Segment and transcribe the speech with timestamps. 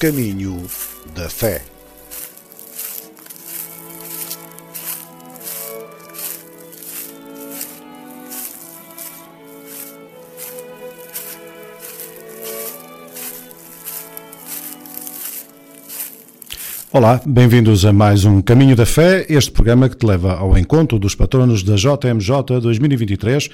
[0.00, 0.64] caminho
[1.14, 1.60] da fé.
[16.90, 20.98] Olá, bem-vindos a mais um Caminho da Fé, este programa que te leva ao encontro
[20.98, 23.48] dos patronos da JMJ 2023.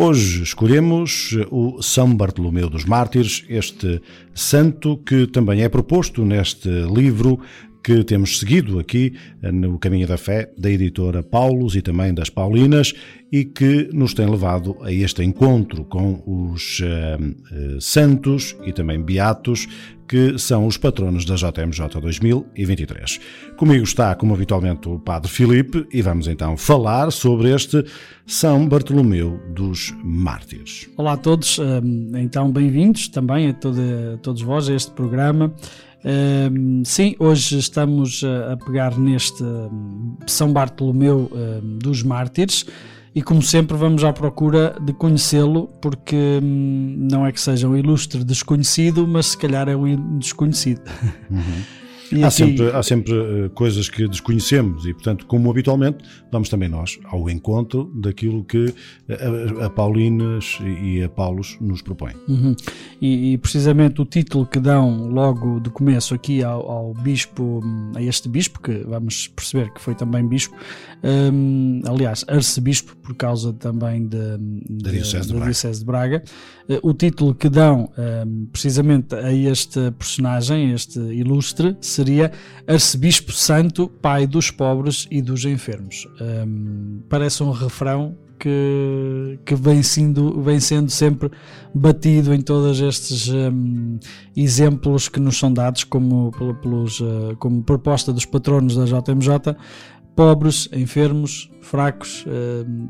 [0.00, 4.00] Hoje escolhemos o São Bartolomeu dos Mártires, este
[4.32, 7.40] santo que também é proposto neste livro
[7.82, 12.92] que temos seguido aqui no Caminho da Fé, da editora Paulos e também das Paulinas,
[13.30, 19.66] e que nos tem levado a este encontro com os uh, santos e também beatos
[20.08, 23.20] que são os patronos da JMJ 2023.
[23.58, 27.84] Comigo está, como habitualmente, o Padre Filipe e vamos então falar sobre este
[28.26, 30.88] São Bartolomeu dos Mártires.
[30.96, 31.60] Olá a todos,
[32.16, 35.54] então bem-vindos também a, a todos vós a este programa.
[36.84, 39.42] Sim, hoje estamos a pegar neste
[40.26, 41.30] São Bartolomeu
[41.80, 42.64] dos Mártires
[43.14, 47.76] e como sempre vamos à procura de conhecê-lo, porque hum, não é que seja um
[47.76, 50.82] ilustre desconhecido, mas se calhar é um desconhecido.
[51.28, 51.42] Uhum.
[52.12, 52.36] E há, aqui...
[52.36, 57.28] sempre, há sempre uh, coisas que desconhecemos e, portanto, como habitualmente, vamos também nós ao
[57.28, 58.74] encontro daquilo que
[59.08, 62.14] a, a Paulinas e a Paulos nos propõem.
[62.28, 62.54] Uhum.
[63.00, 67.60] E, e, precisamente o título que dão logo de começo aqui ao, ao, bispo,
[67.94, 70.56] a este bispo, que vamos perceber que foi também bispo,
[71.02, 76.22] um, aliás, arcebispo, por causa também de, de, da Diocese de, de, Diocese de Braga,
[76.68, 82.32] uh, o título que dão um, precisamente a este personagem, este ilustre, seria
[82.66, 86.06] Arcebispo Santo, Pai dos pobres e dos enfermos.
[86.20, 91.30] Um, parece um refrão que, que vem, sendo, vem sendo sempre
[91.74, 93.98] batido em todos estes um,
[94.36, 96.30] exemplos que nos são dados como,
[96.62, 99.56] pelos, uh, como proposta dos patronos da JMJ.
[100.18, 102.24] Pobres, enfermos, fracos,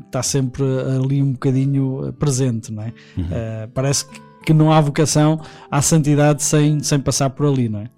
[0.07, 0.63] está sempre
[0.97, 2.93] ali um bocadinho presente, não é?
[3.15, 3.23] Uhum.
[3.23, 4.05] Uh, parece
[4.43, 7.89] que, não há vocação à santidade sem, sem passar por ali, não é?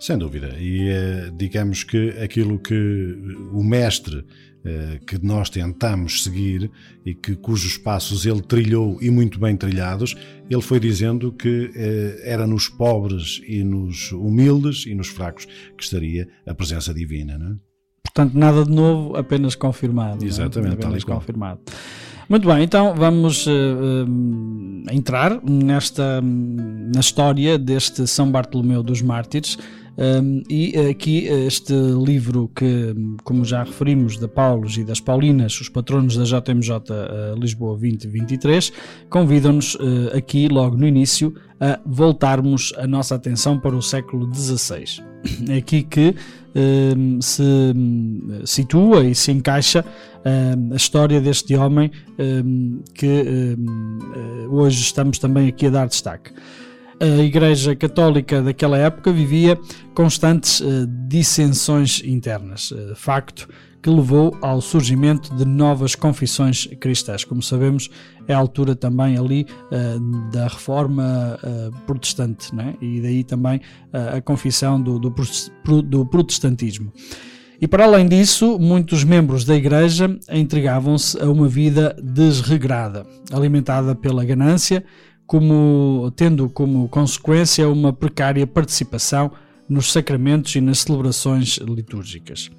[0.00, 0.56] Sem dúvida.
[0.58, 3.16] E eh, digamos que aquilo que
[3.52, 4.24] o mestre
[4.64, 6.68] eh, que nós tentamos seguir
[7.06, 10.16] e que cujos passos ele trilhou e muito bem trilhados,
[10.50, 15.84] ele foi dizendo que eh, era nos pobres e nos humildes e nos fracos que
[15.84, 17.71] estaria a presença divina, não é?
[18.14, 20.22] Portanto, nada de novo, apenas confirmado.
[20.24, 20.28] É?
[20.28, 20.78] Exatamente, é?
[20.84, 21.60] apenas confirmado.
[22.28, 29.58] Muito bem, então vamos uh, uh, entrar nesta na história deste São Bartolomeu dos Mártires.
[29.96, 35.68] Um, e aqui este livro que, como já referimos, da Paulos e das Paulinas, os
[35.68, 38.72] patronos da JMJ uh, Lisboa 2023,
[39.10, 45.02] convidam-nos uh, aqui, logo no início, a voltarmos a nossa atenção para o século XVI.
[45.48, 46.14] É aqui que
[47.20, 47.42] se
[48.44, 49.84] situa e se encaixa
[50.24, 51.90] um, a história deste homem
[52.94, 56.32] que uh, hoje estamos também aqui a dar destaque
[57.00, 59.58] a Igreja Católica daquela época vivia
[59.94, 63.48] constantes uh, dissensões internas, uh, facto
[63.82, 67.24] que levou ao surgimento de novas confissões cristãs.
[67.24, 67.90] Como sabemos,
[68.28, 71.36] é a altura também ali uh, da reforma
[71.84, 72.76] protestante, né?
[72.80, 73.60] e daí também
[73.92, 75.12] a confissão do, do,
[75.82, 76.92] do protestantismo.
[77.62, 84.24] E para além disso, muitos membros da Igreja entregavam-se a uma vida desregrada, alimentada pela
[84.24, 84.84] ganância,
[85.32, 89.32] como, tendo como consequência uma precária participação
[89.66, 92.50] nos sacramentos e nas celebrações litúrgicas.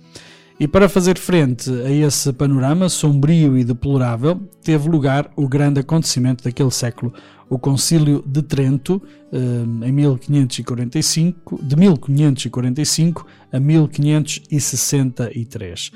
[0.60, 6.44] E para fazer frente a esse panorama sombrio e deplorável, teve lugar o grande acontecimento
[6.44, 7.14] daquele século,
[7.48, 9.00] o Concílio de Trento,
[9.32, 15.92] eh, em 1545, de 1545 a 1563.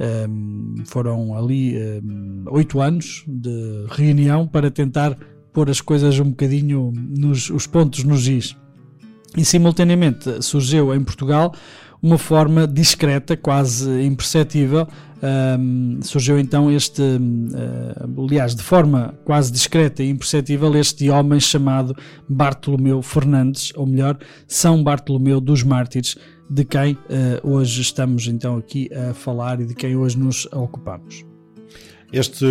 [0.00, 0.26] Eh,
[0.86, 2.00] foram ali eh,
[2.46, 5.14] oito anos de reunião para tentar
[5.52, 8.56] pôr as coisas um bocadinho nos os pontos nos is.
[9.36, 11.54] E simultaneamente surgiu em Portugal
[12.02, 14.88] uma forma discreta, quase imperceptível.
[15.22, 21.96] Um, surgiu então este, uh, aliás, de forma quase discreta e imperceptível, este homem chamado
[22.28, 26.16] Bartolomeu Fernandes, ou melhor, São Bartolomeu dos Mártires,
[26.50, 26.98] de quem uh,
[27.44, 31.31] hoje estamos então aqui a falar e de quem hoje nos ocupamos.
[32.12, 32.44] Este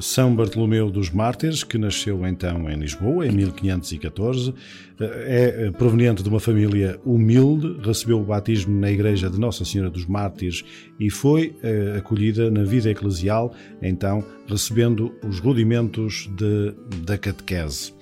[0.00, 4.54] São Bartolomeu dos Mártires, que nasceu então em Lisboa em 1514,
[5.04, 10.06] é proveniente de uma família humilde, recebeu o batismo na igreja de Nossa Senhora dos
[10.06, 10.64] Mártires
[10.98, 17.92] e foi eh, acolhida na vida eclesial, então recebendo os rudimentos de, da catequese.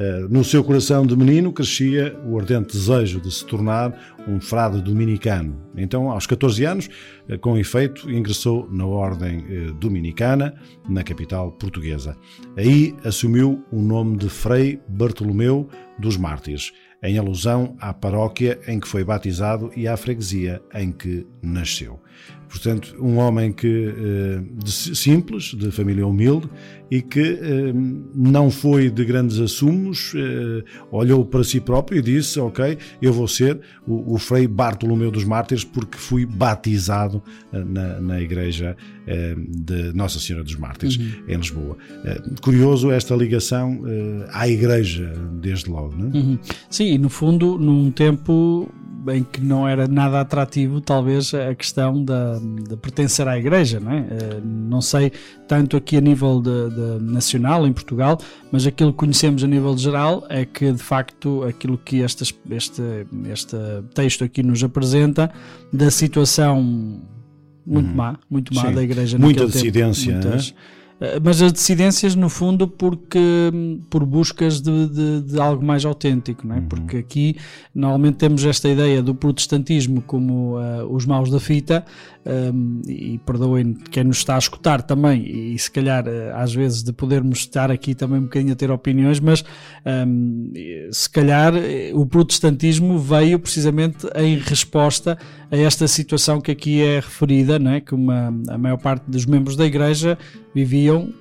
[0.00, 4.80] Eh, no seu coração de menino crescia o ardente desejo de se tornar um frade
[4.80, 5.60] dominicano.
[5.76, 6.88] Então, aos 14 anos,
[7.28, 10.54] eh, com efeito, ingressou na Ordem eh, Dominicana,
[10.88, 12.16] na capital portuguesa.
[12.56, 15.68] Aí assumiu o nome de Frei Bartolomeu
[15.98, 16.72] dos Mártires,
[17.02, 22.00] em alusão à paróquia em que foi batizado e à freguesia em que nasceu.
[22.48, 26.48] Portanto, um homem que eh, de simples, de família humilde
[26.90, 27.72] e que eh,
[28.14, 33.28] não foi de grandes assumos, eh, olhou para si próprio e disse: Ok, eu vou
[33.28, 37.22] ser o, o Frei Bartolomeu dos Mártires porque fui batizado
[37.52, 38.76] na, na igreja
[39.48, 41.10] de Nossa Senhora dos Mártires, uhum.
[41.28, 41.78] em Lisboa.
[42.42, 43.80] Curioso esta ligação
[44.30, 46.16] à igreja, desde logo, não é?
[46.22, 46.38] Uhum.
[46.68, 48.68] Sim, no fundo, num tempo
[49.08, 53.92] em que não era nada atrativo, talvez, a questão da, de pertencer à igreja, não
[53.92, 53.98] é?
[53.98, 55.12] Eh, não sei
[55.46, 58.18] tanto aqui a nível de, de nacional, em Portugal,
[58.50, 62.82] mas aquilo que conhecemos a nível geral é que, de facto, aquilo que este, este,
[63.30, 63.56] este
[63.94, 65.30] texto aqui nos apresenta,
[65.72, 67.00] da situação
[67.64, 67.94] muito uhum.
[67.94, 68.74] má, muito má Sim.
[68.74, 70.77] da igreja Muita dissidência, tempo, muitas, eh,
[71.22, 73.20] mas as dissidências no fundo porque
[73.88, 76.58] por buscas de, de, de algo mais autêntico, não é?
[76.58, 76.66] Uhum.
[76.66, 77.36] porque aqui
[77.74, 81.84] normalmente temos esta ideia do protestantismo como uh, os maus da fita
[82.28, 86.82] um, e perdoem quem nos está a escutar também, e se calhar eh, às vezes
[86.82, 89.42] de podermos estar aqui também um bocadinho a ter opiniões, mas
[90.06, 90.52] um,
[90.92, 95.16] se calhar eh, o protestantismo veio precisamente em resposta
[95.50, 97.80] a esta situação que aqui é referida, não é?
[97.80, 100.18] que uma, a maior parte dos membros da igreja
[100.54, 101.12] viviam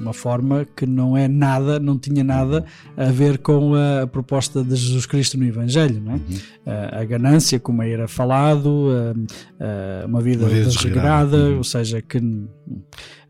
[0.00, 2.64] uma forma que não é nada, não tinha nada
[2.96, 6.16] a ver com a, proposta de Jesus Cristo no Evangelho, não é?
[6.16, 6.20] Uhum.
[7.00, 8.88] A, ganância, como era falado,
[10.06, 11.58] uma vida, vida desregrada, uhum.
[11.58, 12.18] ou seja, que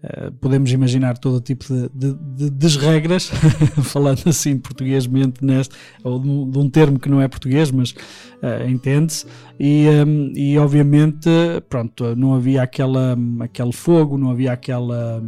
[0.03, 3.31] Uh, podemos imaginar todo tipo de, de, de desregras,
[3.85, 8.67] falando assim portuguesmente, neste, ou de, de, um termo que não é português, mas uh,
[8.67, 9.27] entende-se,
[9.59, 11.29] e, um, e obviamente,
[11.69, 15.23] pronto, não havia aquela, aquele fogo, não havia aquela,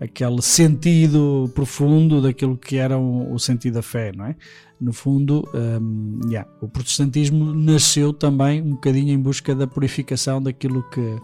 [0.00, 4.36] aquele sentido profundo daquilo que era o, o sentido da fé, não é?
[4.82, 10.82] No fundo, um, yeah, o protestantismo nasceu também um bocadinho em busca da purificação daquilo
[10.90, 11.20] que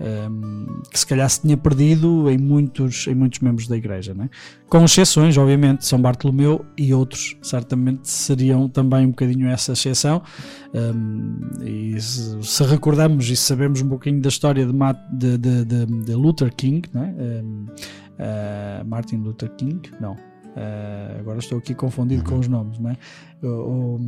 [0.00, 4.28] um, que se calhar se tinha perdido em muitos, em muitos membros da igreja, né?
[4.68, 10.22] com exceções, obviamente, São Bartolomeu e outros certamente seriam também um bocadinho essa exceção.
[10.74, 16.14] Um, e se, se, recordamos e sabemos um pouquinho da história de, de, de, de
[16.14, 17.14] Luther King, né?
[17.18, 17.66] um,
[18.18, 20.16] uh, Martin Luther King, não,
[20.56, 22.28] Uh, agora estou aqui confundido uhum.
[22.28, 22.96] com os nomes, não é?
[23.42, 24.00] O, o,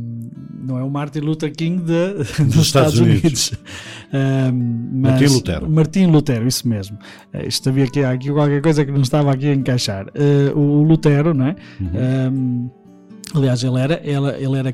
[0.61, 3.21] não é o Martin Luther King de, dos, dos, Estados, Estados Unidos.
[3.21, 3.51] Unidos.
[3.51, 5.69] Uh, Martin Lutero.
[5.69, 6.97] Martin Lutero, isso mesmo.
[7.33, 10.07] Uh, isto havia aqui, aqui qualquer coisa que não estava aqui a encaixar.
[10.07, 11.55] Uh, o, Lutero, não é?
[11.81, 12.71] Uhum.
[13.35, 14.73] aliás, ele era, ele, ele era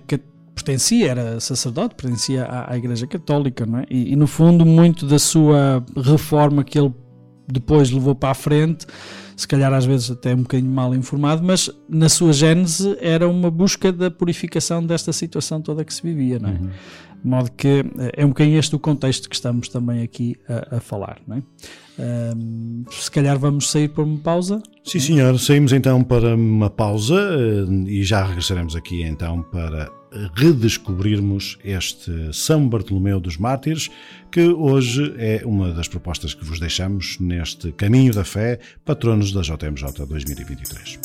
[0.54, 3.86] pertencia, era sacerdote, pertencia à, à Igreja Católica, não é?
[3.90, 6.94] E, e, no fundo, muito da sua reforma que ele
[7.52, 8.86] depois levou para a frente
[9.36, 13.50] se calhar às vezes até um bocadinho mal informado, mas na sua gênese era uma
[13.50, 16.54] busca da purificação desta situação toda que se vivia, não é?
[16.54, 16.70] Uhum.
[17.24, 20.78] De modo que eh, é um bocadinho este o contexto que estamos também aqui a,
[20.78, 21.44] a falar, não é?
[22.36, 24.62] Um, se calhar vamos sair por uma pausa.
[24.84, 25.40] Sim, senhor.
[25.40, 29.90] Saímos então para uma pausa eh, e já regressaremos aqui então para
[30.36, 33.90] redescobrirmos este São Bartolomeu dos Mártires,
[34.34, 39.42] que hoje é uma das propostas que vos deixamos neste Caminho da Fé, patronos da
[39.42, 41.00] JMJ 2023.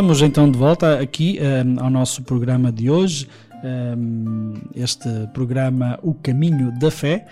[0.00, 3.28] Estamos então de volta aqui um, ao nosso programa de hoje,
[3.62, 7.26] um, este programa O Caminho da Fé,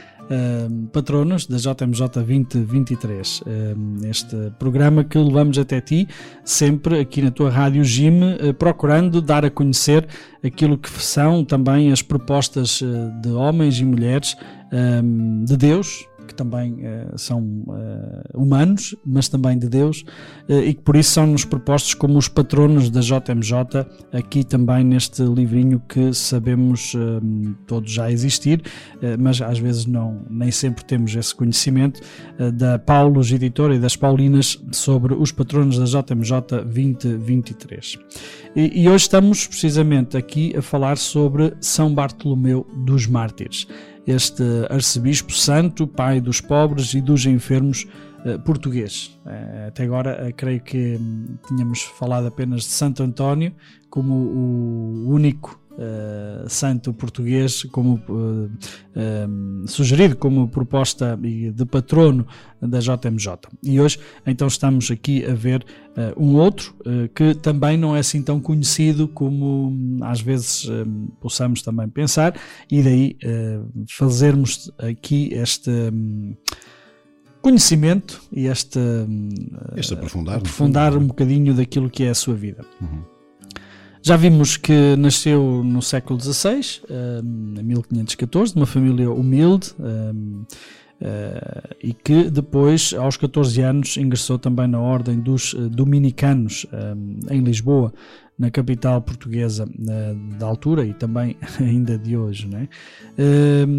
[0.68, 3.42] um, patronos da JMJ 2023.
[3.46, 6.06] Um, este programa que levamos até ti,
[6.44, 10.06] sempre aqui na tua Rádio Gime, uh, procurando dar a conhecer
[10.44, 12.82] aquilo que são também as propostas
[13.22, 14.37] de homens e mulheres
[15.46, 20.04] de Deus, que também uh, são uh, humanos, mas também de Deus,
[20.48, 25.80] e que por isso são-nos propostos como os patronos da JMJ, aqui também neste livrinho
[25.86, 26.94] que sabemos
[27.66, 28.62] todos já existir,
[29.18, 32.00] mas às vezes não, nem sempre temos esse conhecimento,
[32.54, 37.98] da Paulos Editora e das Paulinas sobre os patronos da JMJ 2023.
[38.56, 43.66] E, e hoje estamos precisamente aqui a falar sobre São Bartolomeu dos Mártires
[44.08, 47.86] este arcebispo santo, pai dos pobres e dos enfermos
[48.44, 49.18] português.
[49.25, 53.54] Uh, até agora, uh, creio que um, tínhamos falado apenas de Santo António
[53.88, 55.58] como o único
[56.48, 62.26] santo português, como um, sugerido como proposta de patrono
[62.60, 63.38] da JMJ.
[63.62, 65.64] E hoje, então, estamos aqui a ver
[66.16, 66.75] um outro
[67.14, 70.66] que também não é assim tão conhecido como hum, às vezes
[71.20, 72.34] possamos também pensar,
[72.68, 73.16] e daí
[73.88, 76.34] fazermos aqui este hum,
[77.40, 78.80] conhecimento e este,
[79.76, 82.64] este aprofundar, aprofundar um bocadinho daquilo que é a sua vida.
[82.80, 83.02] Uhum.
[84.02, 86.80] Já vimos que nasceu no século XVI,
[87.59, 90.45] em 1514, de uma família humilde, um,
[91.00, 97.20] Uh, e que depois, aos 14 anos, ingressou também na Ordem dos uh, Dominicanos um,
[97.30, 97.92] em Lisboa,
[98.36, 102.48] na capital portuguesa uh, da altura e também ainda de hoje.
[102.48, 102.68] Né?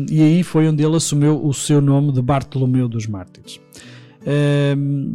[0.09, 3.59] e aí foi onde ele assumiu o seu nome de Bartolomeu dos Mártires.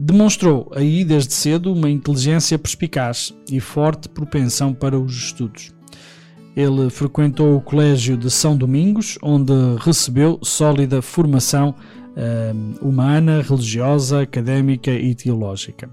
[0.03, 5.75] demonstrou aí desde cedo uma inteligência perspicaz e forte propensão para os estudos.
[6.57, 11.75] Ele frequentou o Colégio de São Domingos, onde recebeu sólida formação
[12.17, 15.91] uh, humana, religiosa, académica e teológica.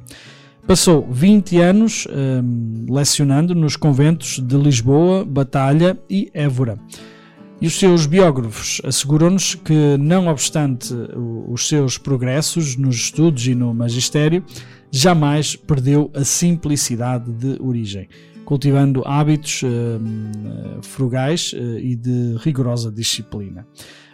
[0.67, 6.77] Passou 20 anos uh, lecionando nos conventos de Lisboa, Batalha e Évora.
[7.59, 10.95] E os seus biógrafos asseguram-nos que, não obstante
[11.47, 14.43] os seus progressos nos estudos e no magistério,
[14.91, 18.07] jamais perdeu a simplicidade de origem
[18.51, 23.65] cultivando hábitos uh, frugais uh, e de rigorosa disciplina.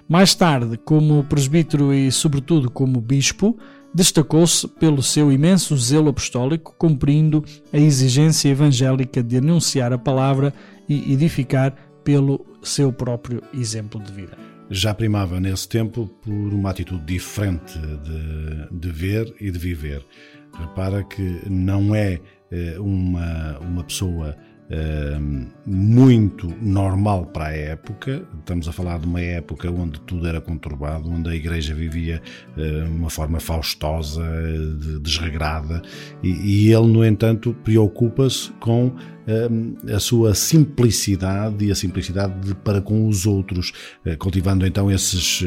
[0.08, 3.58] Mais tarde, como presbítero e, sobretudo, como bispo,
[3.92, 10.54] destacou-se pelo seu imenso zelo apostólico, cumprindo a exigência evangélica de anunciar a palavra
[10.88, 14.38] e edificar pelo seu próprio exemplo de vida.
[14.70, 20.06] Já primava nesse tempo por uma atitude diferente de, de ver e de viver.
[20.60, 22.37] Repara que não é eh,
[22.80, 24.36] uma, uma pessoa
[24.70, 28.28] Uh, muito normal para a época.
[28.38, 32.22] Estamos a falar de uma época onde tudo era conturbado, onde a igreja vivia
[32.54, 34.22] de uh, uma forma faustosa,
[34.78, 35.82] de, desregrada,
[36.22, 38.94] e, ele, no entanto, preocupa-se com
[39.94, 43.74] a sua simplicidade e a simplicidade de, para com os outros,
[44.06, 45.44] eh, cultivando então esses,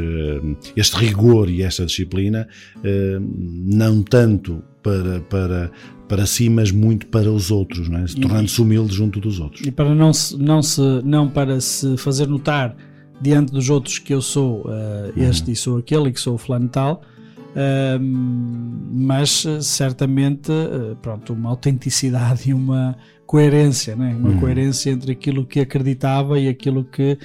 [0.76, 2.46] este rigor e esta disciplina,
[2.84, 5.70] não tanto para, para,
[6.10, 8.04] para si, mas muito para os outros, não é?
[8.20, 9.64] tornando-se humilde junto dos outros.
[9.64, 12.74] E para não, se, não, se, não para se fazer notar
[13.22, 15.52] diante dos outros que eu sou uh, este uhum.
[15.52, 17.02] e sou aquele e que sou o fulano tal,
[17.50, 24.12] uh, mas certamente uh, pronto, uma autenticidade e uma coerência, né?
[24.18, 24.40] uma uhum.
[24.40, 27.16] coerência entre aquilo que acreditava e aquilo que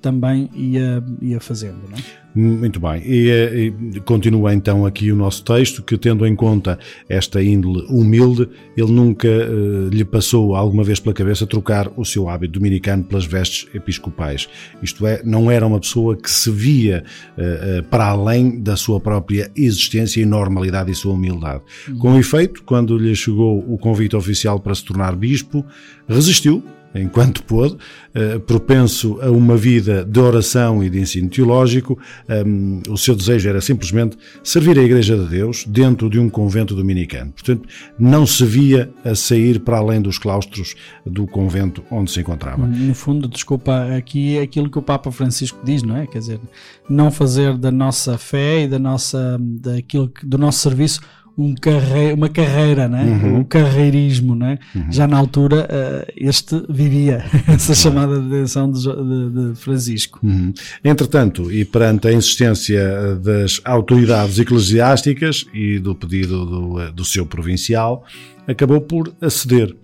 [0.00, 1.78] também ia, ia fazendo.
[1.88, 1.96] Né?
[2.34, 6.78] Muito bem, e, eh, e, continua então aqui o nosso texto, que tendo em conta
[7.08, 12.28] esta índole humilde, ele nunca uh, lhe passou alguma vez pela cabeça trocar o seu
[12.28, 14.48] hábito dominicano pelas vestes episcopais.
[14.80, 17.02] Isto é, não era uma pessoa que se via
[17.36, 21.62] uh, uh, para além da sua própria existência e normalidade e sua humildade.
[21.98, 25.64] Com efeito, quando lhe chegou o convite oficial para se tornar bispo,
[26.06, 26.62] resistiu,
[26.94, 31.98] enquanto pôde, uh, propenso a uma vida de oração e de ensino teológico.
[32.28, 36.74] Um, o seu desejo era simplesmente servir a Igreja de Deus dentro de um convento
[36.74, 37.32] dominicano.
[37.32, 40.74] Portanto, não se via a sair para além dos claustros
[41.04, 42.66] do convento onde se encontrava.
[42.66, 46.06] No fundo, desculpa, aqui é aquilo que o Papa Francisco diz, não é?
[46.06, 46.40] Quer dizer,
[46.88, 51.00] não fazer da nossa fé e da nossa, daquilo, do nosso serviço
[51.38, 53.04] um carre, uma carreira, né?
[53.04, 53.40] Uhum.
[53.40, 54.34] o carreirismo.
[54.34, 54.58] Né?
[54.74, 54.90] Uhum.
[54.90, 60.18] Já na altura, uh, este vivia essa chamada de atenção de, de, de Francisco.
[60.22, 60.52] Uhum.
[60.84, 68.04] Entretanto, e perante a insistência das autoridades eclesiásticas e do pedido do, do seu provincial,
[68.46, 69.74] acabou por aceder.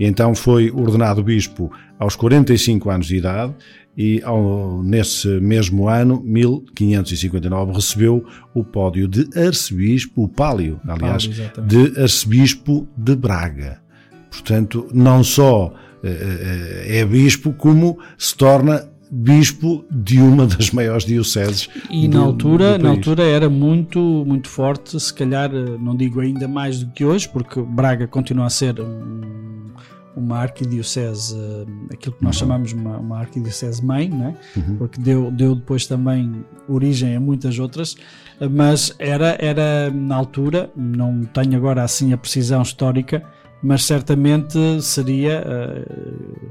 [0.00, 3.54] E então foi ordenado bispo aos 45 anos de idade
[3.96, 11.68] e ao, nesse mesmo ano, 1559, recebeu o pódio de arcebispo, o pálio, aliás, pálio,
[11.68, 13.80] de arcebispo de Braga.
[14.30, 21.68] Portanto, não só uh, é bispo, como se torna bispo de uma das maiores dioceses.
[21.88, 26.48] E do, na altura, na altura era muito muito forte, se calhar não digo ainda
[26.48, 29.72] mais do que hoje, porque Braga continua a ser um
[30.16, 31.36] uma arquidiocese,
[31.92, 34.36] aquilo que nós chamamos uma, uma arquidiocese mãe, né?
[34.56, 34.76] Uhum.
[34.76, 37.96] porque deu, deu depois também origem a muitas outras,
[38.50, 43.22] mas era, era na altura, não tenho agora assim a precisão histórica,
[43.62, 46.48] mas certamente seria, uh,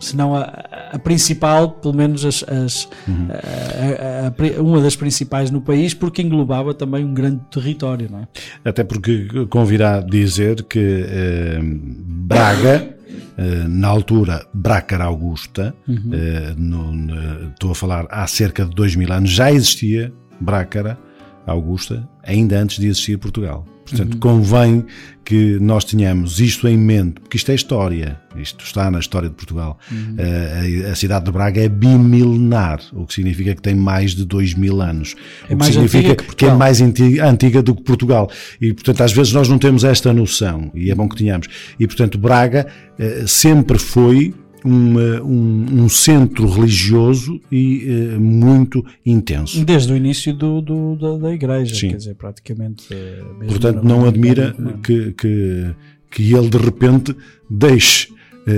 [0.00, 0.44] se não a,
[0.92, 3.28] a, principal, pelo menos as, as uhum.
[3.30, 8.08] a, a, uma das principais no país, porque englobava também um grande território.
[8.10, 8.28] Não é?
[8.64, 12.96] Até porque convirá dizer que eh, Braga.
[13.38, 15.96] Uh, na altura, Brácara Augusta, uhum.
[15.96, 20.98] uh, no, no, estou a falar há cerca de dois mil anos, já existia Brácara
[21.46, 23.64] Augusta, ainda antes de existir Portugal.
[23.84, 24.84] Portanto, convém
[25.24, 29.34] que nós tenhamos isto em mente, porque isto é história, isto está na história de
[29.34, 29.78] Portugal.
[30.18, 34.24] Eh, a, a cidade de Braga é bimilenar, o que significa que tem mais de
[34.24, 35.14] dois mil anos.
[35.48, 38.30] É o que significa que que, é mais antiga, antiga do que Portugal.
[38.60, 41.48] E, portanto, às vezes nós não temos esta noção, e é bom que tenhamos.
[41.78, 42.66] E, portanto, Braga
[42.98, 49.64] eh, sempre foi uma- um, um centro religioso e eh, muito intenso.
[49.64, 51.88] Desde o início do, do- da, da igreja, Sim.
[51.90, 52.84] quer dizer, praticamente.
[52.90, 54.78] eh, Portanto, não admira romano.
[54.78, 55.74] que, que,
[56.10, 57.14] que ele de repente
[57.48, 58.08] deixe
[58.46, 58.52] eh,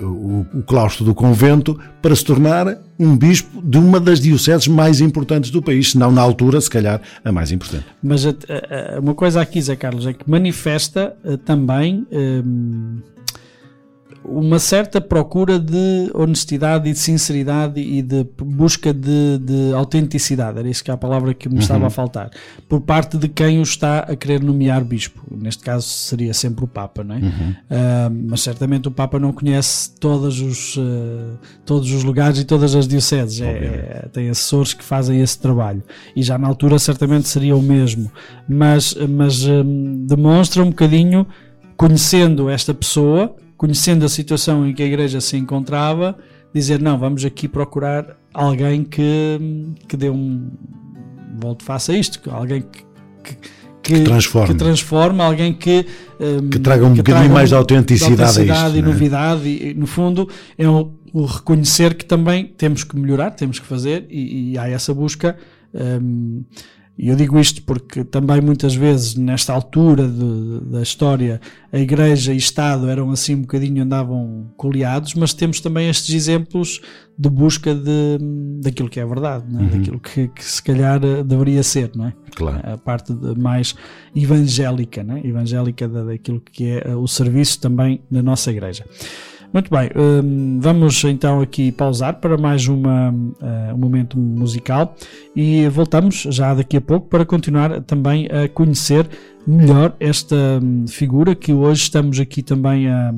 [0.00, 4.66] eh, o, o claustro do convento para se tornar um bispo de uma das dioceses
[4.68, 7.84] mais importantes do país, se não na altura, se calhar, a mais importante.
[8.02, 8.24] Mas
[9.02, 12.06] uma coisa aqui, Zé Carlos, é que manifesta também
[14.24, 20.58] uma certa procura de honestidade e de sinceridade e de busca de, de autenticidade.
[20.58, 22.30] Era isso que é a palavra que me estava a faltar.
[22.68, 25.22] Por parte de quem o está a querer nomear bispo.
[25.30, 27.20] Neste caso seria sempre o Papa, não é?
[27.70, 32.74] Ah, mas certamente o Papa não conhece todos os, eh, todos os lugares e todas
[32.74, 33.40] as dioceses.
[33.40, 35.82] É- é- tem assessores que fazem esse trabalho.
[36.16, 38.10] E já na altura certamente seria o mesmo.
[38.48, 41.26] Mas, mas hum, demonstra um bocadinho,
[41.76, 43.34] conhecendo esta pessoa,
[43.64, 46.18] conhecendo a situação em que a igreja se encontrava,
[46.54, 49.40] dizer: não, vamos aqui procurar alguém que,
[49.88, 50.50] que dê um.
[51.40, 52.84] Volte, faça isto, que- alguém que.
[53.22, 54.48] que que, transforme.
[54.48, 55.84] que transforme, alguém que,
[56.18, 58.82] hum, Que traga um bocadinho mais de autenticidade a isto, e é?
[58.82, 63.66] novidade e, no fundo é o, o reconhecer que também temos que melhorar, temos que
[63.66, 65.36] fazer e, e há essa busca
[65.74, 66.44] hum,
[66.96, 71.40] e eu digo isto porque também muitas vezes nesta altura de- da história
[71.72, 76.80] a igreja e Estado eram assim um bocadinho andavam coleados, mas temos também estes exemplos
[77.18, 78.18] de busca de,
[78.62, 79.76] daquilo que é verdade, é?
[79.76, 82.12] daquilo que, que se calhar eh, deveria ser, não é?
[82.36, 82.60] Claro.
[82.64, 83.74] a parte mais
[84.14, 85.20] evangélica, né?
[85.24, 88.84] evangélica da- daquilo que é eh, o serviço também na nossa igreja.
[89.54, 94.96] Muito bem, hum, vamos então aqui pausar para mais uma, eh, um momento musical
[95.34, 99.08] e voltamos já daqui a pouco para continuar também a conhecer
[99.46, 103.14] melhor esta hum, figura que hoje estamos aqui também a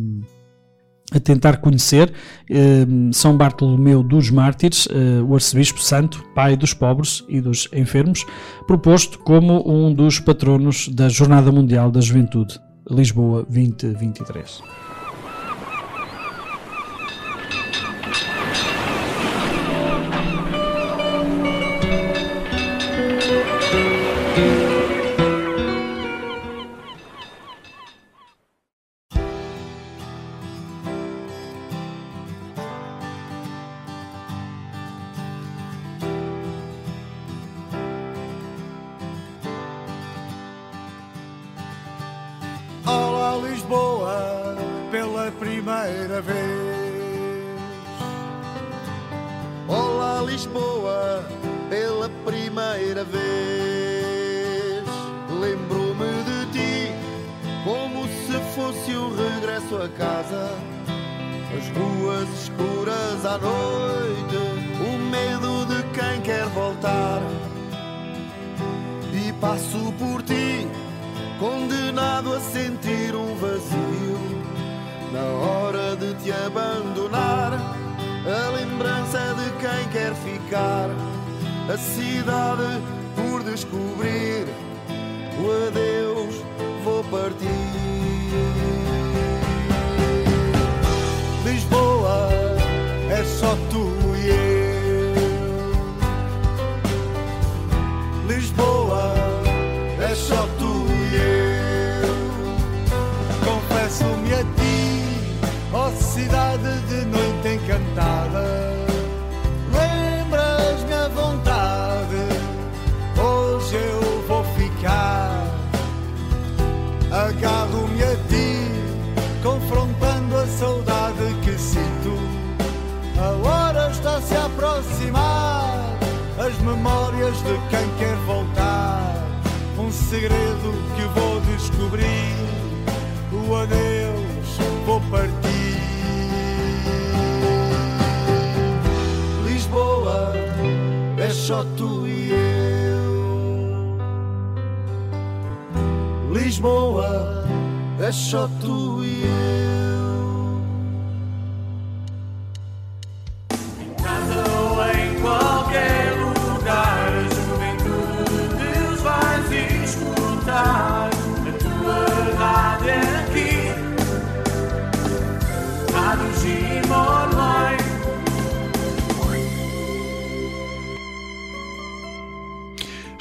[1.12, 2.12] a tentar conhecer
[2.50, 8.26] eh, São Bartolomeu dos Mártires, eh, o arcebispo santo, pai dos pobres e dos enfermos,
[8.66, 14.85] proposto como um dos patronos da Jornada Mundial da Juventude, Lisboa 2023.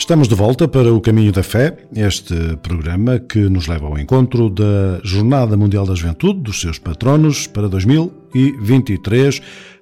[0.06, 4.52] Estamos de volta para o Caminho da Fé, este programa que nos leva ao encontro
[4.52, 9.42] da Jornada Mundial da Juventude, dos seus patronos, para 2023,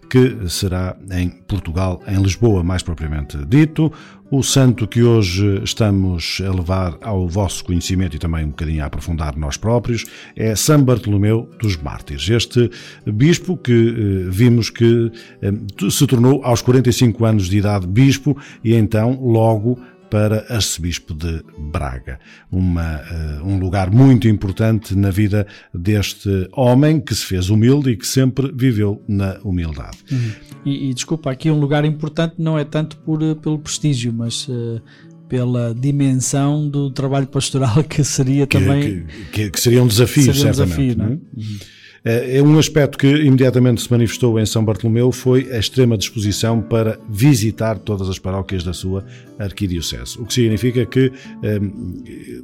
[0.10, 3.92] que será em Portugal, em Lisboa, mais propriamente dito.
[4.32, 8.86] O santo que hoje estamos a levar ao vosso conhecimento e também um bocadinho a
[8.86, 10.06] aprofundar nós próprios
[10.36, 12.30] é São Bartolomeu dos Mártires.
[12.30, 12.72] Este
[13.06, 15.52] bispo que eh, vimos que eh,
[15.90, 19.78] se tornou aos 45 anos de idade bispo e então logo
[20.14, 22.20] para arcebispo de Braga.
[22.52, 27.98] Uma, uh, um lugar muito importante na vida deste homem que se fez humilde e
[27.98, 29.98] que sempre viveu na humildade.
[30.12, 30.32] Uhum.
[30.64, 34.48] E, e, desculpa, aqui um lugar importante não é tanto por, eh, pelo prestígio, mas
[34.48, 34.80] uh,
[35.28, 39.08] pela dimensão do trabalho pastoral que seria que, também.
[39.08, 40.96] Que, que, que, seria um desafio, seria um certamente.
[40.96, 41.83] Desafio, não é?
[42.06, 47.00] É um aspecto que imediatamente se manifestou em São Bartolomeu foi a extrema disposição para
[47.10, 49.06] visitar todas as paróquias da sua
[49.40, 50.20] arquidiocese.
[50.20, 51.14] O que significa que,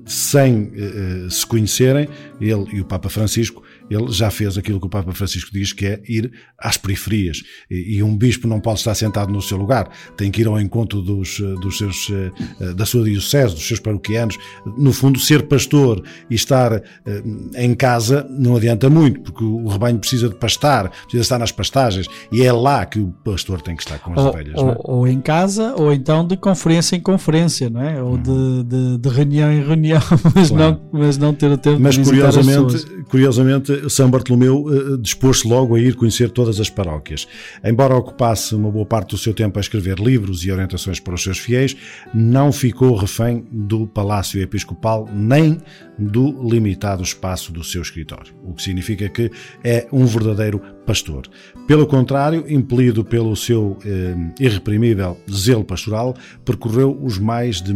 [0.06, 0.72] sem
[1.30, 2.08] se conhecerem,
[2.39, 5.86] ele e o Papa Francisco, ele já fez aquilo que o Papa Francisco diz, que
[5.86, 7.41] é ir às periferias.
[7.69, 11.02] E um bispo não pode estar sentado no seu lugar, tem que ir ao encontro
[11.02, 12.08] dos, dos seus,
[12.75, 14.38] da sua diocese, dos seus paroquianos.
[14.78, 16.82] No fundo, ser pastor e estar
[17.56, 22.08] em casa não adianta muito, porque o rebanho precisa de pastar, precisa estar nas pastagens,
[22.32, 24.56] e é lá que o pastor tem que estar com as ou, ovelhas.
[24.58, 24.75] Ou, é?
[24.80, 28.02] ou, em casa, ou então de conferência em conferência, não é?
[28.02, 28.21] Ou hum.
[28.21, 30.02] de, de, de, reunião em reunião,
[30.36, 30.80] mas, claro.
[30.91, 35.76] não, mas não ter o tempo mas de curiosamente, curiosamente, São Bartolomeu uh, dispôs-se logo
[35.76, 37.28] a ir conhecer todas as paróquias.
[37.63, 41.22] Embora ocupasse uma boa parte do seu tempo a escrever livros e orientações para os
[41.22, 41.76] seus fiéis,
[42.13, 45.60] não ficou refém do palácio episcopal nem
[46.00, 49.32] do limitado espaço do seu escritório, o que significa que
[49.64, 51.28] é um verdadeiro pastor.
[51.68, 57.76] Pelo contrário, impelido pelo seu eh, irreprimível zelo pastoral, percorreu os mais de,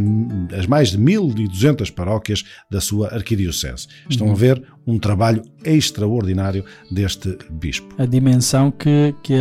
[0.58, 3.88] as mais de 1200 paróquias da sua arquidiocese.
[4.10, 7.94] Estão a ver um trabalho extraordinário deste bispo.
[7.98, 9.36] A dimensão que, que,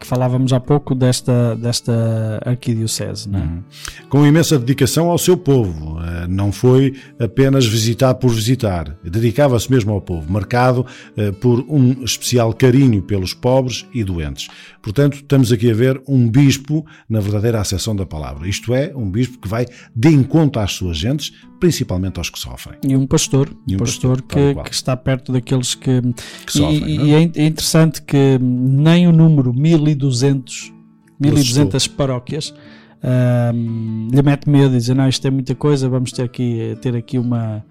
[0.00, 3.28] que falávamos há pouco desta, desta arquidiocese.
[3.28, 3.42] Não é?
[3.42, 3.62] uhum.
[4.08, 6.00] Com imensa dedicação ao seu povo.
[6.00, 8.96] Eh, não foi apenas visitar por visitar.
[9.02, 10.86] Dedicava-se mesmo ao povo, marcado
[11.16, 14.48] eh, por um especial carinho pelos pobres e doentes.
[14.82, 18.48] Portanto, estamos aqui a ver um bispo na verdadeira acessão da palavra.
[18.48, 22.78] Isto é, um bispo que vai de encontro às suas gentes, principalmente aos que sofrem.
[22.86, 26.00] E um pastor, E um pastor, pastor, que, que está perto daqueles que,
[26.46, 30.76] Que sofrem, e, não e é é interessante que nem o número 1200
[31.18, 32.54] 1200 paróquias
[33.02, 36.94] ahm, lhe mete medo e dizer não, isto é muita coisa, vamos ter aqui, ter
[36.96, 37.64] aqui uma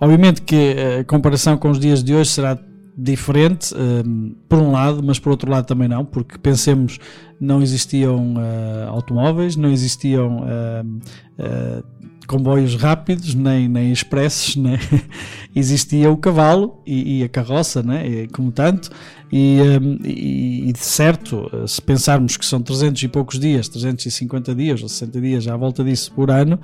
[0.00, 2.58] obviamente que eh, a comparação com os dias de hoje será
[2.98, 6.98] diferente ahm, por um lado, mas por outro lado também não, porque pensemos
[7.40, 10.98] não existiam ah, automóveis, não existiam ahm,
[11.38, 11.82] ah,
[12.26, 14.78] comboios rápidos, nem, nem expressos, né?
[15.56, 18.26] existia o cavalo e, e a carroça, né?
[18.32, 18.90] Como tanto,
[19.32, 24.54] e, hum, e, e de certo, se pensarmos que são 300 e poucos dias, 350
[24.54, 26.58] dias ou 60 dias à volta disso por ano,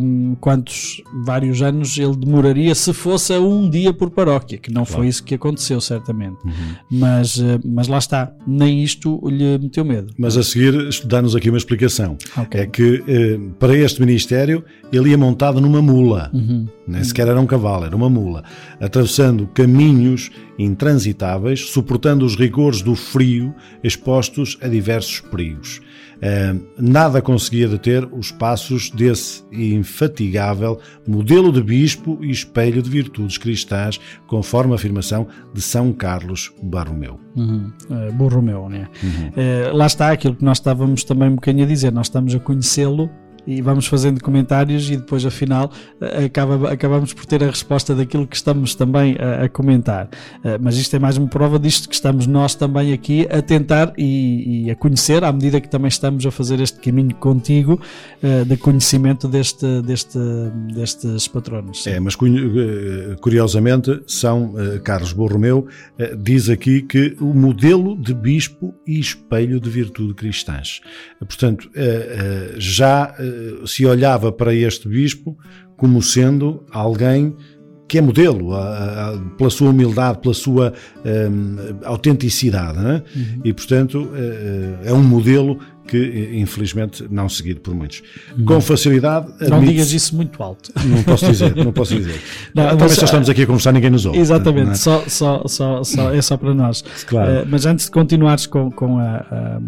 [0.00, 4.84] hum, quantos vários anos ele demoraria se fosse a um dia por paróquia, que não
[4.84, 6.38] foi isso que aconteceu, certamente.
[6.90, 10.12] Mas, eh, mas lá está, nem isto lhe meteu medo.
[10.18, 12.16] Mas a seguir dá-nos aqui uma explicação.
[12.36, 12.60] Ok.
[12.60, 16.30] É que eh, para este ministério ele ia montado numa mula.
[16.86, 18.42] Nem sequer era um cavalo, era uma mula.
[18.80, 25.80] Atravessando caminhos intransitáveis, suportando os rigores do frio, expostos a diversos perigos.
[26.20, 33.38] Eh, nada conseguia deter os passos desse infatigável modelo de bispo e espelho de virtudes
[33.38, 37.20] cristãs, conforme a afirmação de São Carlos Barromeu.
[37.36, 37.70] Uhum.
[37.88, 38.88] Uh, Borromeu, né?
[39.04, 42.40] Uh, lá está aquilo que nós estávamos também um bocadinho a dizer, nós estamos a
[42.40, 43.08] conhecê-lo
[43.48, 48.26] e vamos fazendo comentários e depois afinal uh, acaba, acabamos por ter a resposta daquilo
[48.26, 50.06] que estamos também a, a comentar.
[50.44, 53.94] Uh, mas isto é mais uma prova disto que estamos nós também aqui a tentar
[53.96, 57.80] e, e a conhecer à medida que também estamos a fazer este caminho contigo
[58.22, 60.18] uh, de conhecimento deste, deste,
[60.74, 61.86] destes patronos.
[61.86, 65.66] É, mas eh, curiosamente, São eh, Carlos Borromeu
[65.98, 70.80] eh, diz aqui que o modelo de bispo e espelho de virtude cristãs.
[71.20, 75.36] Eh, Portanto, eh, eh, já eh, se olhava para este bispo
[75.76, 77.34] como sendo alguém
[77.88, 80.74] que é modelo, a- a- pela sua humildade, pela sua
[81.04, 81.30] eh,
[81.84, 83.02] autenticidade, é?
[83.44, 88.02] e portanto eh, é um modelo que eh, infelizmente não seguido por muitos.
[88.46, 90.70] Com facilidade, Não digas isso muito alto.
[90.84, 92.20] Não posso dizer, não posso dizer.
[92.54, 94.18] Não, Também mas- só estamos aqui a conversar, ninguém nos ouve.
[94.18, 94.74] Exatamente, não é?
[94.76, 96.84] só, só, só, só- é só para nós.
[97.06, 97.30] Claro.
[97.30, 99.60] Eh, mas antes de continuares com, com a- a-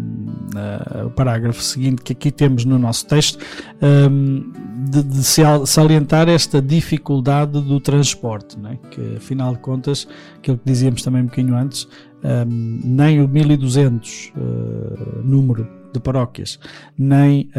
[1.01, 3.39] a- o parágrafo seguinte que aqui temos no nosso texto,
[3.81, 4.43] ehm,
[4.89, 5.23] de, de
[5.65, 8.77] salientar esta dificuldade do transporte, né?
[8.91, 10.07] que afinal de contas,
[10.37, 11.87] aquilo que dizíamos também um bocadinho antes,
[12.23, 16.59] ehm, nem o 1200 eh, número de paróquias,
[16.97, 17.49] nem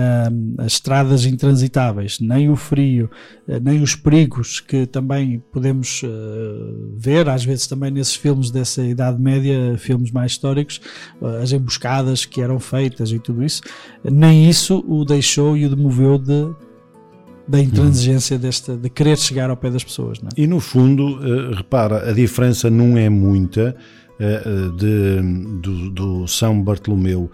[0.59, 3.11] as estradas intransitáveis, nem o frio,
[3.49, 6.09] eh, nem os perigos que também podemos eh,
[6.97, 10.81] ver, às vezes também nesses filmes dessa Idade Média, filmes mais históricos,
[11.21, 13.63] eh, as emboscadas que eram feitas e tudo isso,
[14.05, 16.51] nem isso o deixou e o demoveu de,
[17.47, 20.19] da intransigência desta, de querer chegar ao pé das pessoas.
[20.19, 20.41] É?
[20.41, 21.19] E no fundo,
[21.55, 23.77] repara, a diferença não é muita
[24.77, 25.21] de,
[25.61, 27.29] do, do São Bartolomeu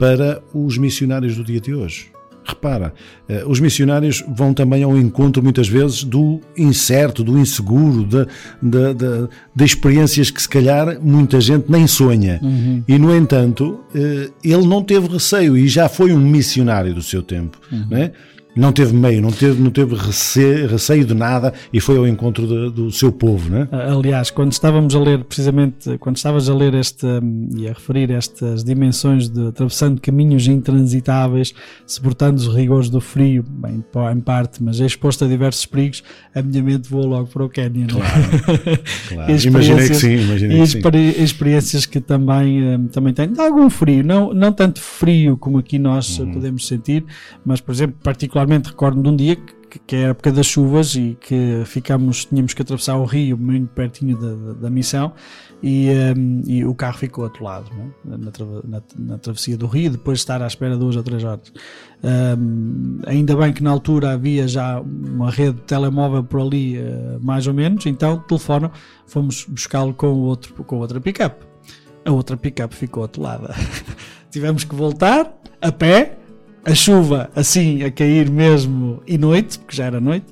[0.00, 2.06] para os missionários do dia de hoje.
[2.42, 2.94] Repara,
[3.28, 8.24] eh, os missionários vão também ao encontro muitas vezes do incerto, do inseguro, de,
[8.62, 12.40] de, de- de experiências que se calhar muita gente nem sonha.
[12.88, 17.22] E no entanto, eh, ele não teve receio e já foi um missionário do seu
[17.22, 17.58] tempo.
[17.70, 18.12] Não, é?
[18.56, 22.46] Não teve meio, não teve, não teve rece- receio de nada e foi ao encontro
[22.46, 23.48] de- do seu povo.
[23.50, 23.68] Não é?
[23.90, 28.10] Aliás, quando estávamos a ler, precisamente, quando estavas a ler este hum, e a referir
[28.10, 31.54] estas dimensões de atravessando caminhos intransitáveis,
[31.86, 36.02] suportando os rigores do frio, bem, em parte, mas exposto a diversos perigos,
[36.34, 37.84] a minha mente voou logo para o Quénia.
[37.84, 37.88] é?
[37.88, 39.30] Claro.
[39.44, 40.78] E Imaginei que sim, imaginei que sim.
[40.78, 45.78] experi- experiências que também, hum, também têm algum frio, não, não tanto frio como aqui
[45.78, 46.32] nós Uhum.
[46.32, 47.04] podemos sentir,
[47.44, 50.94] mas por exemplo, particularmente recordo de um dia que, que é a época das chuvas
[50.96, 55.12] e que ficamos, tínhamos que atravessar o rio muito pertinho da, da, missão
[55.62, 58.08] e, hum, e o carro ficou atolado é?
[58.10, 58.18] na,
[58.64, 61.52] na- na travessia do rio, depois de estar à espera duas ou três horas.
[62.02, 67.18] Hum, ainda bem que na altura havia já uma rede de telemóvel por ali, eh,
[67.20, 68.70] mais ou menos, então telefonam,
[69.06, 71.44] fomos buscá-lo com, outro, com outra pick-up.
[72.04, 73.54] A outra pick-up ficou atolada.
[74.30, 76.16] Tivemos que voltar a pé,
[76.64, 80.26] a chuva assim a cair mesmo e noite, porque já era noite,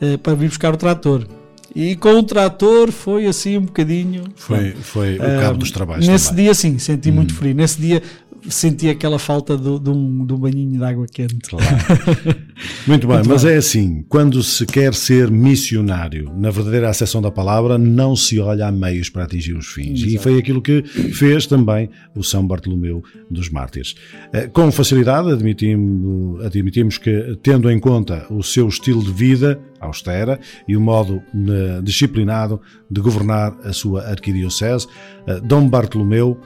[0.00, 1.26] eh, para vir buscar o trator.
[1.74, 4.24] E com o trator foi assim um bocadinho.
[4.34, 6.06] Foi, foi o cabo dos trabalhos.
[6.06, 6.42] Nesse também.
[6.42, 6.46] Hum.
[6.46, 7.54] dia, sim, senti muito frio.
[7.54, 8.02] Nesse dia
[8.48, 11.50] senti aquela falta do- de, um, de um banhinho de água quente.
[12.86, 17.76] Muito bem, mas é assim: quando se quer ser missionário, na verdadeira acessão da palavra,
[17.78, 20.00] não se olha a meios para atingir os fins.
[20.02, 23.94] E foi aquilo que fez também o São Bartolomeu dos Mártires.
[24.32, 30.38] Eh, Com facilidade, admitimos, admitimos que, tendo em conta o seu estilo de vida austera
[30.68, 34.86] e o modo eh, disciplinado de governar a sua arquidiocese,
[35.26, 36.38] eh, Dom Bartolomeu.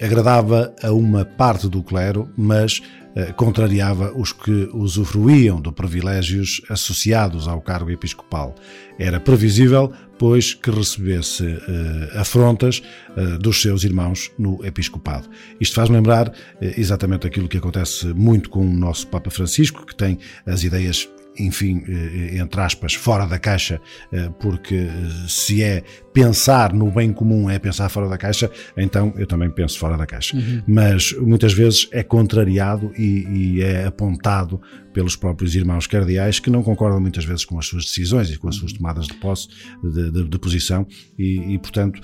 [0.00, 2.82] Agradava a uma parte do clero, mas
[3.14, 8.54] eh, contrariava os que usufruíam de privilégios associados ao cargo episcopal.
[8.98, 12.82] Era previsível, pois, que recebesse eh, afrontas
[13.16, 15.28] eh, dos seus irmãos no episcopado.
[15.60, 19.94] Isto faz-me lembrar eh, exatamente aquilo que acontece muito com o nosso Papa Francisco, que
[19.94, 23.80] tem as ideias enfim, eh, entre aspas, fora da caixa,
[24.12, 24.90] eh, porque eh,
[25.28, 29.78] se é pensar no bem comum é pensar fora da caixa, então eu também penso
[29.78, 30.36] fora da caixa.
[30.66, 33.26] Mas muitas vezes é contrariado e,
[33.58, 34.58] e é apontado
[34.94, 38.48] pelos próprios irmãos cardeais que não concordam muitas vezes com as suas decisões e com
[38.48, 39.48] as suas tomadas de posse,
[39.84, 40.86] de, de- de posição,
[41.18, 42.00] e, e, portanto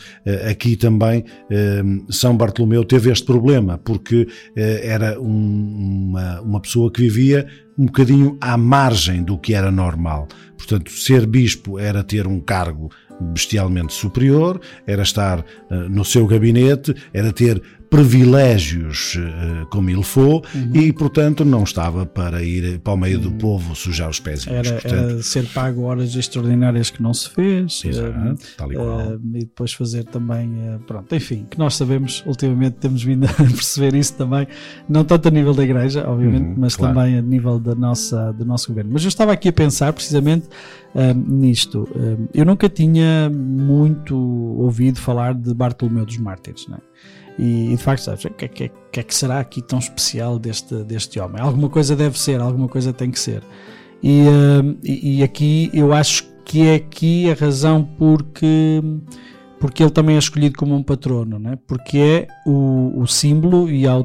[0.50, 1.24] aqui também
[2.10, 7.46] São Bartolomeu teve este problema, porque era um- uma, uma pessoa que vivia
[7.78, 10.28] um bocadinho à margem do que era normal.
[10.56, 16.94] Portanto, ser bispo era ter um cargo bestialmente superior, era estar eh, no seu gabinete,
[17.12, 22.96] era ter privilégios eh, como ele for e, portanto, não estava para ir para o
[22.96, 24.46] meio do povo sujar os pés.
[24.46, 27.82] Era, portanto, era ser pago horas extraordinárias que não se fez.
[27.84, 29.00] Exato, eh, tal e qual.
[29.00, 30.50] eh, e depois fazer também,
[30.86, 34.46] pronto, enfim, que nós sabemos, ultimamente temos vindo a perceber isso também,
[34.88, 36.94] não tanto a nível da igreja, obviamente, Uhum, mas claro.
[36.94, 38.90] também a nível da nossa, do nosso governo.
[38.94, 40.46] Mas eu estava aqui a pensar precisamente
[41.26, 41.88] nisto.
[42.34, 46.80] Eu nunca tinha muito ouvido falar de Bartolomeu dos Mártires, não é?
[47.38, 49.78] E, e, de facto, sabes, o que, é- que, que é que será aqui tão
[49.78, 51.40] especial deste, deste homem?
[51.40, 53.42] Alguma coisa deve ser, alguma coisa tem que ser.
[54.02, 58.82] E, eh, e, e aqui eu acho que é aqui a razão porque,
[59.60, 61.56] porque ele também é escolhido como um patrono, né?
[61.66, 64.04] porque é o, o símbolo e, a,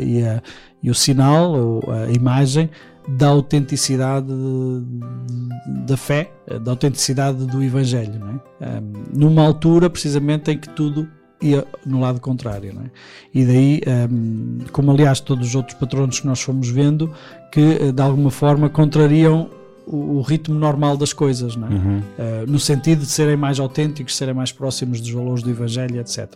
[0.00, 0.42] e, a-
[0.82, 2.68] e o sinal, ou a imagem
[3.08, 6.30] da autenticidade de- da fé,
[6.62, 8.18] da autenticidade do Evangelho.
[8.18, 8.28] Não
[8.60, 8.78] é?
[8.80, 11.08] Um, numa altura precisamente em que tudo
[11.40, 12.74] ia no lado contrário.
[12.74, 12.90] Não é?
[13.34, 13.80] E daí,
[14.10, 17.12] um, como aliás todos os outros patronos que nós fomos vendo,
[17.52, 19.50] que eh, de alguma forma contrariam
[19.90, 21.70] o, o ritmo normal das coisas, não é?
[21.70, 22.02] Uh,
[22.46, 26.28] no sentido de serem mais autênticos, serem mais próximos dos valores do Evangelho, etc.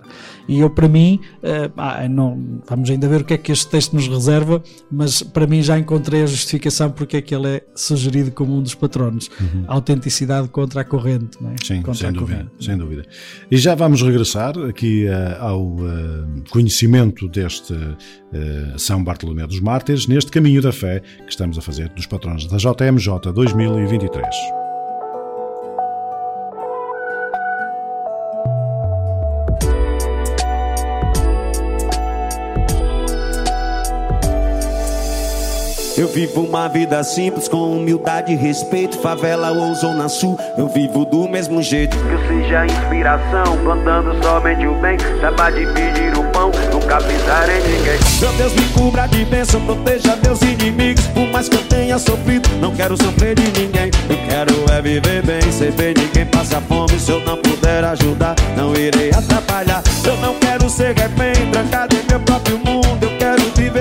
[0.48, 3.68] E eu, para mim, uh, ah, não, vamos ainda ver o que é que este
[3.68, 7.62] texto nos reserva, mas para mim já encontrei a justificação porque é que ele é
[7.74, 9.30] sugerido como um dos patronos.
[9.66, 11.54] A autenticidade contra a corrente, não é?
[11.62, 12.64] Sim, contra sem a dúvida, corrente.
[12.64, 13.04] sem dúvida.
[13.50, 15.76] E já vamos regressar aqui eh, ao
[16.50, 17.74] conhecimento deste
[18.78, 22.56] São Bartolomeu dos Mártires, neste caminho da fé que estamos a fazer dos patronos da
[22.56, 24.61] JMJ 2023.
[35.94, 38.98] Eu vivo uma vida simples, com humildade e respeito.
[38.98, 41.94] Favela ou Zona Sul, eu vivo do mesmo jeito.
[41.96, 44.96] Que eu seja inspiração, plantando somente o bem.
[45.20, 47.98] Dá de pedir o pão, nunca pisar em ninguém.
[48.20, 51.06] Meu Deus me cubra de bênção, proteja meus inimigos.
[51.08, 53.90] Por mais que eu tenha sofrido, não quero sofrer de ninguém.
[54.08, 56.98] Eu quero é viver bem, sem ver ninguém passar fome.
[56.98, 59.82] Se eu não puder ajudar, não irei atrapalhar.
[60.04, 63.11] Eu não quero ser refém, trancado em meu próprio mundo.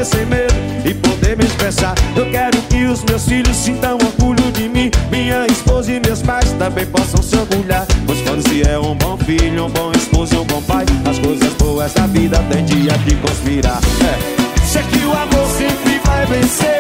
[0.01, 1.93] Viver sem medo e poder me expressar.
[2.15, 4.89] Eu quero que os meus filhos sintam orgulho de mim.
[5.11, 7.85] Minha esposa e meus pais também possam se orgulhar.
[8.07, 11.19] Pois quando se é um bom filho, um bom esposo e um bom pai, as
[11.19, 13.79] coisas boas da vida tem dia de conspirar.
[14.01, 14.65] É.
[14.65, 16.77] Sei que o amor sempre vai vencer.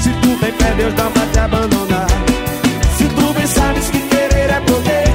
[0.00, 2.06] Se tu tem fé, Deus não vai te abandonar.
[2.96, 5.08] Se tu bem sabes que querer é poder,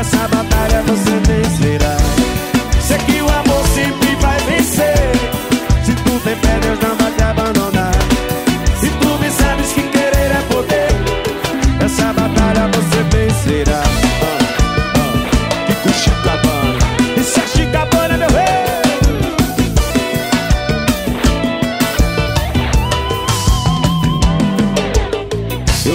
[0.00, 1.31] essa batalha você vencerá.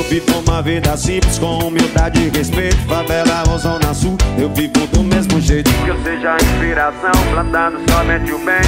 [0.10, 2.78] Vivo uma vida simples com humildade e respeito.
[2.88, 5.70] Favela ou Zona Sul, eu vivo do mesmo jeito.
[5.70, 8.62] Que eu seja inspiração, plantando somente o bem.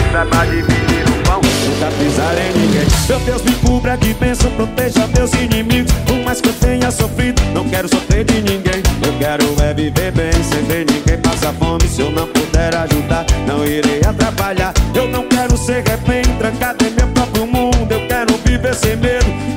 [0.50, 2.88] De pedir o pão, nunca pisar em ninguém.
[3.08, 5.94] Meu Deus me cubra de bênção, proteja meus inimigos.
[6.06, 8.84] Por mais que eu tenha sofrido, não quero sofrer de ninguém.
[9.06, 11.88] Eu quero é viver bem, sem ver ninguém passar fome.
[11.88, 14.74] Se eu não puder ajudar, não irei atrapalhar.
[14.94, 17.90] Eu não quero ser refém, trancado em meu próprio mundo.
[17.90, 19.49] Eu quero viver sem medo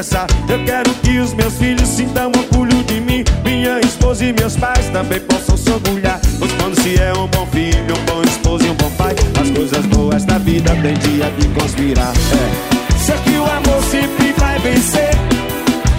[0.00, 3.22] Eu quero que os meus filhos sintam orgulho de mim.
[3.44, 6.18] Minha esposa e meus pais também possam se orgulhar.
[6.38, 9.50] Pois quando se é um bom filho, um bom esposo e um bom pai, as
[9.50, 12.14] coisas boas da vida tem dia de conspirar.
[12.14, 12.96] É.
[12.98, 15.10] Sei que o amor sempre vai vencer.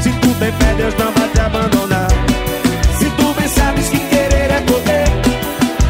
[0.02, 2.08] Se tu tem fé, Deus não vai te abandonar.
[2.97, 5.06] Se tu bem sabes que querer é poder,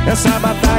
[0.06, 0.71] essa batalha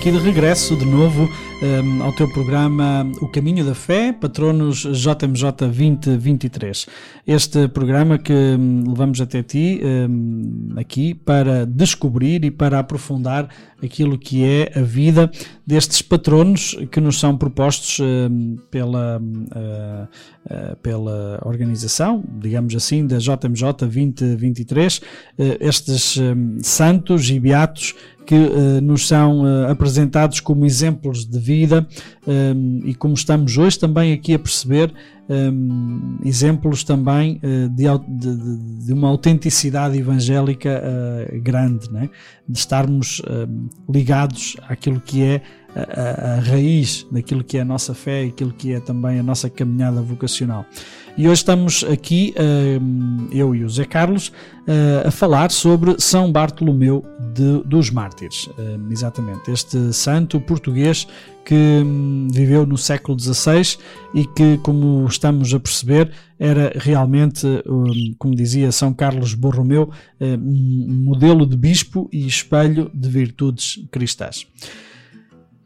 [0.00, 1.28] aqui de regresso de novo
[1.62, 6.86] um, ao teu programa O Caminho da Fé, Patronos JMJ 2023.
[7.26, 13.50] Este programa que hum, levamos até ti hum, aqui para descobrir e para aprofundar
[13.82, 15.30] aquilo que é a vida
[15.66, 17.98] destes patronos que nos são propostos
[18.70, 19.20] pela,
[19.52, 20.08] ah,
[20.48, 25.00] ah, pela organização, digamos assim, da JMJ 2023,
[25.38, 26.18] eh, estes
[26.62, 27.94] santos e beatos
[28.30, 31.84] que eh, nos são eh, apresentados como exemplos de vida
[32.28, 34.94] um, e como estamos hoje também aqui a perceber
[36.24, 42.08] exemplos também eh, de, de- de- uma autenticidade evangélica eh, grande, né?
[42.48, 43.22] de estarmos
[43.88, 45.40] ligados àquilo que é
[45.74, 49.20] a, a- a raiz daquilo que é a nossa fé e aquilo que é também
[49.20, 50.64] a nossa caminhada vocacional.
[51.16, 52.32] E hoje estamos aqui,
[52.80, 54.32] hum, eu e o Zé Carlos,
[54.66, 57.04] eh, a falar sobre São Bartolomeu
[57.34, 58.48] de- dos Mártires.
[58.58, 61.06] Hum, exatamente, este santo português
[61.44, 63.76] que hum, viveu no século XVI
[64.14, 70.36] e que, como estamos a perceber, era realmente, hum, como dizia São Carlos Borromeu, eh,
[70.38, 74.46] um modelo de bispo e espelho de virtudes cristãs.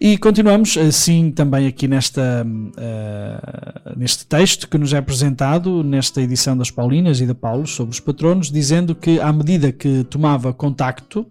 [0.07, 2.46] E continuamos assim também aqui nesta,
[2.76, 7.94] eh, neste texto que nos é apresentado nesta edição das Paulinas e da Paulo sobre
[7.94, 11.24] os patronos, dizendo que à medida que tomava contacto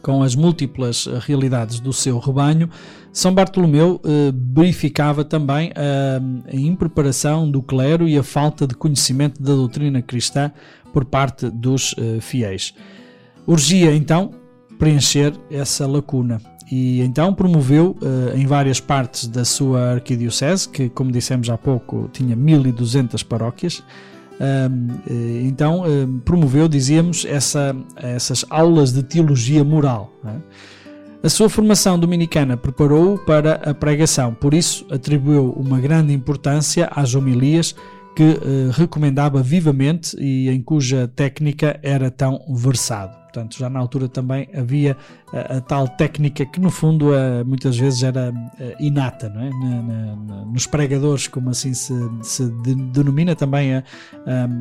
[0.00, 2.70] com as múltiplas eh, realidades do seu rebanho,
[3.12, 9.42] São Bartolomeu eh, verificava também a, a impreparação do clero e a falta de conhecimento
[9.42, 10.52] da doutrina cristã
[10.92, 12.72] por parte dos eh, fiéis.
[13.44, 14.30] Urgia então
[14.78, 16.40] preencher essa lacuna
[16.70, 22.08] e então promoveu eh, em várias partes da sua arquidiocese, que como dissemos há pouco
[22.12, 23.82] tinha 1200 paróquias,
[24.38, 24.68] eh,
[25.44, 30.12] então ahm, promoveu, dizíamos, essa, essas aulas de teologia moral.
[30.22, 30.36] não é?
[31.20, 37.14] A sua formação dominicana preparou-o para a pregação, por isso atribuiu uma grande importância às
[37.14, 37.74] homilias
[38.14, 43.16] que eh, recomendava vivamente e em cuja técnica era tão versado.
[43.32, 44.96] Portanto, já na altura também havia
[45.32, 49.50] a, a tal técnica que, no fundo, eh, muitas vezes era eh, inata, não é?
[49.50, 49.82] Na-
[50.16, 53.84] na- nos pregadores, como assim se, se de- denomina também a,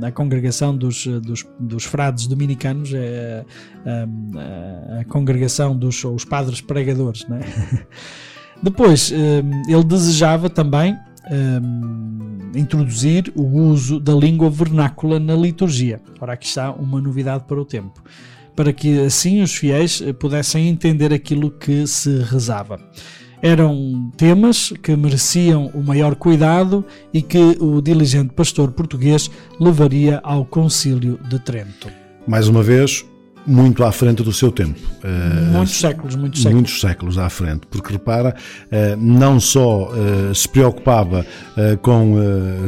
[0.04, 3.46] a, a congregação dos, dos, dos frades dominicanos, é
[3.86, 7.26] a, a- a congregação dos os padres pregadores.
[7.30, 7.42] Não é?
[8.62, 10.94] Depois, eh, ele desejava também
[11.26, 16.02] eh, introduzir o uso da língua vernácula na liturgia.
[16.20, 18.02] Ora, aqui está uma novidade para o tempo.
[18.58, 22.78] Para que assim os fiéis eh, pudessem entender aquilo que se rezava.
[23.42, 26.84] Eram temas que mereciam o maior cuidado
[27.14, 29.30] e que o diligente pastor português
[29.60, 31.88] levaria ao Concílio de Trento.
[32.28, 33.06] Mais uma vez,
[33.46, 34.80] muito à frente do seu tempo.
[35.04, 36.56] Eh, Muitos séculos, muitos séculos.
[36.56, 38.36] muitos séculos à frente, porque repara,
[38.72, 39.92] eh, não só
[40.34, 41.24] se preocupava
[41.84, 42.16] com,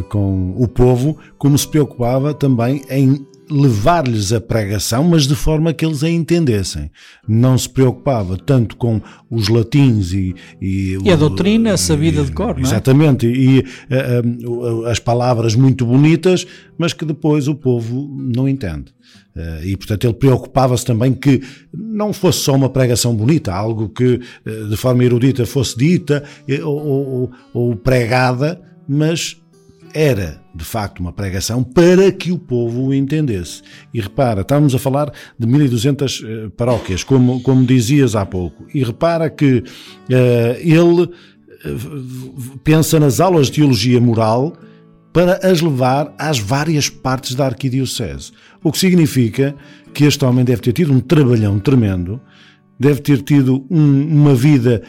[0.07, 5.85] com o povo, como se preocupava também em levar-lhes a pregação, mas de forma que
[5.85, 6.89] eles a entendessem.
[7.27, 10.35] Não se preocupava tanto com os latins e...
[10.61, 12.61] E, E a o- doutrina sabida de cor, não é?
[12.61, 16.45] Exatamente, e eh, eh, o- as palavras muito bonitas,
[16.77, 18.93] mas que depois o povo não entende.
[19.35, 21.41] Eh, E, portanto, ele preocupava-se também que
[21.73, 26.63] não fosse só uma pregação bonita, algo que eh, de forma erudita fosse dita eh,
[26.63, 29.37] ou, ou- ou pregada, mas
[29.93, 33.61] era de facto uma pregação para que o povo o entendesse.
[33.93, 38.83] E repara, estávamos a falar de 1200 eh, paróquias, como, como dizias há pouco, e
[38.83, 39.63] repara que
[40.09, 41.09] eh, ele
[41.65, 41.75] eh,
[42.63, 44.53] pensa nas aulas de teologia moral
[45.11, 48.31] para as levar às várias partes da arquidiocese.
[48.63, 49.55] O que significa
[49.93, 52.21] que este homem deve ter tido um trabalhão tremendo,
[52.79, 54.81] deve ter tido um- uma vida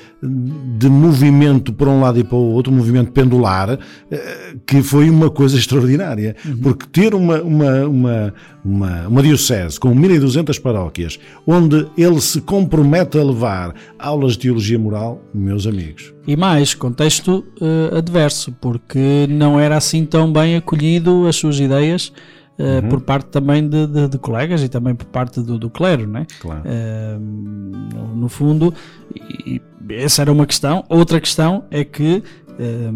[0.78, 3.78] de movimento para um lado e para o outro, um movimento pendular,
[4.10, 6.36] eh, que foi uma coisa extraordinária.
[6.62, 8.34] Porque ter uma, uma, uma,
[8.64, 14.78] uma, uma diocese com 1200 paróquias, onde ele se compromete a levar aulas de teologia
[14.78, 21.26] moral, meus amigos, E mais, contexto eh, adverso, porque não era assim tão bem acolhido
[21.26, 22.12] as suas ideias
[22.60, 26.06] eh, por parte também de, de- de colegas e também por parte do, do clero,
[26.06, 26.26] né?
[26.40, 26.62] Claro.
[26.64, 28.72] Eh, no, no fundo,
[29.14, 30.84] e, e essa era uma questão.
[30.88, 32.22] Outra questão é que
[32.58, 32.90] eh,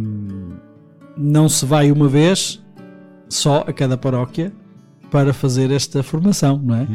[1.16, 2.62] não se vai uma vez
[3.28, 4.52] só a cada paróquia
[5.10, 6.86] para fazer esta formação, não é?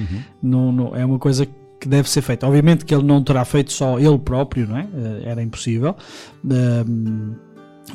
[0.42, 1.48] Não, não- é uma coisa
[1.80, 2.46] que deve ser feita.
[2.46, 4.86] Obviamente que ele não terá feito só ele próprio, não é?
[5.24, 5.96] Era impossível.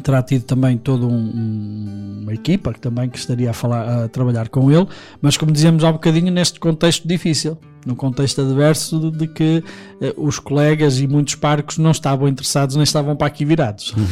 [0.02, 4.08] Terá tido também toda um- um- uma equipa que também que estaria a, falar, a
[4.08, 4.86] trabalhar com ele,
[5.20, 9.62] mas como dizíamos há bocadinho, neste contexto difícil, no contexto adverso de, de que
[10.00, 13.94] eh, os colegas e muitos parcos não estavam interessados nem estavam para aqui virados.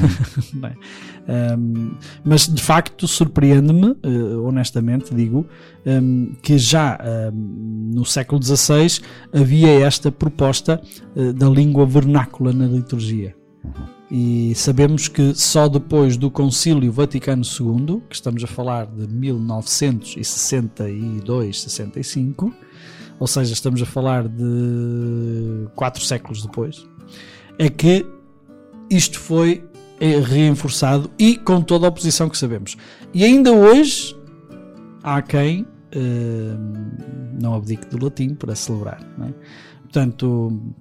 [1.25, 1.57] É?
[1.57, 1.93] Um,
[2.25, 5.47] mas de facto surpreende-me, eh, honestamente digo,
[5.87, 6.99] um, que já
[7.33, 9.01] um, no século XVI
[9.33, 10.83] havia esta proposta
[11.15, 13.37] eh, da língua vernácula na liturgia.
[14.15, 21.63] E sabemos que só depois do Concílio Vaticano II, que estamos a falar de 1962,
[21.63, 22.55] 65,
[23.19, 26.87] ou seja, estamos a falar de quatro séculos depois,
[27.59, 28.05] é que
[28.91, 29.65] isto foi
[29.99, 32.77] eh, reforçado e com toda a oposição que sabemos.
[33.15, 34.15] E ainda hoje
[35.03, 36.55] há quem eh,
[37.41, 39.01] não abdique do latim para celebrar.
[39.23, 39.33] é?
[39.85, 40.75] Portanto,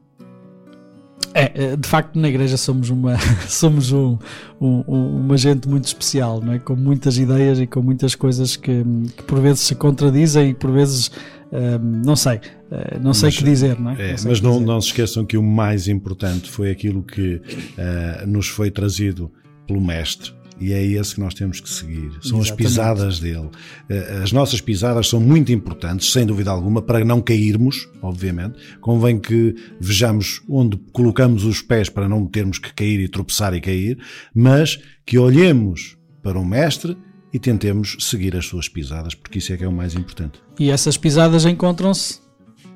[1.34, 3.18] É, eh, de facto, na igreja somos uma,
[3.48, 4.18] somos um,
[4.60, 6.60] um- um- uma gente muito especial, não é?
[6.60, 8.84] com muitas ideias e com muitas coisas que,
[9.16, 11.10] que por vezes se contradizem e por vezes
[11.54, 14.12] eh, não sei, eh, não sei o que dizer, não é?
[14.12, 17.42] É, sei o mas não, não se esqueçam que o mais importante foi aquilo que
[17.78, 19.32] eh, nos foi trazido
[19.68, 20.34] pelo Mestre.
[20.62, 22.12] E é esse que nós temos que seguir.
[22.22, 22.55] São as Exatamente.
[22.55, 23.49] pisadas dele.
[23.89, 28.59] Eh, As nossas pisadas são muito importantes, sem dúvida alguma, para não cairmos, obviamente.
[28.80, 33.59] Convém que vejamos onde colocamos os pés para não termos que cair e tropeçar e
[33.59, 33.97] cair,
[34.36, 36.95] mas que olhemos para o Mestre
[37.34, 40.39] e tentemos seguir as suas pisadas, porque isso é que é o mais importante.
[40.59, 42.20] E essas pisadas encontram-se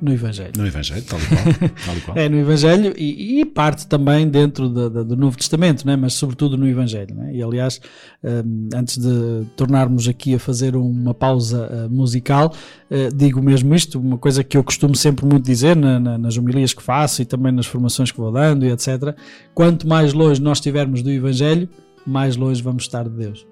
[0.02, 0.52] no Evangelho.
[0.58, 1.70] No Evangelho, tal e qual.
[1.86, 2.18] Tal e qual.
[2.18, 5.96] É no Evangelho e, e parte também dentro da- da- do Novo Testamento, né?
[5.96, 7.16] mas sobretudo no Evangelho.
[7.16, 7.36] Né?
[7.36, 7.80] E aliás,
[8.24, 12.54] hum, antes de tornarmos aqui a fazer uma pausa uh, musical,
[12.92, 16.38] uh, digo mesmo isto, uma coisa que eu costumo sempre muito dizer na- na- nas
[16.38, 19.16] homilias que faço e também nas formações que vou dando e etc.
[19.54, 21.70] Quanto mais longe nós estivermos do Evangelho,
[22.06, 23.48] mais longe vamos estar de Deus.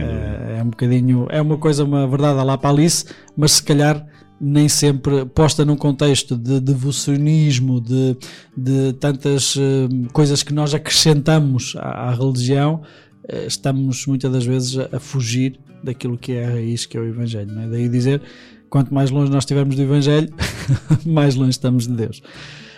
[0.00, 3.04] É, é um bocadinho, é uma coisa, uma verdade à lá para Alice,
[3.36, 4.06] mas se calhar
[4.40, 8.16] nem sempre posta num contexto de devocionismo, de,
[8.56, 12.80] de tantas eh, coisas que nós acrescentamos à, à religião,
[13.28, 17.04] eh, estamos muitas das vezes a, fugir daquilo que é a raiz, que é o
[17.04, 17.58] Evangelho.
[17.60, 17.68] É?
[17.68, 18.22] Daí dizer,
[18.70, 20.32] quanto mais longe nós estivermos do Evangelho,
[21.04, 22.22] mais longe estamos de Deus.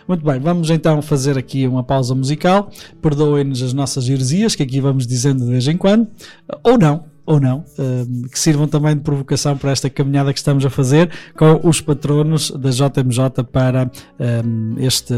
[0.08, 2.70] Muito bem, vamos então fazer aqui uma pausa musical.
[3.00, 6.08] Perdoem-nos as nossas heresias, que aqui vamos dizendo de vez em quando,
[6.64, 10.64] ou não, ou não, hum, que sirvam também de provocação para esta caminhada que estamos
[10.64, 13.90] a fazer com os patronos da JMJ para
[14.44, 15.14] hum, este,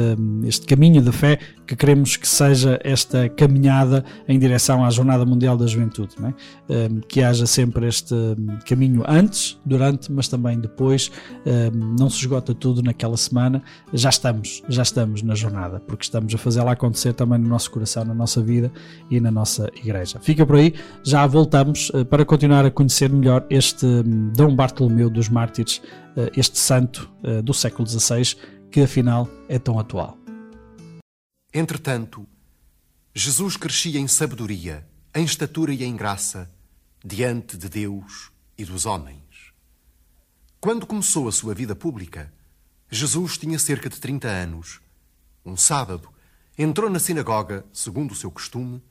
[0.47, 5.57] este caminho de fé que queremos que seja esta caminhada em direção à Jornada Mundial
[5.57, 6.15] da Juventude.
[6.23, 6.29] é?
[6.73, 8.15] Hum, que haja sempre este
[8.67, 11.11] caminho antes, durante, mas também depois.
[11.99, 13.63] Não se esgota tudo naquela semana.
[13.93, 18.05] Já estamos, já estamos na jornada, porque estamos a fazê-la acontecer também no nosso coração,
[18.05, 18.71] na nossa vida
[19.11, 20.19] e na nossa igreja.
[20.21, 25.29] Fica por aí, já voltamos para continuar a conhecer melhor este hum, Dom Bartolomeu dos
[25.29, 25.83] Mártires,
[26.17, 28.37] eh, este santo eh, do século XVI,
[28.71, 30.19] que afinal é tão atual.
[31.53, 32.27] Entretanto,
[33.15, 36.51] Jesus crescia em sabedoria, em estatura e em graça,
[37.05, 39.53] diante de Deus e dos homens.
[40.61, 42.33] Quando começou a sua vida pública,
[42.91, 44.81] Jesus tinha cerca de 30 anos.
[45.45, 46.09] Um sábado,
[46.59, 48.83] entrou na sinagoga, segundo o seu costume,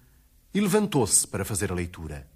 [0.53, 2.31] e levantou-se para fazer a leitura.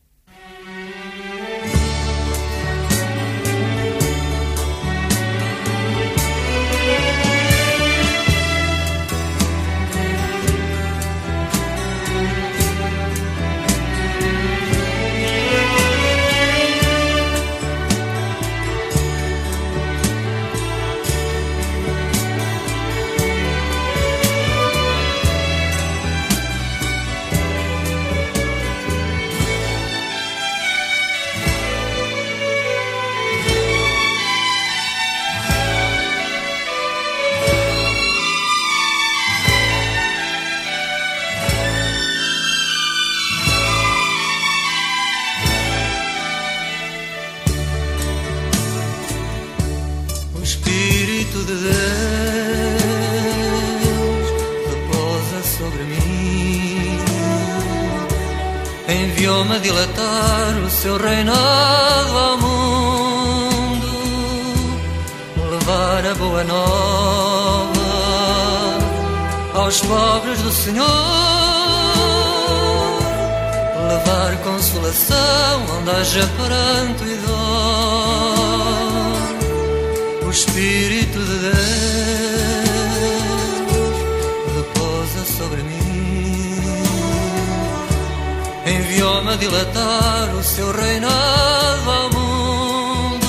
[59.17, 63.87] Enviou-me dilatar o seu reinado ao mundo,
[65.49, 67.81] levar a boa nova
[69.55, 70.85] aos pobres do Senhor,
[73.89, 77.37] levar consolação onde haja pranto e dor.
[80.27, 82.56] O Espírito de Deus
[88.89, 93.27] Enviou-me a dilatar o seu reinado ao mundo,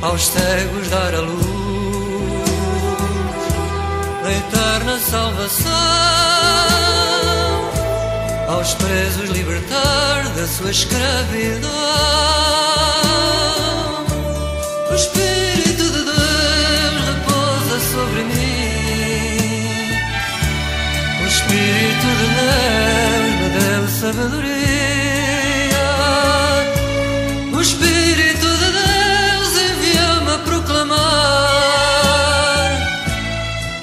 [0.00, 1.42] aos cegos dar a luz
[4.22, 5.72] da eterna salvação,
[8.48, 11.68] aos presos libertar da sua escravidão.
[14.90, 19.92] O Espírito de Deus repousa sobre mim.
[21.22, 23.21] O Espírito de Deus
[23.52, 24.52] deu sabedoria.
[27.54, 31.02] O Espírito de Deus enviou-me a proclamar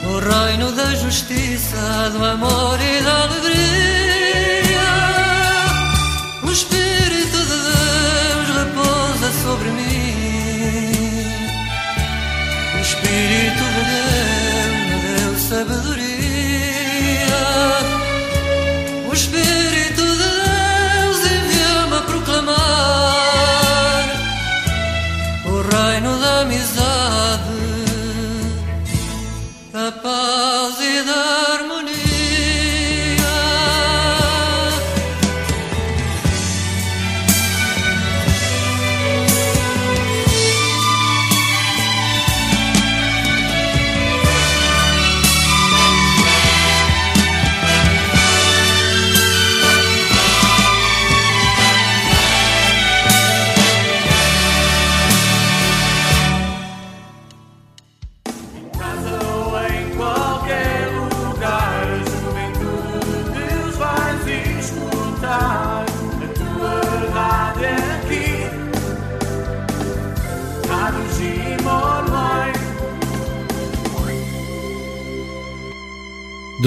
[0.05, 4.89] o reino da justiça, do amor e da alegria.
[6.43, 10.09] O Espírito de Deus repousa sobre mim.
[12.76, 16.09] O Espírito de Deus me deu sabedoria.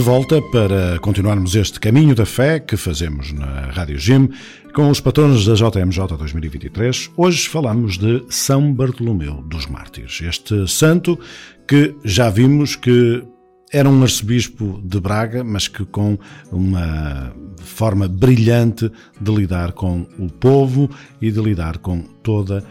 [0.02, 4.28] De volta para continuarmos este caminho da fé que fazemos na Rádio Jim
[4.74, 7.12] com os patronos da JMJ 2023.
[7.16, 11.16] Hoje falamos de São Bartolomeu dos Mártires, este santo
[11.68, 13.22] que já vimos que
[13.72, 16.18] era um arcebispo de Braga, mas que com
[16.50, 18.90] uma forma brilhante
[19.20, 20.90] de lidar com o povo
[21.20, 22.64] e de lidar com toda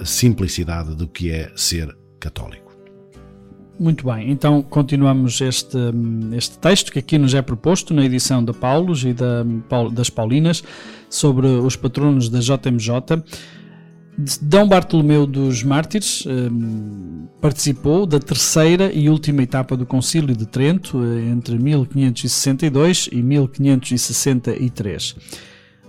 [0.00, 2.61] a simplicidade do que é ser católico.
[3.78, 5.78] Muito bem, então continuamos este,
[6.36, 9.44] este texto que aqui nos é proposto na edição da Paulos e da,
[9.90, 10.62] das Paulinas
[11.08, 13.22] sobre os patronos da JMJ.
[14.42, 21.02] Dom Bartolomeu dos Mártires hum, participou da terceira e última etapa do Concílio de Trento
[21.02, 25.16] eh, entre 1562 e 1563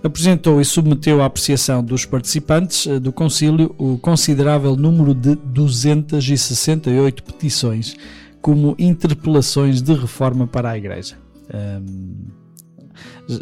[0.04, 7.22] apresentou e submeteu à apreciação dos participantes eh, do concílio o considerável número de 268
[7.22, 7.96] petições
[8.42, 11.16] como interpelações de reforma para a Igreja.
[11.52, 12.26] Hum,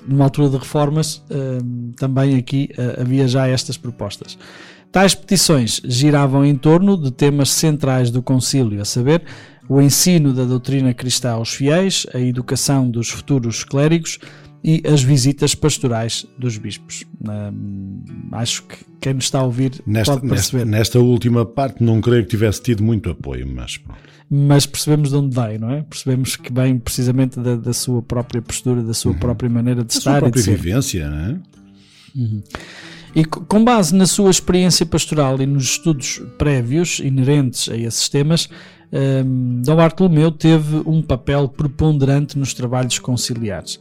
[0.07, 4.39] numa altura de reformas, hum, também aqui eh, havia já estas propostas.
[4.93, 9.25] Tais petições giravam em torno de temas centrais do concílio, a saber,
[9.69, 14.19] o ensino da doutrina cristã aos fiéis, a educação dos futuros clérigos,
[14.65, 17.05] e as visitas pastorais dos bispos.
[17.29, 18.03] Hum,
[18.33, 20.65] acho que quem nos está a ouvir Nesta, pode perceber.
[20.65, 24.01] nesta, nesta última parte não creio que tivesse tido muito apoio, mas pronto.
[24.35, 25.83] Mas percebemos de onde vem, não é?
[25.83, 30.21] Percebemos que vem precisamente da, da sua própria postura, da sua própria maneira de estar
[30.21, 31.41] sua e de própria vivência, não é?
[33.15, 38.09] E co- com base na sua experiência pastoral e nos estudos prévios inerentes a esses
[38.09, 38.49] temas,
[39.27, 43.79] hum, Dom Bartolomeu teve um papel preponderante nos trabalhos conciliares.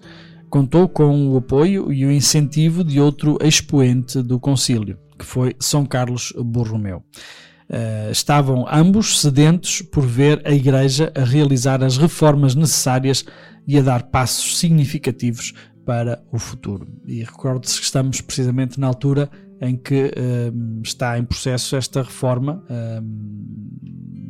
[0.52, 5.86] Contou com o apoio e o incentivo de outro expoente do concílio, que foi São
[5.86, 7.02] Carlos Borromeu.
[7.70, 13.24] Eh, estavam ambos sedentos por ver a Igreja a realizar as reformas necessárias
[13.66, 15.54] e a dar passos significativos
[15.86, 16.86] para o futuro.
[17.08, 19.32] E recordo-se que estamos precisamente na altura
[19.62, 20.52] em que eh,
[20.84, 23.02] está em processo esta reforma eh,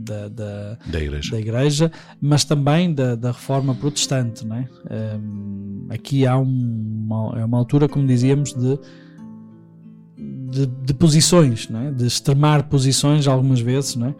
[0.04, 1.32] da, da, Da igreja.
[1.32, 1.92] da Igreja,
[2.22, 4.46] mas também da, da reforma protestante.
[4.46, 4.68] Não é?
[5.18, 8.80] Hum, aqui há um- uma, é uma altura, como dizíamos, de,
[10.18, 11.92] de, de posições, não é?
[11.92, 13.96] de extremar posições algumas vezes.
[13.96, 14.16] Não é?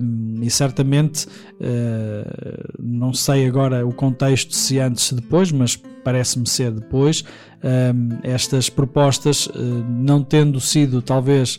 [0.00, 1.26] Hum, e certamente,
[1.60, 7.24] eh, não sei agora o contexto, se antes se depois, mas parece-me ser depois,
[7.64, 11.58] hum, estas propostas, eh, não tendo sido talvez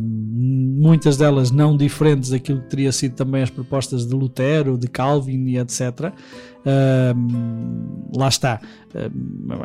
[0.00, 5.46] Muitas delas não diferentes daquilo que teria sido também as propostas de Lutero, de Calvin
[5.46, 6.12] e etc.
[8.16, 8.60] Lá está.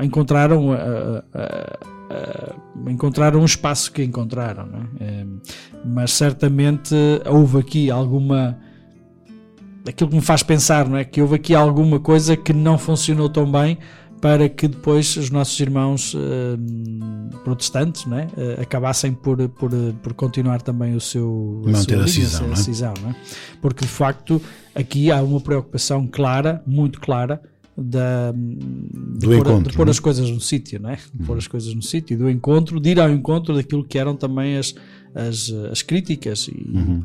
[0.01, 1.79] Encontraram, ah, ah,
[2.09, 2.55] ah,
[2.87, 4.69] encontraram um espaço que encontraram,
[4.99, 5.25] é?
[5.85, 8.57] Mas certamente houve aqui alguma
[9.87, 11.03] aquilo que me faz pensar, não é?
[11.03, 13.77] Que houve aqui alguma coisa que não funcionou tão bem
[14.21, 18.27] para que depois os nossos irmãos hum, protestantes não é?
[18.37, 19.71] Eh, acabassem por, por,
[20.03, 22.55] por continuar também o seu Manter a linha, cisão, não é?
[22.57, 23.15] cisão, não é?
[23.61, 24.41] porque de facto
[24.75, 27.41] aqui há uma preocupação clara, muito clara
[27.77, 29.91] da, de, Do pôr, encontro, de pôr é?
[29.91, 30.97] as coisas no sítio, não é?
[31.13, 34.15] De pôr as coisas no sítio, do encontro, de ir ao encontro daquilo que eram
[34.17, 34.75] também as,
[35.15, 37.03] as, as críticas e, Uhum.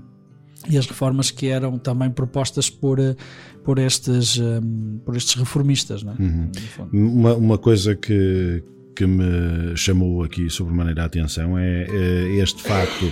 [0.68, 3.14] E as reformas que eram também propostas por, eh,
[3.62, 6.02] por, estes, hum, por estes reformistas.
[6.02, 6.16] Não é?
[6.18, 6.50] Uhum.
[6.92, 13.10] Uma, uma coisa que, que me chamou aqui sobremaneira a atenção é, é este facto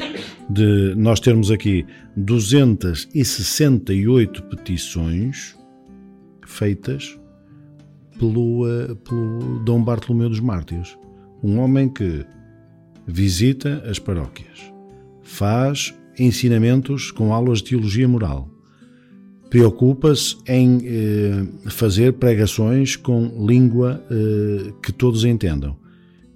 [0.48, 1.84] de nós termos aqui
[2.16, 5.55] 268 petições
[6.46, 7.18] feitas
[8.18, 10.98] pelo, eh, pelo Dom Bartolomeu dos Mártires.
[11.42, 12.26] Um homem que
[13.07, 14.72] visita as paróquias,
[15.22, 18.48] faz ensinamentos com aulas de teologia moral,
[19.50, 25.76] preocupa-se em eh, fazer pregações com língua eh, que todos entendam.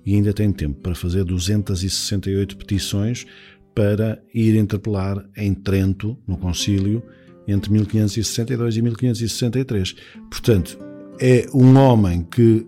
[0.05, 3.27] E ainda tem tempo para fazer 268 petições
[3.75, 7.03] para ir interpelar em Trento, no concílio,
[7.49, 9.97] entre 1562 e 1563.
[10.31, 10.79] Portanto,
[11.21, 12.67] é um homem que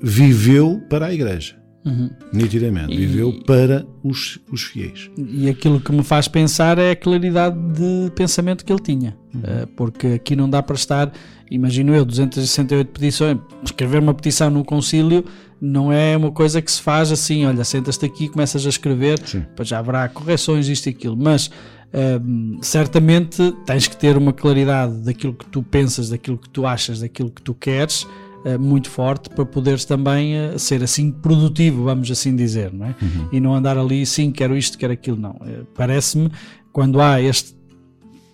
[0.00, 1.63] viveu para a Igreja.
[2.32, 5.10] Nitidamente, E- viveu para os, os fiéis.
[5.18, 9.16] E aquilo que me faz pensar é a claridade de pensamento que ele tinha.
[9.42, 11.12] Eh, Porque aqui não dá para estar,
[11.50, 13.38] imagino eu, 268 petições.
[13.62, 15.24] Escrever uma petição num concílio
[15.60, 19.18] não é uma coisa que se faz assim, olha, sentas-te aqui e começas a escrever,
[19.20, 21.16] depois já haverá correções, isto e aquilo.
[21.16, 21.50] Mas
[22.22, 27.00] hum, certamente tens que ter uma claridade daquilo que tu pensas, daquilo que tu achas,
[27.00, 28.06] daquilo que tu queres.
[28.44, 32.94] Eh, muito forte para poderes também eh, ser assim produtivo, vamos assim dizer, não é?
[33.32, 35.36] E não andar ali, sim, quero isto, quero aquilo, não.
[35.44, 36.30] Eh, Parece-me,
[36.72, 37.54] quando há este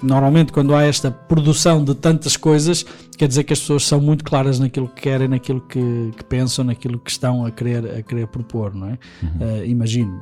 [0.03, 2.85] normalmente quando há esta produção de tantas coisas,
[3.17, 6.65] quer dizer que as pessoas são muito claras naquilo que querem, naquilo que, que pensam,
[6.65, 8.99] naquilo que estão a querer, a querer propor, não é?
[9.41, 10.21] Eh, imagino.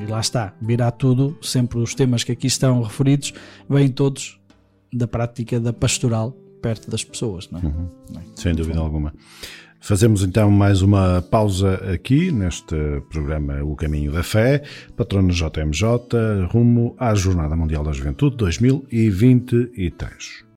[0.00, 3.32] E lá está, virá tudo, sempre os temas que aqui estão referidos,
[3.68, 4.40] vêm todos
[4.92, 7.62] da prática da pastoral perto das pessoas, não é?
[8.34, 9.12] Sem dúvida alguma.
[9.80, 12.76] Fazemos então mais uma pausa aqui neste
[13.10, 14.62] programa O Caminho da Fé,
[14.96, 20.51] patrono JMJ, rumo à Jornada Mundial da Juventude 2023.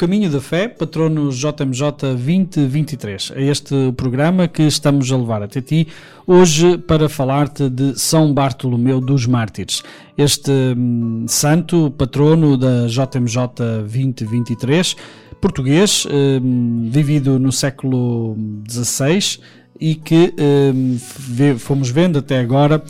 [0.00, 3.32] Caminho da Fé, patrono JMJ 2023.
[3.36, 5.88] É este programa que estamos a levar até ti
[6.26, 9.82] hoje para falar-te de São Bartolomeu dos Mártires.
[10.16, 13.36] Este hum, santo, patrono da JMJ
[13.82, 14.96] 2023,
[15.38, 18.34] português, hum, vivido no século
[18.66, 19.38] XVI
[19.80, 22.82] e que hum, vê- fomos vendo até agora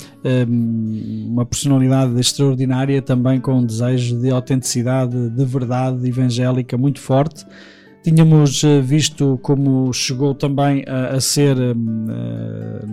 [0.48, 7.46] hum, uma personalidade extraordinária também com um desejo de autenticidade, de verdade evangélica muito forte.
[8.02, 12.86] Tínhamos eh, visto como chegou também a, a ser hum, eh,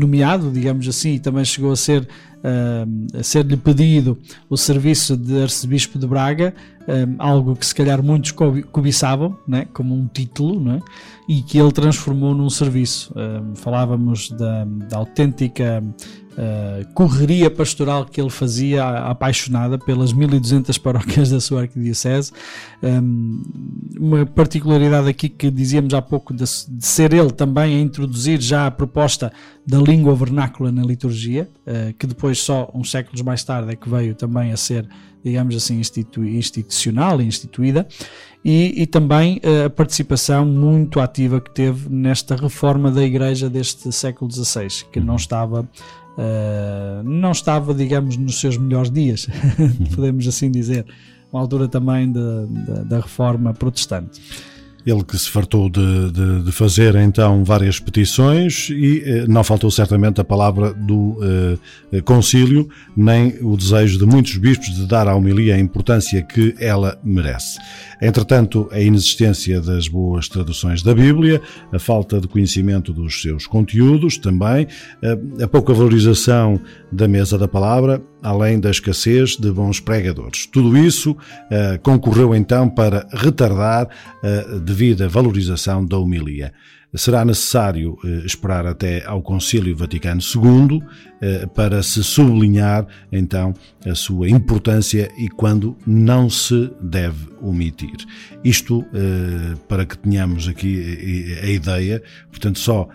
[0.00, 2.06] nomeado, digamos assim, e também chegou a ser
[3.22, 4.18] ser-lhe pedido
[4.50, 6.52] o serviço de arcebispo de Braga,
[6.88, 10.80] hum, algo que se calhar muitos cobi- cobiçavam, né, como um título, né,
[11.28, 13.12] e que ele transformou num serviço.
[13.16, 15.82] Hum, falávamos da, da autêntica
[16.34, 22.32] uh, correria pastoral que ele fazia, apaixonada pelas 1200 paróquias da sua arquidiocese.
[22.82, 23.42] Um,
[23.98, 28.66] uma particularidade aqui que dizíamos há pouco de, de ser ele também a introduzir já
[28.66, 29.32] a proposta
[29.66, 33.88] da língua vernácula na liturgia, uh, que depois só uns séculos mais tarde é que
[33.88, 34.86] veio também a ser,
[35.24, 37.86] digamos assim, institu- institucional instituída.
[38.44, 43.90] E, e também uh, a participação muito ativa que teve nesta reforma da Igreja deste
[43.90, 49.26] século XVI, que não estava uh, não estava, digamos, nos seus melhores dias,
[49.96, 50.84] podemos assim dizer,
[51.32, 54.20] uma altura também de- de- da reforma protestante.
[54.86, 59.70] Ele que se fartou de, de- de fazer então várias petições e eh, não faltou
[59.70, 61.18] certamente a palavra do
[61.92, 66.54] eh, concílio, nem o desejo de muitos bispos de dar à homilia a importância que
[66.58, 67.58] ela merece.
[68.02, 71.40] Entretanto, a inexistência das boas traduções da Bíblia,
[71.72, 74.66] a falta de conhecimento dos seus conteúdos também,
[75.02, 76.60] eh, a pouca valorização
[76.92, 80.46] da mesa da palavra, além da escassez de bons pregadores.
[80.46, 81.16] Tudo isso
[81.50, 83.88] eh, concorreu então para retardar
[84.22, 86.52] a devida valorização da homilia.
[86.96, 90.80] Será necessário eh, esperar até ao Concílio Vaticano II
[91.20, 93.52] eh, para se sublinhar então
[93.84, 97.96] a sua importância e quando não se deve omitir.
[98.44, 102.88] Isto eh, para que tenhamos aqui a ideia, portanto, só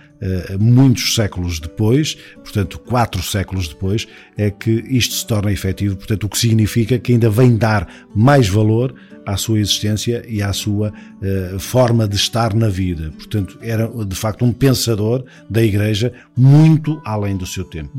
[0.60, 4.06] muitos séculos depois, portanto, quatro séculos depois,
[4.36, 8.50] é que isto se torna efetivo, portanto, o que significa que ainda vem dar mais
[8.50, 8.94] valor
[9.30, 13.12] à sua existência e à sua eh, forma de estar na vida.
[13.18, 17.92] Portanto, era de facto um pensador da Igreja muito além do seu tempo.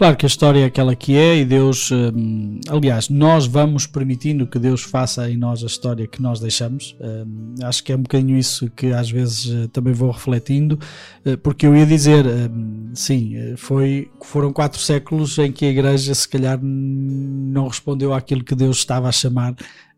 [0.00, 4.46] Claro que a história é aquela que é e Deus, hum, aliás, nós vamos permitindo
[4.46, 6.96] que Deus faça em nós a história que nós deixamos.
[6.98, 10.78] Hum, acho que é um bocadinho isso que às vezes eh, também vou refletindo,
[11.22, 15.68] eh, porque eu ia dizer, hum, sim, eh, foi, foram quatro séculos em que a
[15.68, 19.54] Igreja se calhar não respondeu àquilo que Deus estava a chamar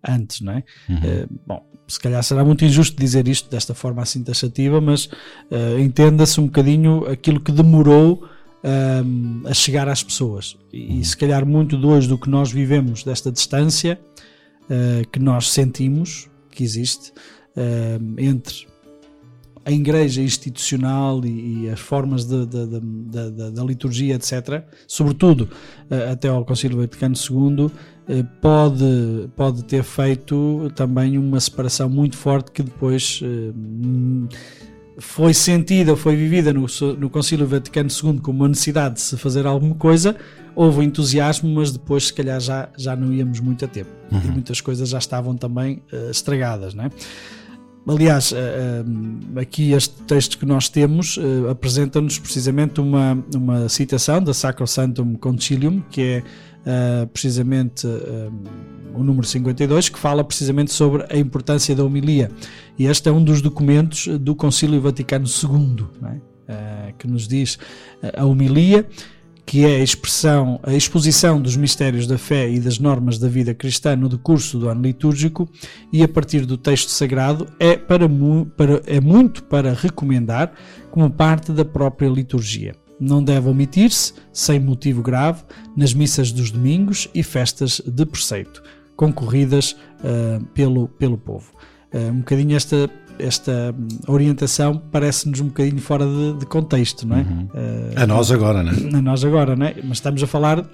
[0.06, 0.64] antes, não é?
[0.88, 5.08] Eh, bom, se calhar será muito injusto dizer isto desta forma assim taxativa, mas
[5.50, 8.24] eh, entenda-se um bocadinho aquilo que demorou
[8.64, 10.56] um, a chegar às pessoas.
[10.72, 13.98] E, e se calhar muito de hoje do que nós vivemos desta distância
[14.64, 17.12] uh, que nós sentimos que existe
[17.56, 18.66] um, entre
[19.64, 25.48] a igreja institucional e, e as formas de- de- de- da- liturgia, etc., sobretudo
[25.90, 27.70] uh, até ao Concílio Vaticano II, uh,
[28.40, 34.28] pode, pode ter feito também uma separação muito forte que depois uh,
[34.98, 36.66] foi sentida, foi vivida no,
[36.98, 40.16] no Concílio Vaticano II como uma necessidade de se fazer alguma coisa,
[40.54, 43.90] houve entusiasmo, mas depois se calhar já, já não íamos muito a tempo.
[44.10, 46.90] E muitas coisas já estavam também eh, estragadas, não é?
[47.86, 48.84] Aliás, eh,
[49.36, 55.16] eh, aqui este texto que nós temos eh, apresenta-nos precisamente uma, uma citação da Sacrosanctum
[55.16, 56.22] Concilium, que é
[56.66, 58.28] eh, precisamente eh,
[58.94, 62.30] o número 52, que fala precisamente sobre a importância da homilia.
[62.78, 66.16] E este é um dos documentos do Concílio Vaticano II, é?
[66.48, 67.58] Eh, que nos diz
[68.16, 68.86] a homilia,
[69.44, 73.52] que é a expressão, a exposição dos mistérios da fé e das normas da vida
[73.54, 75.48] cristã no decurso do ano litúrgico
[75.92, 78.08] e a partir do texto sagrado é, para,
[78.56, 80.52] para- é muito para recomendar
[80.90, 82.74] como parte da própria liturgia.
[83.02, 85.42] Não deve omitir-se, sem motivo grave,
[85.76, 88.62] nas missas dos domingos e festas de preceito,
[88.96, 91.52] concorridas ah, pelo, pelo povo.
[91.92, 92.88] Ah, um bocadinho esta,
[93.18, 93.74] esta
[94.06, 97.26] orientação parece-nos um bocadinho fora de, de contexto, não é?
[97.96, 98.98] Ah, A nós agora, não é?
[98.98, 99.74] a nós agora, não é?
[99.82, 100.64] Mas estamos a falar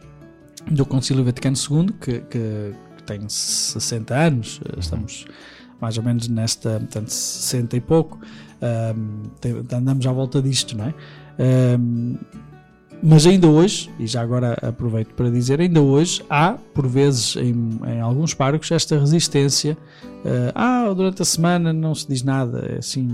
[0.70, 5.24] do Concílio Vaticano II, que, que- que tem 60 anos, eh, estamos
[5.80, 8.18] mais ou menos nesta, portanto, 60 e pouco,
[9.72, 10.94] andamos à volta disto, não é?
[11.38, 12.18] Ahm,
[13.00, 17.78] Mas ainda hoje, e já agora aproveito para dizer, ainda hoje há, por vezes, em,
[17.86, 19.76] em alguns párocos, esta resistência.
[20.24, 23.08] eh, ah, durante a semana não se diz nada, é assim.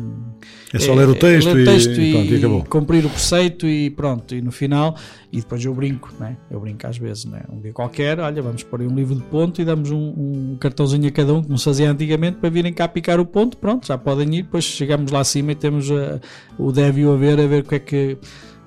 [0.72, 2.64] É só ler o texto ler o e- texto e pronto, e acabou.
[2.64, 4.96] cumprir o preceito e pronto, e no final,
[5.30, 6.38] e depois eu brinco, né?
[6.50, 7.42] eu brinco às vezes, né?
[7.52, 10.56] um dia qualquer, olha, vamos pôr aí um livro de ponto e damos um, um
[10.58, 13.86] cartãozinho a cada um, como se fazia antigamente, para virem cá picar o ponto, pronto,
[13.86, 16.18] já podem ir, depois chegamos lá acima e temos eh,
[16.58, 18.18] o deve e o haver, a ver o que é que,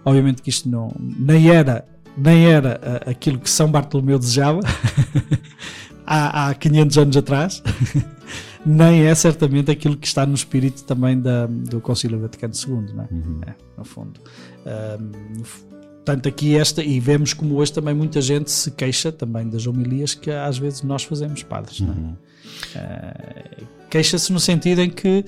[0.08, 1.86] obviamente que isto não, nem era,
[2.18, 4.62] nem era eh, aquilo que São Bartolomeu desejava,
[6.08, 7.62] há, há 500 anos atrás,
[8.66, 13.04] nem é certamente aquilo que está no espírito também da, do Concílio Vaticano II, não
[13.04, 13.50] é?
[13.50, 14.22] É, no fundo.
[16.06, 20.14] Tanto aqui esta, e vemos como hoje também muita gente se queixa também das homilias
[20.14, 22.80] que às vezes nós fazemos padres, não é?
[22.80, 25.26] Ah, Queixa-se no sentido em que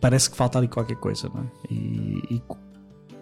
[0.00, 1.46] parece que falta ali qualquer coisa, não é?
[1.70, 2.42] E, e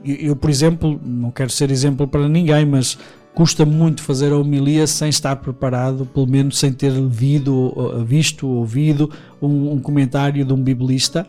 [0.04, 2.98] eu, por exemplo, não quero ser exemplo para ninguém, mas
[3.34, 7.72] custa muito fazer a homilia sem estar preparado, pelo menos sem ter lido,
[8.04, 11.26] visto, ouvido um, um comentário de um biblista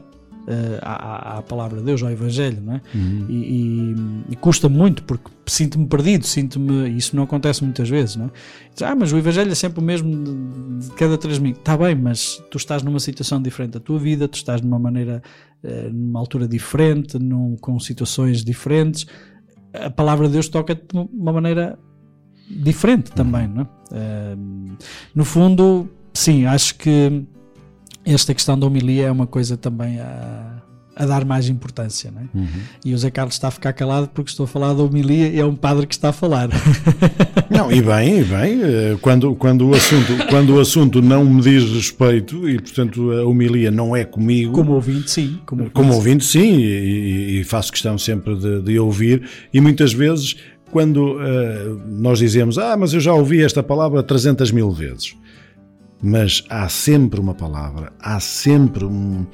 [0.47, 2.82] eh, à, à- palavra de Deus, ao Evangelho, não é?
[3.29, 3.96] E, e-
[4.32, 6.89] e custa muito porque sinto-me perdido, sinto-me.
[6.89, 8.29] Isso não acontece muitas vezes, não é?
[8.74, 11.51] Diz, ah, mas o Evangelho é sempre o mesmo de, de cada três mil.
[11.51, 15.21] Está bem, mas tu estás numa situação diferente da tua vida, tu estás numa maneira,
[15.21, 15.50] eh,
[15.93, 19.05] numa altura diferente, num, com situações diferentes.
[19.74, 21.78] A palavra de Deus toca-te de uma maneira
[22.50, 23.67] diferente também, não é?
[23.93, 24.75] Ehm,
[25.16, 27.25] no fundo, sim, acho que
[28.05, 30.50] esta questão da homilia é uma coisa também a,
[31.01, 32.47] a dar mais importância, não é?
[32.86, 35.39] E o Zé Carlos está a ficar calado porque estou a falar da homilia e
[35.39, 36.47] é um padre que está a falar.
[37.49, 41.41] Não, e bem, e bem, eh, quando, quando, o assunto, quando o assunto não me
[41.41, 44.53] diz respeito e, portanto, a homilia não é comigo.
[44.53, 45.39] Como ouvinte, sim.
[45.45, 50.37] Como, Como ouvinte, sim, e, e- faço questão sempre de, de ouvir, e muitas vezes,
[50.71, 55.15] quando eh, nós dizemos, ah, mas eu já ouvi esta palavra 300 mil vezes,
[56.01, 59.25] mas há sempre uma palavra, há sempre um,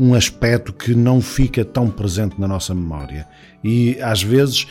[0.00, 3.28] um aspecto que não fica tão presente na nossa memória,
[3.62, 4.66] e às vezes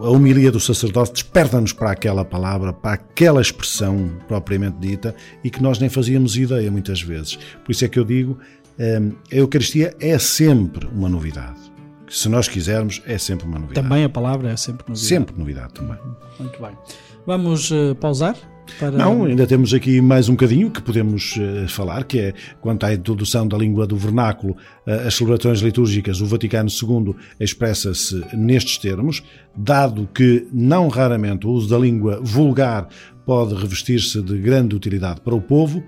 [0.00, 5.62] a homilia do sacerdote desperta-nos para aquela palavra, para aquela expressão propriamente dita, e que
[5.62, 7.36] nós nem fazíamos ideia muitas vezes.
[7.64, 8.38] Por isso é que eu digo,
[8.78, 11.58] Hum, a Eucaristia é sempre uma novidade.
[12.08, 13.86] Se nós quisermos, é sempre uma novidade.
[13.86, 15.06] Também a palavra é sempre novidade.
[15.06, 15.98] Sempre novidade também.
[16.38, 16.70] Muito bem.
[17.26, 18.36] Vamos eh, pausar?
[18.78, 18.92] Para...
[18.92, 22.94] Não, ainda temos aqui mais um bocadinho que podemos eh, falar, que é quanto à
[22.94, 29.22] introdução da língua do vernáculo, eh, as celebrações litúrgicas, o Vaticano II expressa-se nestes termos,
[29.56, 32.88] dado que não raramente o uso da língua vulgar
[33.24, 35.82] pode revestir-se de grande utilidade para o povo,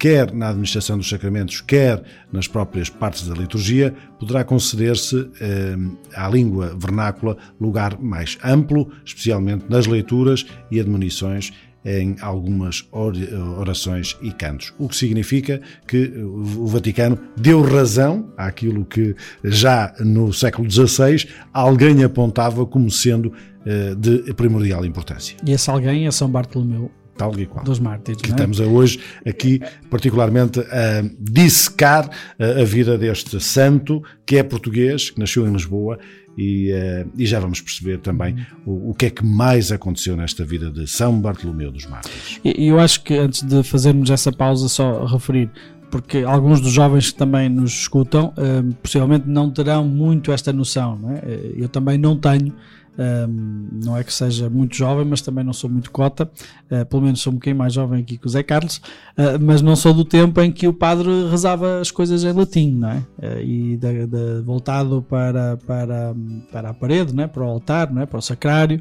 [0.00, 2.02] quer na administração dos sacramentos, quer
[2.32, 5.76] nas próprias partes da liturgia, poderá conceder-se eh,
[6.16, 11.52] à língua vernácula lugar mais amplo, especialmente nas leituras e admonições
[11.84, 13.14] em algumas or-
[13.58, 14.72] orações e cantos.
[14.78, 22.04] O que significa que o Vaticano deu razão àquilo que já no século XVI alguém
[22.04, 23.32] apontava como sendo
[23.64, 25.36] eh, de primordial importância.
[25.46, 28.22] E esse alguém é São Bartolomeu Tal e qual dos Mártires.
[28.22, 28.30] que é?
[28.30, 32.08] estamos a hoje aqui particularmente a dissecar
[32.38, 35.98] a, a vida deste santo que é português, que nasceu em Lisboa
[36.36, 40.44] e, eh, e já vamos perceber também o, o que é que mais aconteceu nesta
[40.44, 42.40] vida de São Bartolomeu dos Mártires.
[42.44, 45.50] E eu acho que antes de fazermos essa pausa, só referir,
[45.90, 50.96] porque alguns dos jovens que também nos escutam eh, possivelmente não terão muito esta noção.
[50.96, 51.18] Não é?
[51.18, 52.54] Eh, Eu também não tenho.
[52.98, 56.30] Eh, não é que seja muito jovem, mas também não sou muito cota,
[56.70, 58.80] eh, pelo menos sou um bocadinho mais jovem aqui que o Zé Carlos,
[59.16, 62.72] eh, mas não sou do tempo em que o padre rezava as coisas em latim,
[62.72, 63.02] não é?
[63.22, 66.14] Eh, e da- da- voltado para, para,
[66.52, 67.26] para a parede, não é?
[67.26, 68.06] para o altar, não é?
[68.06, 68.80] para o sacrário,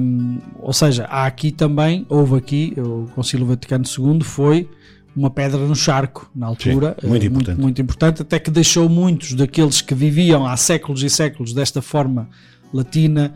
[0.00, 4.68] um, ou seja, há aqui também, houve aqui, o Concílio Vaticano II foi
[5.16, 7.48] uma pedra no charco na altura, Sim, muito eh, importante.
[7.48, 11.80] muito, muito importante, até que deixou muitos daqueles que viviam há séculos e séculos desta
[11.80, 12.28] forma
[12.72, 13.32] latina,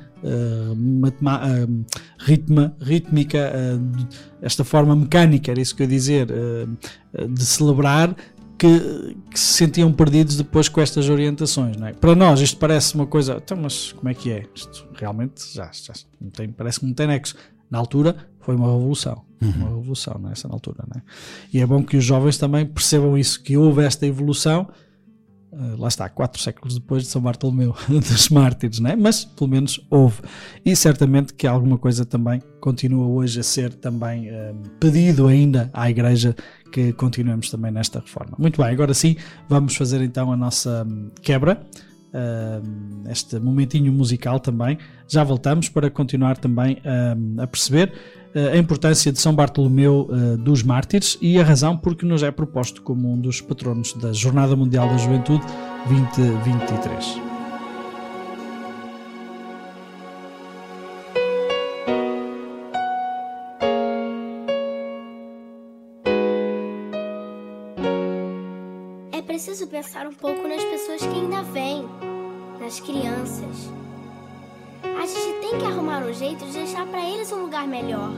[0.77, 1.67] matema- eh,
[2.19, 3.51] ritma, rítmica,
[3.97, 4.07] de-
[4.43, 6.27] esta forma mecânica, era isso que eu ia dizer,
[7.29, 8.15] de celebrar,
[8.59, 11.77] que, que se sentiam perdidos depois com estas orientações.
[11.79, 11.93] Não é?
[11.95, 14.43] Para nós isto parece uma coisa, então, mas como é que é?
[14.55, 17.35] Isto realmente já, já não tem, parece que não tem nexo.
[17.71, 20.85] Na altura foi uma revolução, uma revolução nessa altura.
[20.89, 21.05] Não é?
[21.53, 24.69] E é bom que os jovens também percebam isso, que houve esta evolução,
[25.53, 28.97] eh, lá está, quatro séculos depois de São Bartolomeu, dos mártires, não é?
[28.97, 30.23] mas pelo menos houve.
[30.65, 35.91] E certamente que alguma coisa também continua hoje a ser também eh, pedido ainda à
[35.91, 36.35] Igreja
[36.73, 38.37] que continuemos também nesta reforma.
[38.39, 39.17] Muito bem, agora sim,
[39.49, 41.61] vamos fazer então a nossa hum, quebra
[42.13, 42.61] ah,
[43.11, 44.79] este momentinho musical também.
[45.07, 47.93] Já voltamos para continuar também ah, a perceber
[48.35, 52.31] ah, a importância de São Bartolomeu ah, dos Mártires e a razão porque nos é
[52.31, 55.45] proposto como um dos patronos da Jornada Mundial da Juventude
[55.89, 57.21] 2023.
[69.13, 71.89] É preciso pensar um pouco nas pessoas que ainda vêm,
[72.61, 73.71] nas crianças.
[74.83, 78.13] A gente tem que arrumar um jeito de deixar para eles um lugar melhor,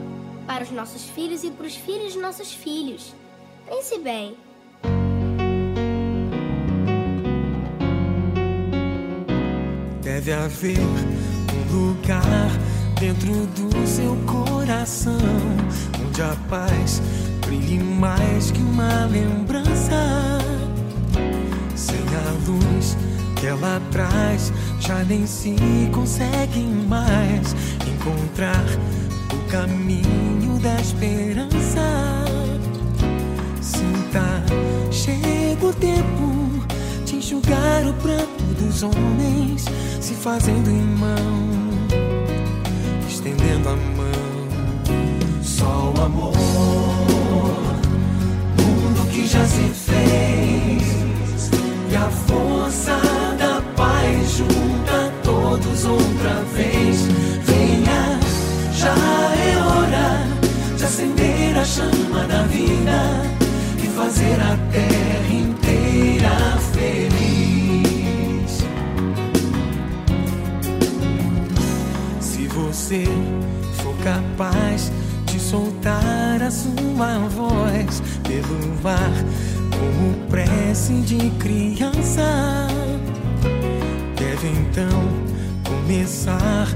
[0.45, 3.13] para os nossos filhos e para os filhos dos nossos filhos.
[3.65, 4.35] Pense bem.
[10.01, 12.49] Deve haver um lugar
[12.99, 15.17] dentro do seu coração
[16.05, 17.01] onde a paz
[17.45, 20.42] brilhe mais que uma lembrança.
[21.75, 22.97] Sem a luz
[23.35, 25.55] que ela traz, já nem se
[25.91, 27.55] consegue mais
[27.87, 28.63] encontrar
[29.33, 31.81] o caminho da esperança.
[33.61, 34.43] Sinta,
[34.91, 36.65] chega o tempo
[37.05, 39.65] de enxugar o pranto dos homens,
[39.99, 41.69] se fazendo irmão,
[43.07, 44.13] estendendo a mão.
[45.41, 46.33] Só o amor,
[48.57, 51.02] mundo que já se fez,
[51.93, 52.99] e a força
[53.37, 57.03] da paz junta todos outra vez.
[57.45, 58.19] Venha,
[58.73, 60.25] já é hora
[60.75, 63.21] de acender a chama da vida
[63.77, 68.63] e fazer a terra inteira feliz.
[72.19, 73.05] Se você
[73.83, 74.91] for capaz
[75.27, 82.67] de soltar a sua voz pelo ar como prece de criança,
[84.17, 85.03] deve então
[85.63, 86.67] começar.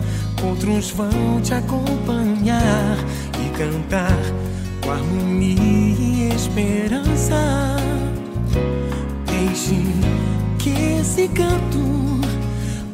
[0.43, 2.97] Outros vão te acompanhar
[3.43, 4.17] e cantar
[4.83, 7.75] com harmonia e esperança.
[9.25, 9.75] Deixe
[10.59, 12.21] que esse canto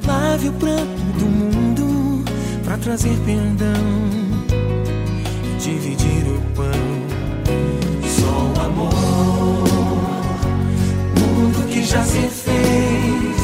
[0.08, 2.24] lave o pranto do mundo
[2.64, 3.74] para trazer perdão
[5.44, 7.03] e dividir o pão.
[11.94, 13.38] Já se fez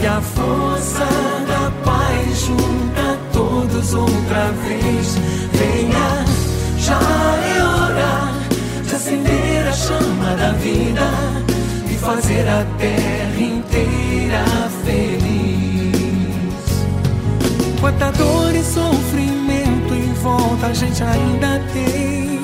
[0.00, 1.06] e a força
[1.48, 5.16] da paz junta todos outra vez.
[5.52, 6.24] Venha,
[6.78, 8.32] já é hora
[8.86, 11.08] de acender a chama da vida
[11.90, 14.44] e fazer a terra inteira
[14.84, 16.12] feliz.
[17.80, 22.41] Quanta dor e sofrimento em volta a gente ainda tem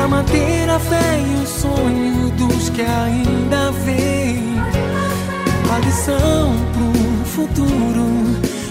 [0.00, 4.56] Pra manter a fé e o sonho dos que ainda vêm
[5.70, 8.06] A lição pro futuro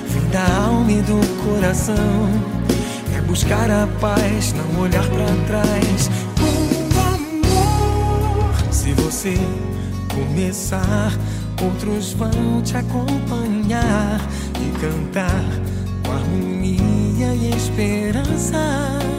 [0.08, 1.96] Vem da alma e do coração.
[3.16, 6.10] É buscar a paz, não olhar pra trás.
[6.40, 9.36] Com amor Se você
[10.12, 11.14] começar
[11.64, 14.20] Outros vão te acompanhar
[14.60, 15.46] e cantar
[16.04, 19.19] com harmonia e esperança.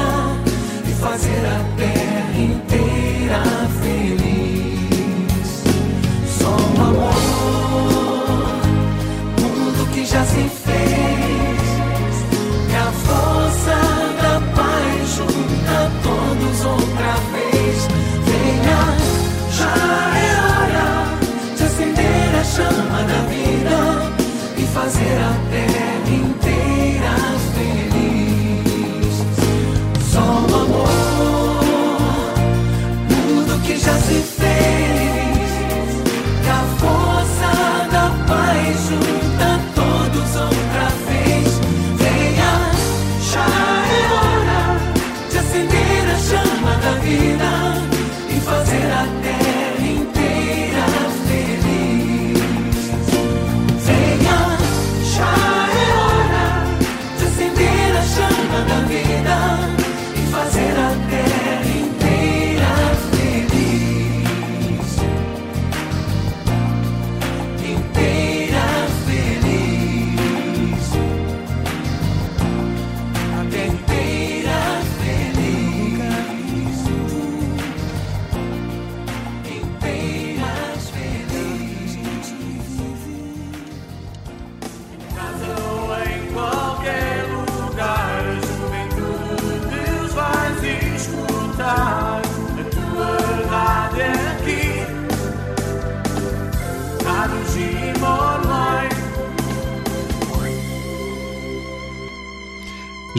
[1.41, 2.00] e fazer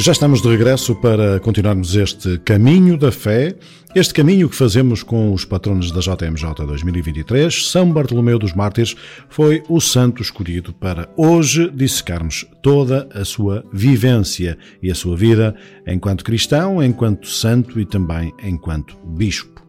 [0.02, 3.54] Já estamos de regresso para continuarmos este caminho da fé,
[3.94, 7.68] este caminho que fazemos com os patronos da JMJ 2023.
[7.68, 8.96] São Bartolomeu dos Mártires
[9.28, 15.54] foi o santo escolhido para hoje dissecarmos toda a sua vivência e a sua vida
[15.86, 19.62] enquanto cristão, enquanto santo e também enquanto bispo.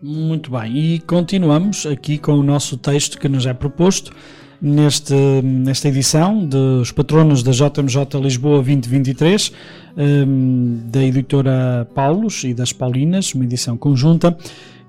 [0.00, 4.12] Muito bem, e continuamos aqui com o nosso texto que nos é proposto
[4.60, 9.52] neste, nesta edição dos patronos da JMJ Lisboa 2023,
[9.96, 14.36] hum, da editora Paulos e das Paulinas, uma edição conjunta,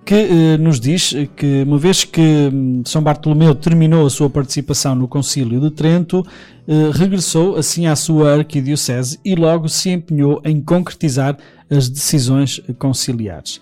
[0.06, 4.96] que eh, nos diz que, uma vez que hum, São Bartolomeu terminou a sua participação
[4.96, 6.26] no Concílio de Trento,
[6.68, 11.38] eh, regressou assim à sua arquidiocese e logo se empenhou em concretizar
[11.70, 13.60] as decisões conciliares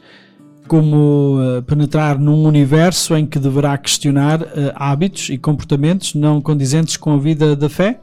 [0.67, 6.97] como uh, penetrar num universo em que deverá questionar uh, hábitos e comportamentos não condizentes
[6.97, 7.99] com a vida da fé?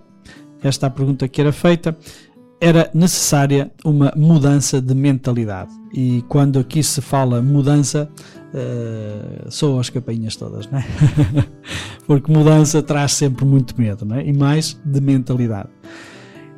[0.62, 1.96] Esta é a pergunta que era feita.
[2.60, 5.72] Era necessária uma mudança de mentalidade.
[5.92, 8.08] E quando aqui se fala mudança,
[8.54, 10.84] uh, soam as campainhas todas, não é?
[12.06, 14.24] Porque mudança traz sempre muito medo, não é?
[14.24, 15.68] E mais de mentalidade.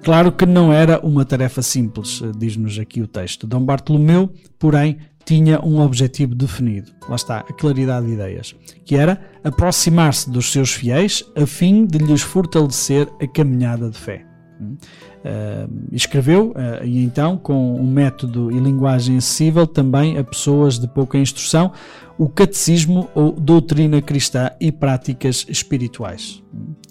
[0.05, 3.47] Claro que não era uma tarefa simples, diz-nos aqui o texto.
[3.47, 6.93] Dom Bartolomeu, porém, tinha um objetivo definido.
[7.09, 11.99] Lá está, a claridade de ideias, que era aproximar-se dos seus fiéis a fim de
[11.99, 14.25] lhes fortalecer a caminhada de fé.
[14.61, 20.87] Uh, escreveu, uh, e então, com um método e linguagem acessível também a pessoas de
[20.87, 21.73] pouca instrução,
[22.19, 26.43] o catecismo ou doutrina cristã e práticas espirituais.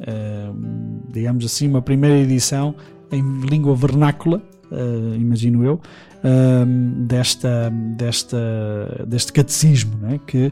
[0.02, 2.76] Uh, digamos assim, uma primeira edição
[3.12, 4.42] em língua vernácula,
[5.20, 5.80] imagino eu,
[6.24, 10.20] um, desta, desta, deste catecismo, é?
[10.26, 10.52] que uh,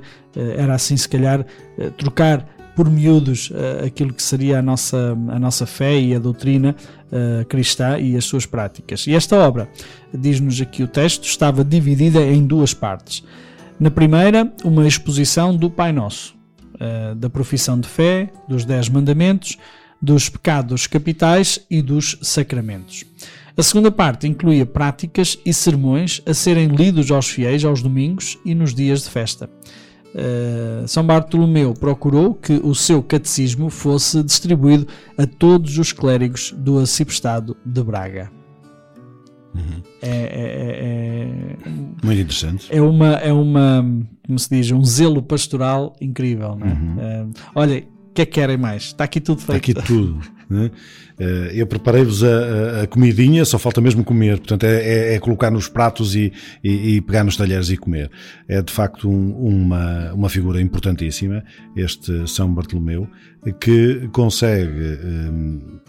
[0.58, 2.46] era assim, se calhar, uh, trocar
[2.76, 6.76] por miúdos uh, aquilo que seria a nossa, a nossa fé e a doutrina
[7.50, 9.06] cristã e as suas práticas.
[9.06, 9.68] E esta obra,
[10.14, 13.22] diz-nos aqui o texto, estava dividida em duas partes.
[13.78, 16.34] Na primeira, uma exposição do Pai Nosso,
[17.18, 19.58] da profissão de fé, dos Dez Mandamentos,
[20.02, 23.04] dos pecados capitais e dos sacramentos.
[23.58, 28.56] A segunda parte incluía práticas e sermões a serem lidos aos fiéis aos domingos e
[28.56, 29.50] nos dias de festa.
[30.14, 34.88] Uh, São Bartolomeu procurou que o seu catecismo fosse distribuído
[35.18, 38.30] a todos os clérigos do arciprestado de Braga.
[39.56, 39.82] Uhum.
[40.02, 41.70] É, é, é,
[42.04, 42.68] Muito interessante.
[42.70, 43.86] é uma, é uma,
[44.26, 46.56] como se diz, um zelo pastoral incrível.
[46.56, 46.72] Não é?
[46.72, 47.28] Uhum.
[47.30, 48.84] Uh, olha, o que é que querem mais?
[48.84, 49.80] Está aqui tudo Está feito.
[49.80, 50.22] aqui tudo.
[50.52, 50.70] né?
[51.20, 54.38] Eh, Eu preparei-vos a, a- comidinha, só falta mesmo comer.
[54.40, 56.32] Portanto, é, é- é colocar nos pratos e,
[56.64, 58.10] e- e pegar nos talheres e comer.
[58.48, 61.44] É de facto um- uma, uma figura importantíssima,
[61.76, 63.08] este São Bartolomeu,
[63.60, 65.80] que consegue hum,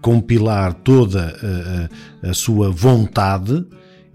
[0.00, 1.20] compilar toda
[2.22, 3.64] a, a- a sua vontade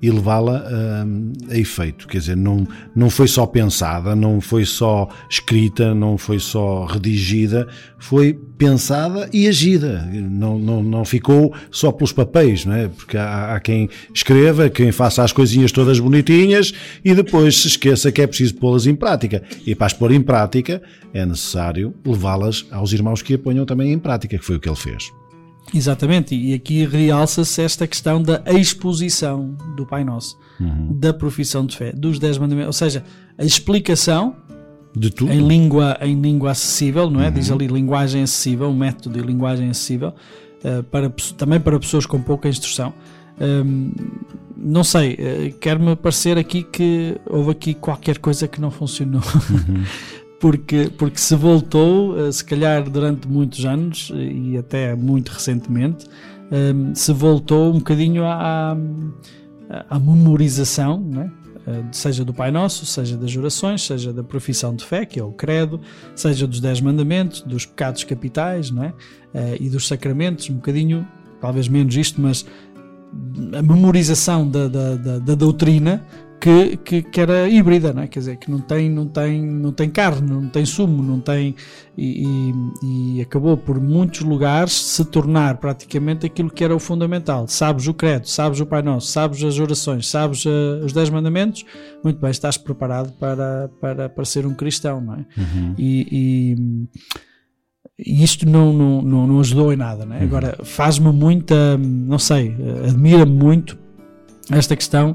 [0.01, 0.63] e levá-la
[1.05, 2.07] hum, a efeito.
[2.07, 7.67] Quer dizer, não, não foi só pensada, não foi só escrita, não foi só redigida,
[7.97, 10.07] foi pensada e agida.
[10.11, 12.87] Não, não, não ficou só pelos papéis, não é?
[12.87, 16.73] Porque há, há quem escreva, quem faça as coisinhas todas bonitinhas
[17.03, 19.43] e depois se esqueça que é preciso pô-las em prática.
[19.65, 20.81] E para as pôr em prática
[21.13, 24.69] é necessário levá-las aos irmãos que a ponham também em prática, que foi o que
[24.69, 25.11] ele fez.
[25.73, 30.37] Exatamente, e aqui realça-se esta questão da exposição do Pai Nosso,
[30.91, 33.03] da profissão de fé, dos Dez Mandamentos, ou seja,
[33.37, 34.35] a explicação
[34.95, 35.31] De tudo.
[35.31, 37.29] em língua, em língua acessível, não é?
[37.31, 40.13] Diz ali linguagem acessível, um método de linguagem acessível,
[40.63, 42.93] eh, para, também para pessoas com pouca instrução.
[43.41, 43.91] Hum,
[44.55, 49.21] não sei, eh, quer-me parecer aqui que houve aqui qualquer coisa que não funcionou.
[50.39, 56.05] porque, porque se voltou, eh, se calhar durante muitos anos eh, e até muito recentemente,
[56.51, 58.77] hum, se voltou um bocadinho à,
[59.89, 61.45] à- memorização, é?
[61.67, 65.23] Eh, seja do Pai Nosso, seja das orações, seja da profissão de fé, que é
[65.23, 65.81] o credo,
[66.15, 68.93] seja dos Dez Mandamentos, dos pecados capitais não é?
[69.33, 71.07] Eh, e dos sacramentos, um bocadinho,
[71.41, 72.45] talvez menos isto, mas
[73.57, 76.05] a memorização da, da, da, da doutrina
[76.45, 78.07] que, que, que era híbrida, não é?
[78.07, 81.55] quer dizer, que não tem, não, tem, não tem carne, não tem sumo, não tem.
[81.97, 82.51] E,
[82.83, 87.47] e- e acabou por muitos lugares se tornar praticamente aquilo que era o fundamental.
[87.47, 91.65] Sabes o credo, sabes o Pai Nosso, sabes as orações, sabes eh, os Dez Mandamentos,
[92.03, 95.25] muito bem, estás preparado para, para, para ser um cristão, não é?
[95.79, 96.87] E- e
[97.97, 100.05] e isto não, não, não, não ajudou em nada.
[100.05, 100.19] Né?
[100.21, 103.77] Agora, faz-me muita, não sei, eh, admira-me muito
[104.51, 105.13] esta questão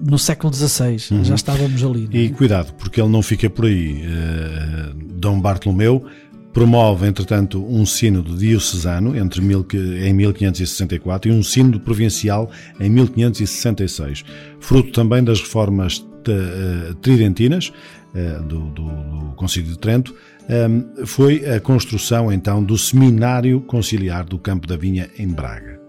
[0.00, 0.98] no século XVI.
[1.22, 2.08] Já estávamos ali.
[2.12, 2.16] é?
[2.16, 4.02] E cuidado, porque ele não fica por aí.
[4.02, 6.04] Eh, Dom Bartolomeu
[6.52, 14.24] promove, entretanto, um sínodo diocesano entre mil, em 1564 e um sínodo provincial em 1566,
[14.60, 17.72] fruto também das reformas eh, tridentinas
[18.14, 20.14] eh, do, do, do Concílio de Trento,
[20.48, 20.68] eh,
[21.06, 25.81] foi a construção então do Seminário Conciliar do Campo da Vinha em Braga.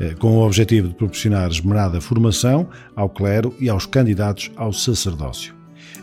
[0.00, 5.54] Eh, Com o objetivo de proporcionar esmerada formação ao clero e aos candidatos ao sacerdócio.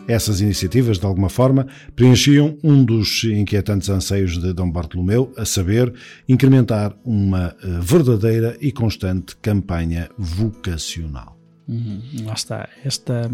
[0.08, 5.92] Essas iniciativas, de alguma forma, preenchiam um dos inquietantes anseios de Dom Bartolomeu, a saber,
[6.28, 11.38] incrementar uma eh, verdadeira e constante campanha vocacional.
[11.68, 12.68] Uhum, lá está.
[12.84, 13.30] Esta.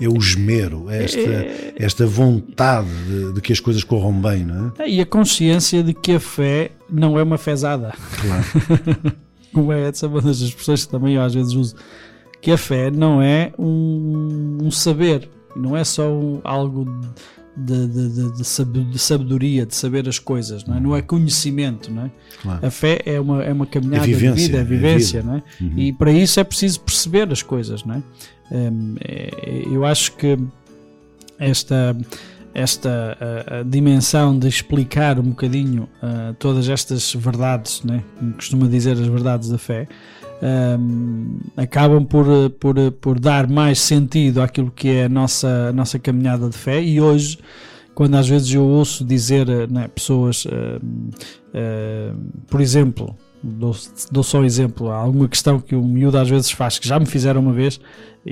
[0.00, 1.20] É o esmero, é esta,
[1.76, 4.88] esta vontade de, de que as coisas corram bem, não é?
[4.88, 7.92] E a consciência de que a fé não é uma fezada.
[8.20, 9.16] Claro.
[9.56, 11.74] Como é essa uma das expressões que também eu às vezes uso.
[12.40, 16.84] Que a fé não é um, um saber, não é só um- algo
[17.56, 20.80] de, de, de, de sabe- de sabedoria, de saber as coisas, não é?
[20.80, 22.10] Não é conhecimento, não é?
[22.42, 22.66] Claro.
[22.66, 25.32] A fé é uma, é uma caminhada É vivência, de vida, é é vivência, vida.
[25.32, 25.42] não é?
[25.64, 25.78] Uhum.
[25.78, 28.02] E para isso é preciso perceber as coisas, não é?
[28.52, 30.38] Hum, é- eu acho que
[31.38, 31.96] esta
[32.56, 33.18] esta
[33.66, 35.88] dimensão de explicar um bocadinho
[36.38, 39.86] todas estas verdades, né, como costuma dizer as verdades da fé,
[40.42, 42.26] ahm, acabam por,
[42.58, 46.82] por, por dar mais sentido àquilo que é a nossa, a nossa caminhada de fé.
[46.82, 47.38] E hoje
[47.96, 51.10] quando às vezes eu ouço dizer né, pessoas, ahm,
[51.54, 52.16] ahm,
[52.46, 53.74] por exemplo, dou,
[54.12, 57.00] dou só um exemplo, há alguma questão que o miúdo às vezes faz, que já
[57.00, 57.80] me fizeram uma vez,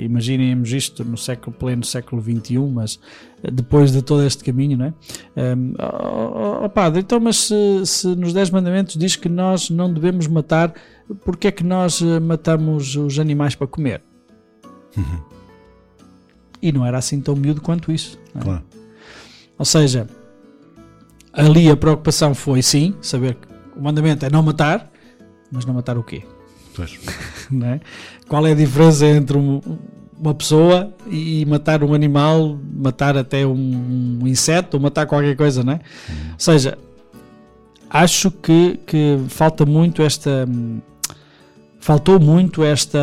[0.03, 2.99] imaginemos isto no século pleno século XXI, mas
[3.43, 4.93] eh, depois de todo este caminho, não é?
[5.55, 9.91] Um, oh, oh, padre, então, mas se, se nos Dez Mandamentos diz que nós não
[9.91, 10.73] devemos matar,
[11.23, 14.03] porque é que nós eh, matamos os animais para comer?
[16.61, 18.19] E não era assim tão miúdo quanto isso.
[18.35, 18.39] é?
[18.39, 18.63] Claro.
[19.57, 20.07] Ou seja,
[21.31, 23.47] ali a preocupação foi sim, saber que
[23.77, 24.91] o mandamento é não matar,
[25.51, 26.23] mas não matar o quê?
[26.75, 26.97] Pois.
[27.51, 27.79] não é?
[28.27, 29.61] Qual é a diferença entre um-
[30.19, 35.63] uma pessoa e matar um animal, matar até um, um inseto ou matar qualquer coisa,
[35.63, 35.79] não é?
[36.33, 36.77] Ou seja,
[37.89, 40.45] acho que, que falta muito esta.
[40.47, 40.79] hum,
[41.79, 42.97] Faltou muito esta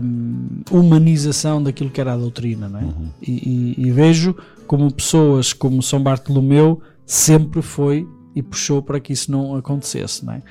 [0.00, 2.84] hum, humanização daquilo que era a doutrina, não é?
[3.20, 9.12] E, e- e vejo como pessoas como São Bartolomeu sempre foi e puxou para que
[9.12, 10.42] isso não acontecesse, não é?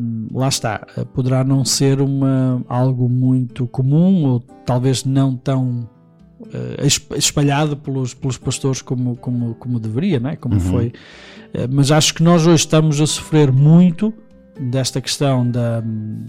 [0.00, 5.88] Hum, lá está, eh, poderá não ser uma, algo muito comum ou talvez não tão
[6.82, 10.36] esp- espalhado pelos, pelos pastores como, como, como deveria, não é?
[10.36, 10.60] Como Uhum.
[10.60, 10.92] foi.
[11.52, 14.12] Eh, mas acho que nós hoje estamos a sofrer muito
[14.58, 15.80] desta questão da,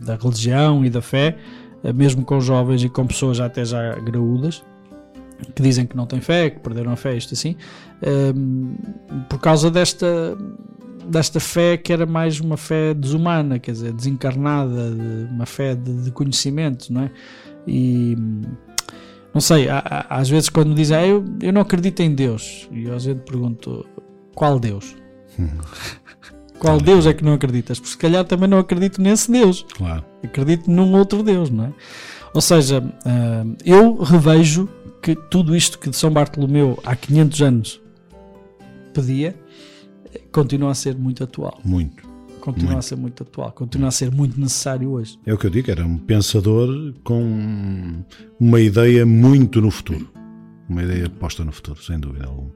[0.06, 1.38] da religião e da fé,
[1.84, 4.64] eh, mesmo com jovens e com pessoas até já graúdas,
[5.56, 7.56] que dizem que não têm fé, que perderam a fé, isto assim,
[8.36, 8.76] hum,
[9.30, 10.38] por causa desta
[11.08, 16.04] desta fé que era mais uma fé desumana, quer dizer, desencarnada, de- uma fé de,
[16.04, 17.12] de conhecimento, não é?
[17.68, 18.16] E
[19.34, 22.14] não sei, há- há- às vezes quando me dizem ah, eu, eu não acredito em
[22.14, 23.86] Deus, e eu às vezes pergunto
[24.36, 24.96] qual Deus?
[26.60, 27.80] Qual Deus é que não acreditas?
[27.80, 29.66] Porque se calhar também não acredito nesse Deus.
[29.78, 30.04] Claro.
[30.22, 31.74] Acredito num outro Deus, não é?
[32.34, 34.68] Ou seja, ah, eu revejo
[35.02, 37.82] que tudo isto que de São Bartolomeu há 500 anos
[38.94, 39.36] pedia
[40.32, 41.60] continua a ser muito atual.
[41.64, 42.10] Muito.
[42.40, 42.80] Continua Muito.
[42.80, 43.52] a ser muito atual.
[43.52, 45.20] Continua a ser muito necessário hoje.
[45.26, 48.04] É o que eu digo, era um pensador com
[48.40, 50.10] uma ideia muito no futuro.
[50.68, 52.52] Uma ideia posta no futuro, sem dúvida alguma.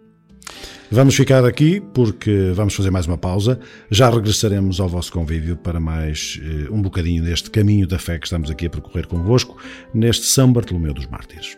[0.89, 3.59] Vamos ficar aqui porque vamos fazer mais uma pausa.
[3.89, 8.27] Já regressaremos ao vosso convívio para mais eh, um bocadinho deste caminho da fé que
[8.27, 9.57] estamos aqui a percorrer convosco
[9.93, 11.57] neste São Bartolomeu dos Mártires.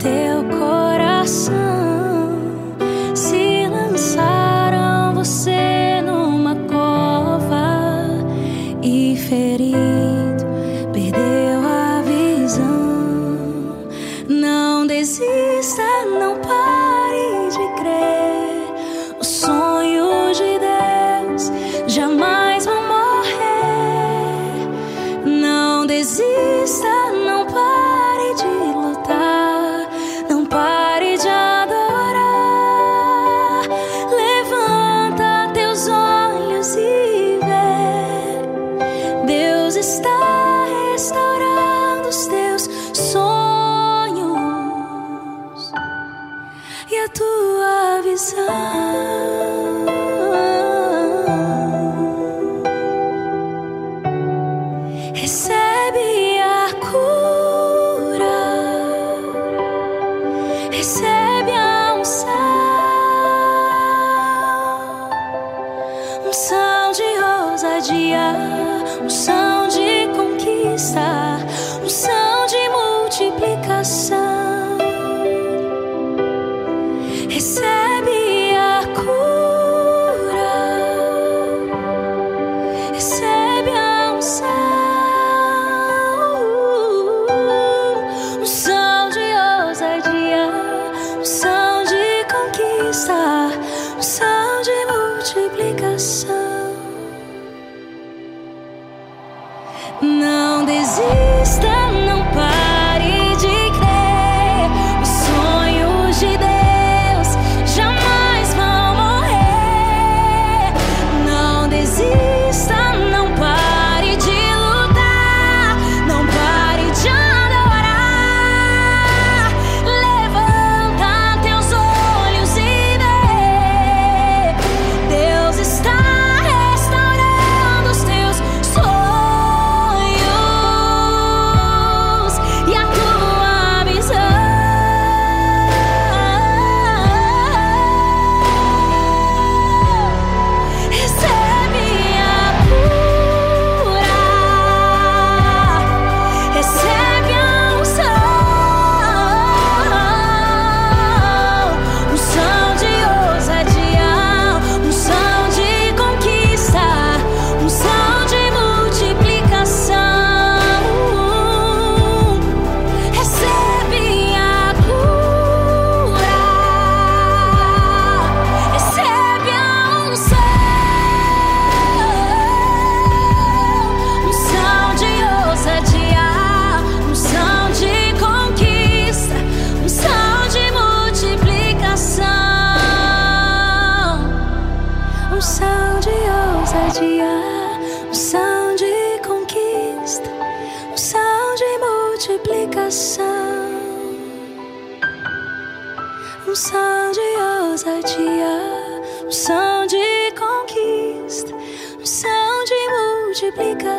[0.00, 1.69] teu coração.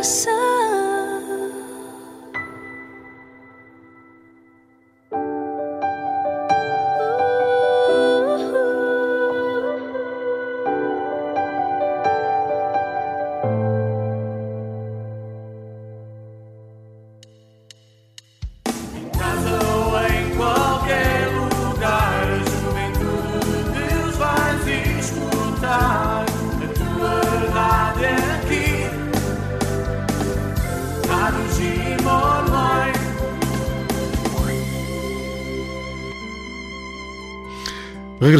[0.03, 0.50] sun.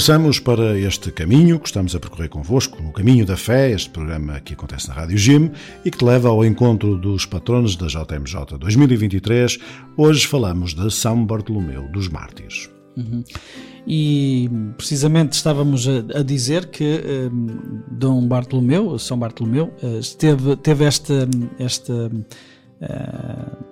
[0.02, 4.40] Regressamos para este caminho que estamos a percorrer convosco, no Caminho da Fé, este programa
[4.40, 5.52] que acontece na Rádio Jim
[5.86, 9.60] e que te leva ao encontro dos patronos da JMJ 2023.
[9.96, 12.68] Hoje falamos de São Bartolomeu dos Mártires.
[12.98, 13.24] Uhum.
[13.86, 20.84] E precisamente estávamos a, a dizer que hum, Dom Bartolomeu, São Bartolomeu, eh, esteve, teve
[20.84, 21.30] esta,
[21.60, 22.10] esta
[22.82, 23.71] eh,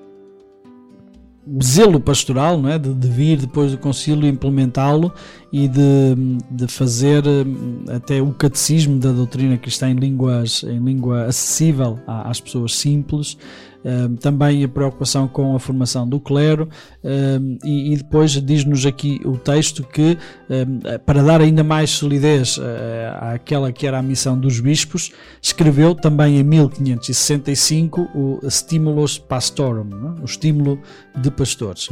[1.63, 2.77] zelo pastoral, não é?
[2.77, 5.11] de, de vir depois do concílio implementá-lo
[5.51, 6.15] e de,
[6.51, 12.39] de fazer hum, até o catecismo da doutrina cristã em, línguas, em língua acessível às
[12.39, 13.37] pessoas simples.
[13.81, 16.67] Um, também a preocupação com a formação do clero
[17.01, 20.17] um, e, e depois diz-nos aqui o texto que
[20.49, 22.61] um, para dar ainda mais solidez uh,
[23.33, 30.21] àquela que era a missão dos bispos escreveu também em 1565 o Stimulus Pastorum é?
[30.23, 30.81] o estímulo
[31.15, 31.87] de pastores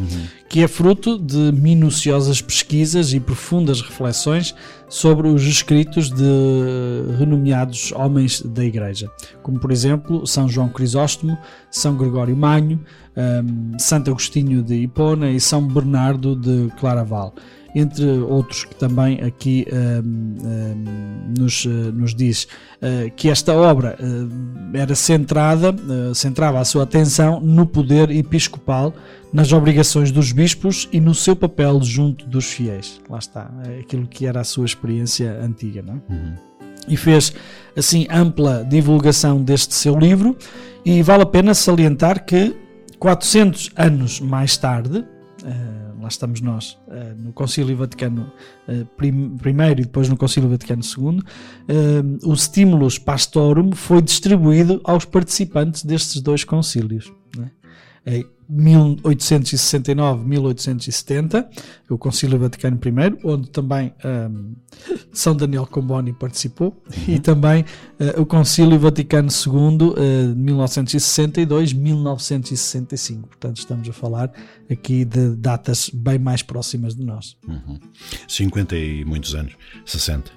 [0.50, 4.54] que é fruto de minuciosas pesquisas e profundas reflexões
[4.90, 9.12] sobre os escritos de renomeados homens da Igreja,
[9.44, 11.38] como por exemplo São João Crisóstomo,
[11.70, 12.80] São Gregório Magno,
[13.16, 17.34] um, Santo Agostinho de Hipona e São Bernardo de Claraval,
[17.76, 23.98] entre outros que também aqui um, um, nos, uh, nos diz uh, que esta obra
[24.00, 25.76] uh, era centrada,
[26.14, 28.94] centrava a sua atenção no poder episcopal,
[29.32, 33.02] nas obrigações dos bispos e no seu papel junto dos fiéis.
[33.10, 36.48] Lá está, é aquilo que era a sua experiência antiga, não é?
[36.88, 37.34] E fez
[37.76, 40.38] assim ampla divulgação deste seu livro,
[40.86, 42.56] e vale a pena salientar que
[42.98, 45.04] 400 anos mais tarde,
[46.08, 48.32] lá estamos nós, eh, no Concílio Vaticano
[48.68, 51.22] eh, I e depois no Concílio Vaticano II,
[51.68, 57.12] eh, o Stimulus Pastorum foi distribuído aos participantes destes dois concílios.
[58.50, 61.48] Em 1869-1870,
[61.90, 62.90] o Concílio Vaticano I,
[63.24, 64.54] onde também ehm,
[65.12, 67.66] São Daniel Comboni participou, e também
[68.00, 69.78] eh, o Concílio Vaticano II,
[70.34, 73.28] de 1962-1965.
[73.28, 74.32] Portanto, estamos a falar
[74.70, 77.36] aqui de datas bem mais próximas de nós.
[77.48, 77.80] Uhum.
[78.28, 79.56] 50 e muitos anos,
[79.86, 80.32] 60.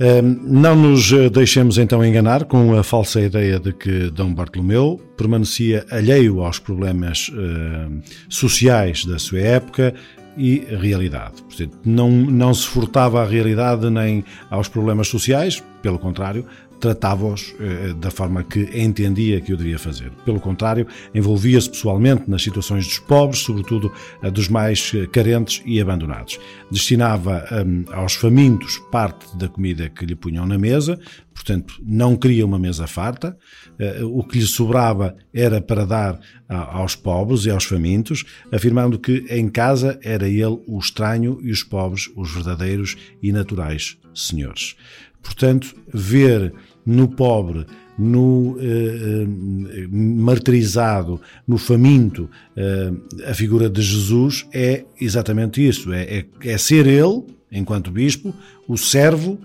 [0.00, 5.00] Hum, Não nos eh, deixemos então enganar com a falsa ideia de que Dom Bartolomeu
[5.16, 7.88] permanecia alheio aos problemas eh,
[8.28, 9.92] sociais da sua época
[10.36, 11.42] e realidade.
[11.42, 16.46] Portanto, não, não se furtava à realidade nem aos problemas sociais, pelo contrário,
[16.80, 20.10] tratava-os eh, da forma que entendia que o devia fazer.
[20.24, 23.92] Pelo contrário, envolvia-se pessoalmente nas situações dos pobres, sobretudo
[24.22, 26.38] a dos mais eh, carentes e abandonados.
[26.70, 30.98] Destinava hum, aos famintos parte da comida que lhe punham na mesa,
[31.34, 33.36] portanto, não queria uma mesa farta.
[33.78, 38.98] Eh, o que lhe sobrava era para dar a- aos pobres e aos famintos, afirmando
[38.98, 44.76] que em casa era ele o estranho e os pobres os verdadeiros e naturais senhores.
[45.22, 46.52] Portanto, ver
[46.88, 47.66] no pobre,
[47.98, 52.92] no eh, eh, martirizado, no faminto, eh,
[53.26, 58.34] a figura de Jesus é exatamente isso: é, é, é ser ele, enquanto bispo,
[58.66, 59.38] o servo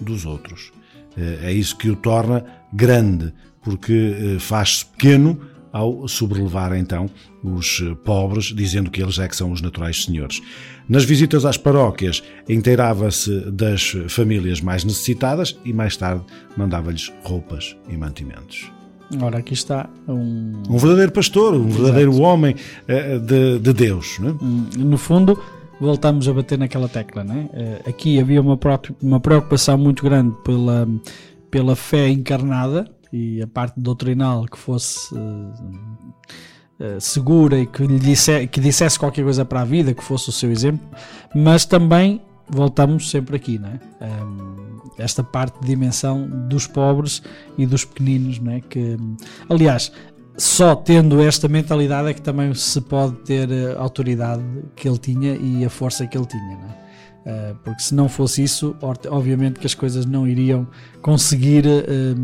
[0.00, 0.70] dos outros.
[1.16, 3.32] Eh, É isso que o torna grande,
[3.64, 5.40] porque eh, faz-se pequeno
[5.76, 7.06] ao sobrelevar então
[7.44, 10.40] os eh, pobres, dizendo que eles é que são os naturais senhores.
[10.88, 16.24] Nas visitas às paróquias, inteirava-se das famílias mais necessitadas e mais tarde
[16.56, 18.72] mandava-lhes roupas e mantimentos.
[19.20, 22.56] Ora, aqui está um, Um verdadeiro pastor, um verdadeiro homem
[22.88, 24.18] eh, de, de Deus.
[24.20, 24.78] É?
[24.78, 25.38] No fundo,
[25.78, 27.48] voltamos a bater naquela tecla, né?
[27.86, 30.88] Aqui havia uma preocupação muito grande pela,
[31.50, 36.26] pela fé encarnada e a parte doutrinal que fosse eh,
[36.80, 40.28] eh, segura e que lhe disse, que dissesse qualquer coisa para a vida, que fosse
[40.28, 40.86] o seu exemplo,
[41.34, 43.80] mas também voltamos sempre aqui, né?
[44.00, 47.22] Ehm, esta parte de dimensão dos pobres
[47.58, 48.60] e dos pequeninos, né?
[48.60, 48.96] Que,
[49.48, 49.92] aliás,
[50.36, 54.42] só tendo esta mentalidade é que também se pode ter a autoridade
[54.74, 56.86] que ele tinha e a força que ele tinha?
[57.28, 58.76] Eh, porque se não fosse isso,
[59.10, 60.64] obviamente que as coisas não iriam
[61.02, 62.14] conseguir, eh, eh,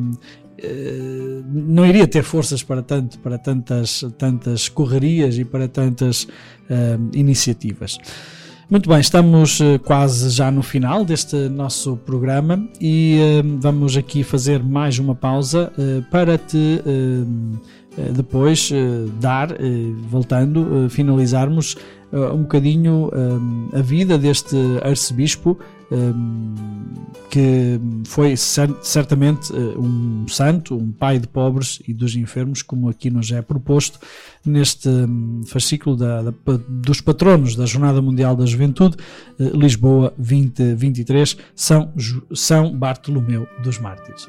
[1.53, 6.27] não iria ter forças para tanto, para tantas, tantas correrias e para tantas
[6.71, 7.99] eh, iniciativas.
[8.71, 14.23] Muito bem, estamos eh, quase já no final deste nosso programa e eh, vamos aqui
[14.23, 17.59] fazer mais uma pausa eh, para te eh,
[17.99, 19.57] eh, depois eh, dar, eh,
[20.09, 21.77] voltando, eh, finalizarmos
[22.11, 25.82] eh, um bocadinho eh, a vida deste arcebispo eh,
[27.31, 32.89] que foi cer- certamente eh, um santo, um pai de pobres e dos enfermos, como
[32.89, 33.99] aqui nos é proposto
[34.45, 34.89] neste
[35.47, 36.35] fascículo da- da-
[36.69, 38.97] dos patronos da Jornada Mundial da Juventude,
[39.41, 41.93] eh, Lisboa 2023, São,
[42.35, 44.29] São Bartolomeu dos Mártires.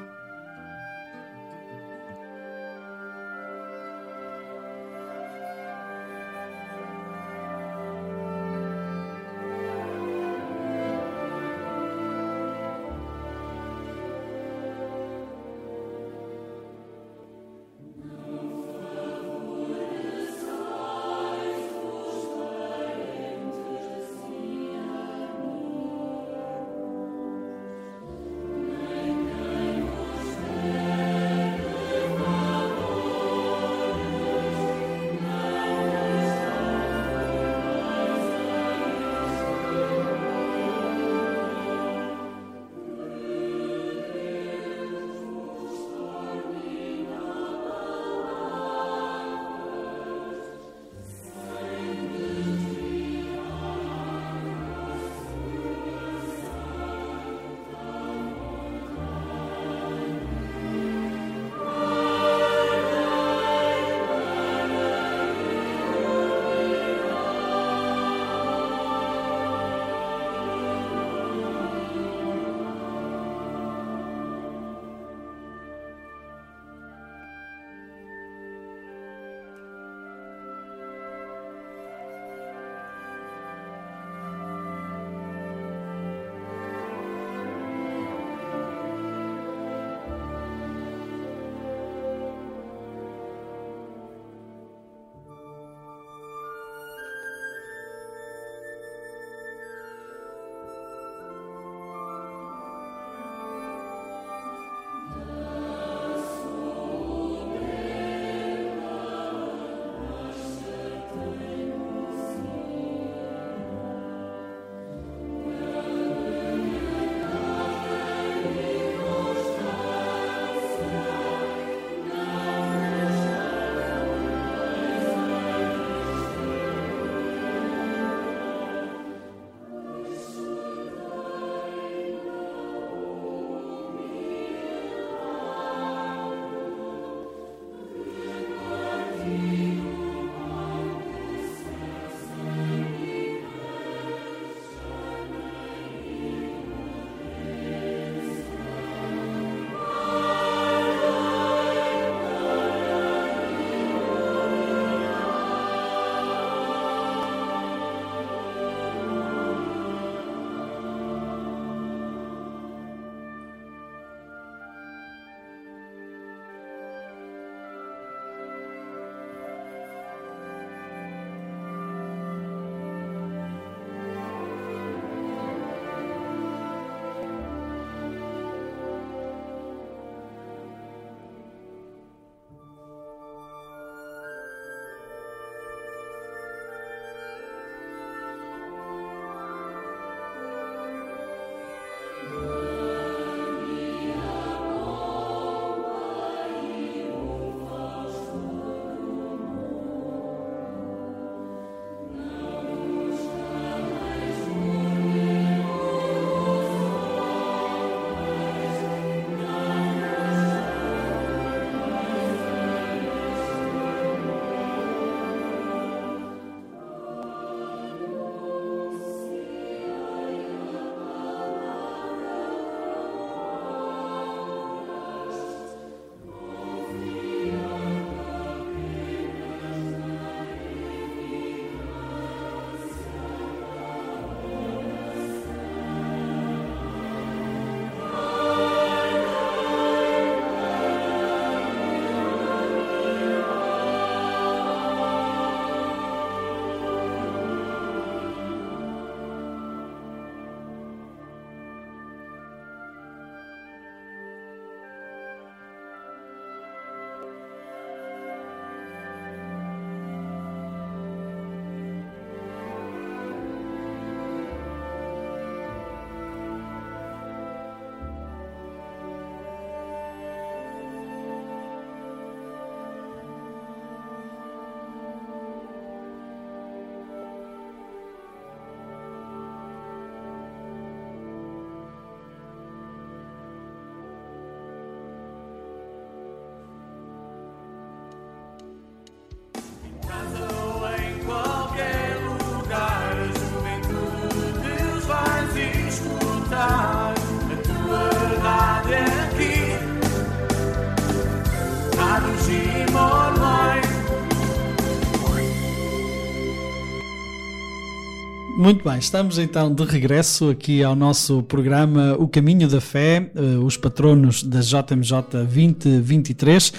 [308.55, 313.41] Muito bem, estamos então de regresso aqui ao nosso programa O Caminho da Fé, eh,
[313.57, 316.71] os patronos da JMJ 2023.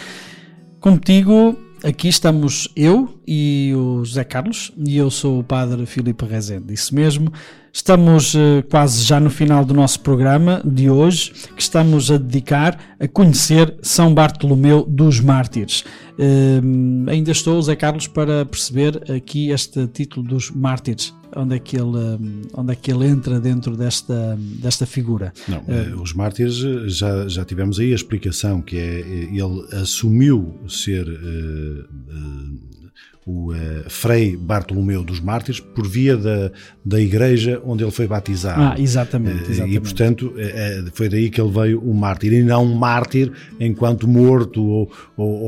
[0.79, 6.73] Contigo, aqui estamos eu e o José Carlos, e eu sou o Padre Filipe Rezende,
[6.73, 7.33] isso mesmo.
[7.73, 12.79] Estamos eh, quase já no final do nosso programa de hoje, que estamos a dedicar
[13.01, 15.85] a conhecer São Bartolomeu dos Mártires.
[16.17, 16.61] Eh,
[17.11, 21.13] ainda estou, José Carlos, para perceber aqui este título dos Mártires.
[21.37, 25.33] Onde é que ele, onde é que ele entra dentro desta, desta figura?
[25.49, 30.55] Não, eh, os mártires eh, já, já tivemos aí a explicação que é ele assumiu
[30.69, 32.84] ser eh, eh,
[33.27, 36.51] o eh, Frei Bartolomeu dos Mártires por via da,
[36.85, 38.61] da igreja onde ele foi batizado.
[38.61, 39.77] Ah, exatamente, Eh, exatamente.
[39.77, 44.07] E portanto eh, foi daí que ele veio o mártir e não um mártir enquanto
[44.07, 45.43] morto ou, ou-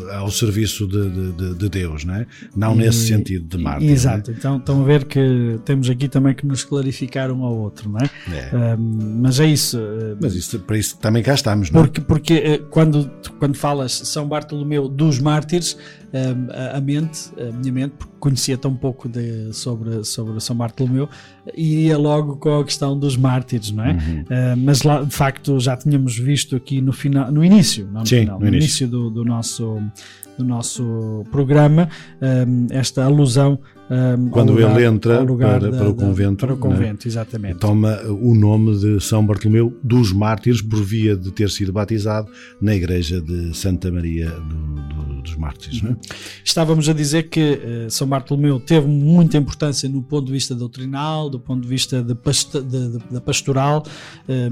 [0.00, 2.26] ou ao serviço de, de- de- de Deus, não é?
[2.54, 3.90] Não nesse E- sentido de mártir.
[3.90, 7.90] Exato, então estão a ver que temos aqui também que nos clarificar um ao outro,
[7.90, 8.10] não é?
[8.32, 8.76] É.
[8.78, 9.78] Mas é isso.
[10.20, 11.82] Mas isso, para isso também cá estamos, não é?
[11.84, 15.76] Porque, porque quando, quando falas São Bartolomeu dos Mártires,
[16.12, 16.80] a, a
[17.16, 21.08] mente, a minha mente, porque conhecia tão pouco de- sobre, sobre São Bartolomeu,
[21.54, 23.92] iria logo com a questão dos mártires, não é?
[23.92, 24.24] Uhum.
[24.28, 28.06] Eh, mas lá, de facto, já tínhamos visto aqui no final, no início, não no
[28.06, 28.64] Sim, final, no início.
[28.64, 29.78] início do, do nosso
[30.38, 31.88] do nosso programa
[32.20, 33.58] eh, esta alusão
[33.90, 36.60] eh, ao Quando lugar- ele entra para, da- para o da- convento, para o é?
[36.60, 41.72] convento, exatamente toma o nome de São Bartolomeu dos Mártires por via de ter sido
[41.72, 42.28] batizado
[42.60, 45.82] na igreja de Santa Maria do- do- dos Mártires.
[45.84, 45.96] É?
[46.44, 51.28] Estávamos a dizer que eh, São Bartolomeu teve muita importância no ponto de vista doutrinal,
[51.30, 53.84] do ponto de vista da pastoral,
[54.28, 54.48] eh,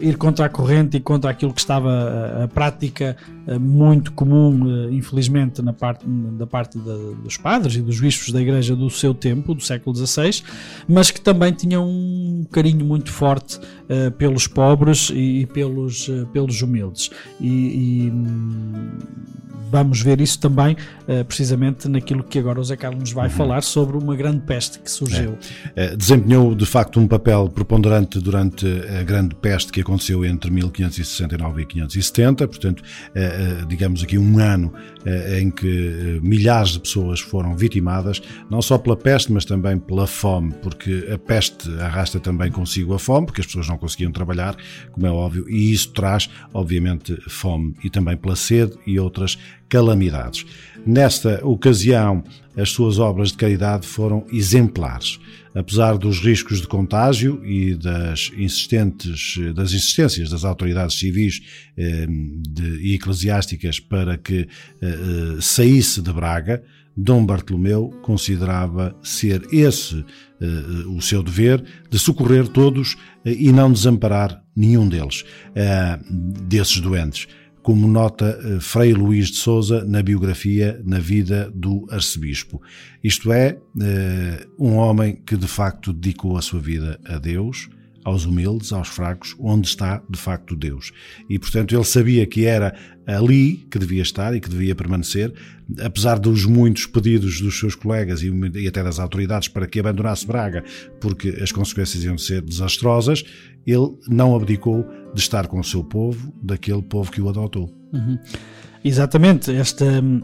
[0.00, 4.68] ir contra a corrente e contra aquilo que estava a, a prática eh, muito comum,
[4.88, 8.90] eh, infelizmente, na parte, da parte da- dos padres e dos bispos da igreja do
[8.90, 10.42] seu tempo, do século XVI,
[10.86, 13.58] mas que também tinha um carinho muito forte
[13.88, 17.10] eh, pelos pobres e, e pelos, eh, pelos humildes.
[17.40, 18.98] E, e, hum,
[19.70, 20.76] vamos ver isso também,
[21.08, 24.78] eh, precisamente naquilo que agora o Zé Carlos nos vai falar sobre uma grande peste
[24.78, 25.36] que surgiu.
[25.74, 31.62] Eh, Desempenhou de facto um papel preponderante durante a grande peste que aconteceu entre 1569
[31.62, 32.82] e 570, portanto,
[33.14, 34.72] eh, eh, digamos aqui um ano
[35.38, 40.52] em que milhares de pessoas foram vitimadas, não só pela peste, mas também pela fome,
[40.60, 44.56] porque a peste arrasta também consigo a fome, porque as pessoas não conseguiam trabalhar,
[44.92, 48.36] como é óbvio, e isso traz, obviamente, fome e também pela
[48.86, 49.38] e outras
[49.68, 50.44] calamidades.
[50.86, 52.22] Nesta ocasião,
[52.56, 55.18] as suas obras de caridade foram exemplares.
[55.54, 61.40] Apesar dos riscos de contágio e das insistentes das insistências das autoridades civis
[61.76, 64.46] eh, de- e eclesiásticas para que eh,
[64.82, 66.62] eh, saísse de Braga,
[66.96, 70.04] Dom Bartolomeu considerava ser esse
[70.40, 70.46] eh,
[70.88, 75.24] o seu dever de socorrer todos eh, e não desamparar nenhum deles,
[75.54, 77.26] eh, desses doentes
[77.62, 82.62] como nota Frei Luís de Souza na biografia Na Vida do Arcebispo.
[83.02, 83.58] Isto é,
[84.56, 87.68] um homem que de facto dedicou a sua vida a Deus,
[88.04, 90.92] aos humildes, aos fracos, onde está de facto Deus.
[91.28, 92.72] E portanto ele sabia que era
[93.14, 95.32] ali que devia estar e que devia permanecer,
[95.80, 100.26] apesar dos muitos pedidos dos seus colegas e e até das autoridades para que abandonasse
[100.26, 100.64] Braga,
[101.00, 103.24] porque as consequências iam ser desastrosas,
[103.66, 104.84] ele não abdicou
[105.14, 107.72] de estar com o seu povo, daquele povo que o adotou.
[107.92, 108.18] Uhum.
[108.84, 110.20] Exatamente, esta hum,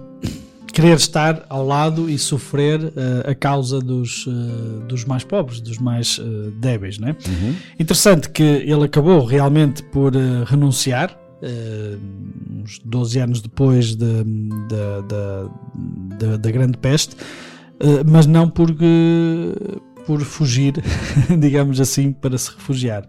[0.73, 5.79] querer estar ao lado e sofrer eh, a causa dos, eh, dos mais pobres, dos
[5.79, 7.15] mais eh, débeis, né?
[7.79, 10.13] Interessante que ele acabou realmente por
[10.47, 11.19] renunciar.
[11.43, 11.97] Eh,
[12.63, 14.25] uns 12 anos depois de-
[16.39, 17.17] da, Grande Peste,
[17.81, 20.75] eh, mas não por, eh, por fugir,
[21.41, 23.07] digamos assim, para se refugiar.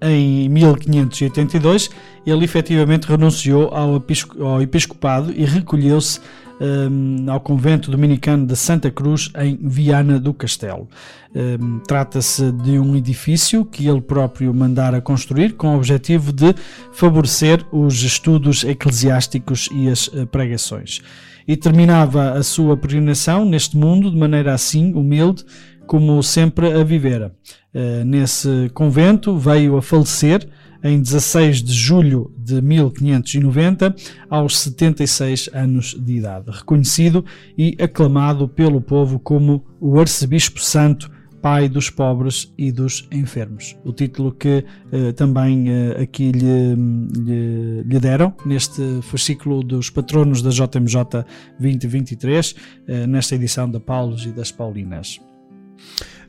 [0.00, 1.90] Em 1582,
[2.24, 6.20] ele efetivamente renunciou ao episcopado e recolheu-se
[6.60, 10.88] hum, ao convento dominicano de Santa Cruz, em Viana do Castelo.
[11.34, 16.54] Hum, Trata-se de um edifício que ele próprio mandara construir com o objetivo de
[16.92, 21.00] favorecer os estudos eclesiásticos e as eh, pregações.
[21.46, 25.44] E terminava a sua peregrinação neste mundo de maneira assim humilde
[25.86, 27.32] como sempre a vivera.
[27.74, 30.46] Eh, nesse convento veio a falecer
[30.82, 33.94] em 16 de julho de 1590,
[34.30, 37.24] aos 76 anos de idade, reconhecido
[37.56, 41.10] e aclamado pelo povo como o Arcebispo Santo,
[41.40, 43.76] Pai dos pobres e dos enfermos.
[43.84, 50.42] O título que eh, também eh, aqui lhe, lhe- lhe deram neste fascículo dos patronos
[50.42, 51.24] da JMJ
[51.60, 52.56] 2023,
[52.88, 55.20] eh, nesta edição da Paulos e das Paulinas.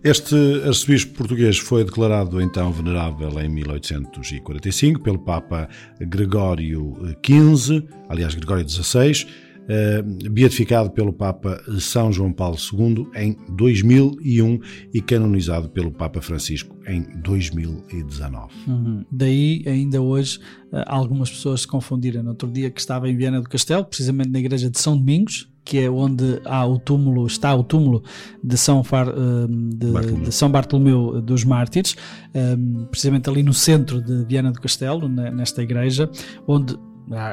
[0.01, 0.35] Este
[0.65, 5.67] arcebispo português foi declarado então venerável em 1845 pelo Papa
[5.99, 9.27] Gregório XV, aliás Gregório XVI,
[9.67, 14.59] eh, beatificado pelo Papa São João Paulo II em 2001
[14.93, 18.53] e canonizado pelo Papa Francisco em 2019.
[18.67, 19.05] Uhum.
[19.11, 20.39] Daí, ainda hoje,
[20.71, 24.29] eh, algumas pessoas se confundiram no outro dia que estava em Viana do Castelo, precisamente
[24.29, 28.03] na igreja de São Domingos, que é onde há o túmulo, está o túmulo
[28.43, 29.11] de São, Far, eh,
[29.47, 31.95] de, de São Bartolomeu dos Mártires,
[32.33, 32.57] eh,
[32.89, 36.09] precisamente ali no centro de Viana do Castelo, ne- nesta igreja,
[36.47, 36.77] onde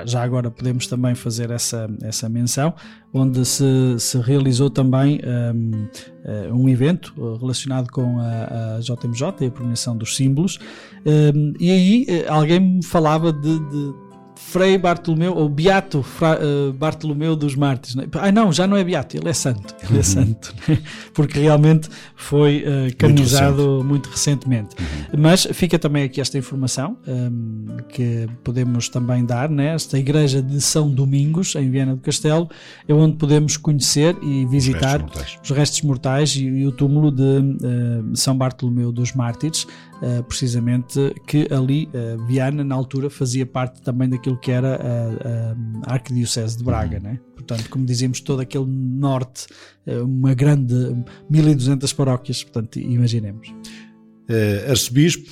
[0.06, 2.72] já agora podemos também fazer essa, essa menção,
[3.12, 3.64] onde se,
[3.98, 5.20] se realizou também
[5.54, 5.86] um,
[6.24, 10.58] eh, um evento relacionado com a, a JMJ e a premiação dos símbolos.
[11.04, 14.05] Um, e aí alguém me falava de, de
[14.48, 17.96] Frei Bartolomeu, ou Beato Fra- eh, Bartolomeu dos Mártires.
[17.96, 18.06] Né?
[18.12, 19.74] Ah, não, já não é Beato, ele é santo.
[19.82, 20.02] Ele é Uhum.
[20.04, 20.78] santo, né?
[21.12, 24.76] porque realmente foi eh, canonizado muito, recentemente.
[25.18, 29.74] Mas fica também aqui esta informação hum, que podemos também dar, né?
[29.74, 32.48] esta igreja de São Domingos, em Viana do Castelo,
[32.86, 35.38] é onde podemos conhecer e visitar mortais.
[35.42, 39.66] os restos mortais e, e o túmulo de eh, São Bartolomeu dos Mártires,
[40.02, 45.90] eh, precisamente que ali eh, Viana na altura fazia parte também daquilo que era a,
[45.90, 47.18] a Arquidiocese de Braga, né?
[47.46, 49.46] portanto como dizíamos todo aquele norte,
[49.86, 50.74] eh, uma grande
[51.30, 53.54] 1200 paróquias, portanto imaginemos.
[54.28, 55.30] Eh, arcebispo,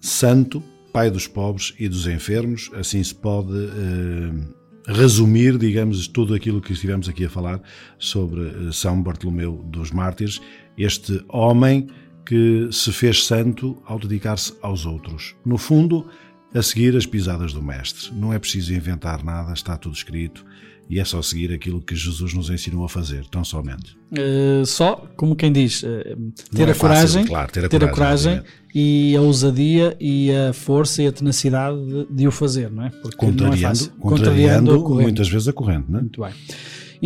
[0.00, 0.62] santo,
[0.92, 6.72] pai dos pobres e dos enfermos, assim se pode eh, resumir, digamos, tudo aquilo que
[6.72, 7.62] estivemos aqui a falar
[7.98, 10.40] sobre eh, São Bartolomeu dos Mártires,
[10.76, 11.86] este homem
[12.24, 15.34] que se fez santo ao dedicar-se aos outros.
[15.44, 16.06] No fundo,
[16.54, 18.12] a seguir as pisadas do Mestre.
[18.14, 20.44] Não é preciso inventar nada, está tudo escrito
[20.88, 23.96] e é só seguir aquilo que Jesus nos ensinou a fazer, tão somente.
[24.12, 26.14] Eh, só, como quem diz, eh,
[26.54, 28.42] ter é a coragem, fácil, claro, ter a coragem,
[28.74, 32.90] e a ousadia e a força e a tenacidade de, de o fazer, não é?
[32.90, 33.92] Porque não é Contrariando, fácil.
[33.98, 35.02] contrariando, corrente.
[35.04, 36.02] muitas vezes a corrente, não é?
[36.02, 36.32] Muito bem.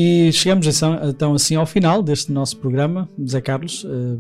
[0.01, 3.85] E chegamos então, então assim ao final deste nosso programa, Zé Carlos.
[3.85, 4.16] eh,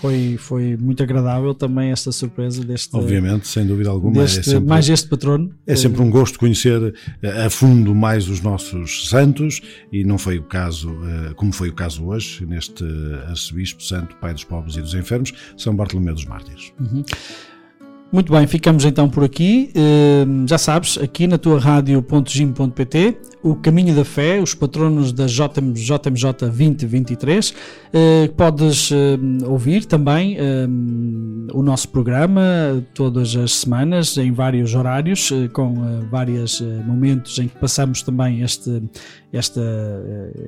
[0.00, 2.96] Foi, foi muito agradável também esta surpresa deste.
[2.96, 4.22] Obviamente, sem dúvida alguma.
[4.22, 5.50] deste- é sempre, mais este patrono.
[5.66, 9.60] É sempre um gosto conhecer eh, a fundo mais os nossos santos
[9.92, 12.82] e não foi o caso, eh, como foi o caso hoje, neste
[13.28, 16.72] arcebispo santo, pai dos pobres e dos enfermos, São Bartolomeu dos Mártires.
[16.80, 17.04] Uhum.
[18.10, 19.70] Muito bem, ficamos então por aqui.
[19.76, 25.74] Hum, já sabes, aqui na tua rádio.gim.pt, o Caminho da Fé, os patronos da JM,
[25.74, 27.54] JMJ 2023.
[27.92, 35.30] Eh, podes hum, ouvir também hum, o nosso programa todas as semanas, em vários horários,
[35.30, 38.82] eh, com eh, vários momentos em que passamos também este,
[39.30, 39.60] esta,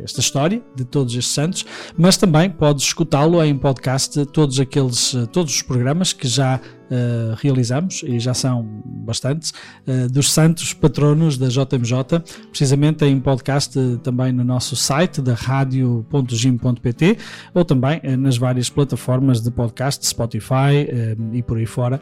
[0.03, 5.57] esta história de todos estes santos, mas também podes escutá-lo em podcast, todos aqueles, todos
[5.57, 6.59] os programas que já
[6.90, 9.52] eh, realizamos, e já são bastantes,
[9.86, 15.34] eh, dos santos patronos da JMJ, precisamente em podcast eh, também no nosso site da
[15.34, 17.16] radio.gim.pt
[17.54, 20.88] ou também nas várias plataformas de podcast, Spotify
[21.32, 22.00] e por aí fora.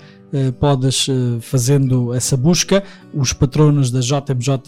[0.60, 1.06] Podes,
[1.40, 2.82] fazendo essa busca,
[3.15, 4.59] os patronos da JMJ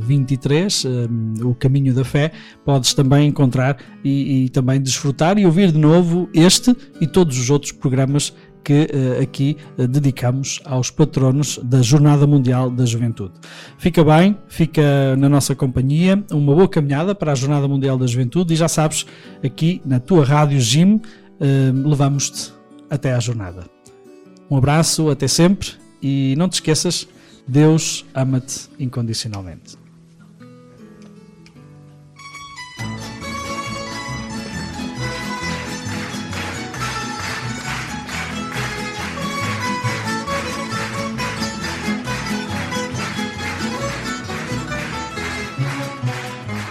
[0.00, 2.32] 23, eh, o Caminho da Fé,
[2.64, 7.50] podes também encontrar e, e também desfrutar e ouvir de novo este e todos os
[7.50, 13.34] outros programas que eh, aqui eh, dedicamos aos patronos da Jornada Mundial da Juventude.
[13.78, 18.52] Fica bem, fica na nossa companhia, uma boa caminhada para a Jornada Mundial da Juventude
[18.52, 19.06] e já sabes,
[19.42, 21.00] aqui na tua rádio Jim,
[21.40, 22.52] eh, levamos-te
[22.90, 23.64] até à jornada.
[24.50, 25.70] Um abraço, até sempre
[26.02, 27.08] e não te esqueças,
[27.46, 29.77] Deus ama-te incondicionalmente.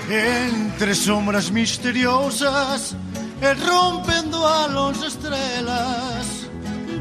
[0.09, 2.95] Entre sombras misteriosas
[3.41, 6.49] e rompendo a longe estrelas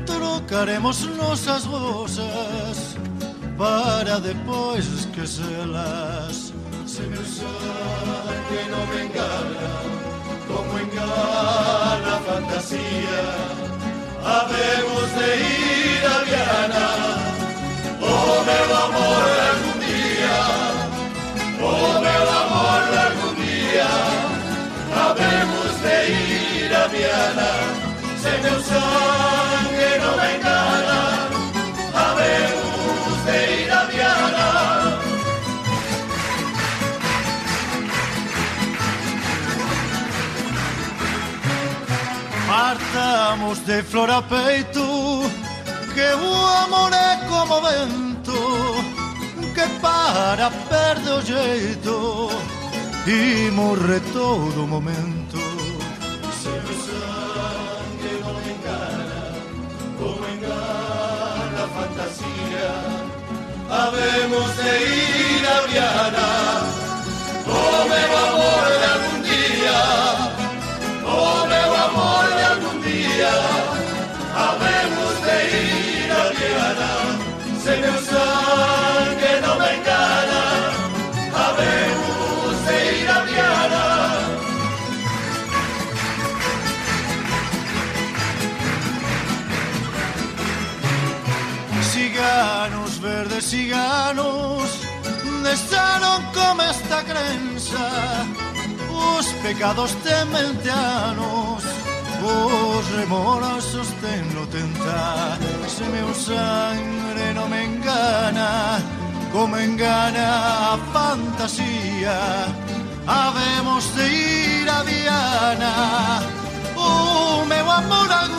[0.04, 2.96] Trocaremos nossas vozes
[3.56, 6.52] para depois esquecelas.
[6.86, 9.96] Se meu sangue não me engana
[10.46, 13.24] como engana a fantasia
[14.24, 16.88] Havemos de ir a Viana
[18.00, 20.36] Oh meu amor, algum dia
[21.60, 22.35] Oh meu amor,
[23.76, 23.88] día
[25.04, 25.96] habremos de
[26.64, 27.50] ir a Viana,
[28.22, 31.00] se meu sangue no me engana,
[32.02, 34.48] habremos de ir a Viana.
[42.48, 44.84] Partamos de flor a peito,
[45.94, 48.40] que o amor é como vento,
[49.54, 52.55] que para perde o jeito
[53.08, 55.38] e morre todo momento.
[56.40, 59.22] Se mio sangue non inganna,
[59.96, 62.68] come inganna la fantasia,
[63.68, 66.28] habemos de ir a Oriana,
[67.44, 69.80] come o amor de algún día,
[71.04, 73.34] come o amor de algún día,
[74.34, 76.90] habemos de ir a Oriana,
[77.62, 78.75] se mio sangue
[93.36, 94.70] de ciganos
[95.42, 97.86] deixaron como esta crenza.
[99.16, 101.62] Os pecados tementianos
[102.22, 105.38] os remoras sostenlo tentar
[105.68, 108.80] se meu sangre non me engana
[109.32, 110.26] como engana
[110.72, 112.18] a fantasía.
[113.06, 114.06] Habemos de
[114.64, 115.74] ir a Diana
[116.74, 118.35] o meu amor agora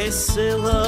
[0.00, 0.79] esquecê-la.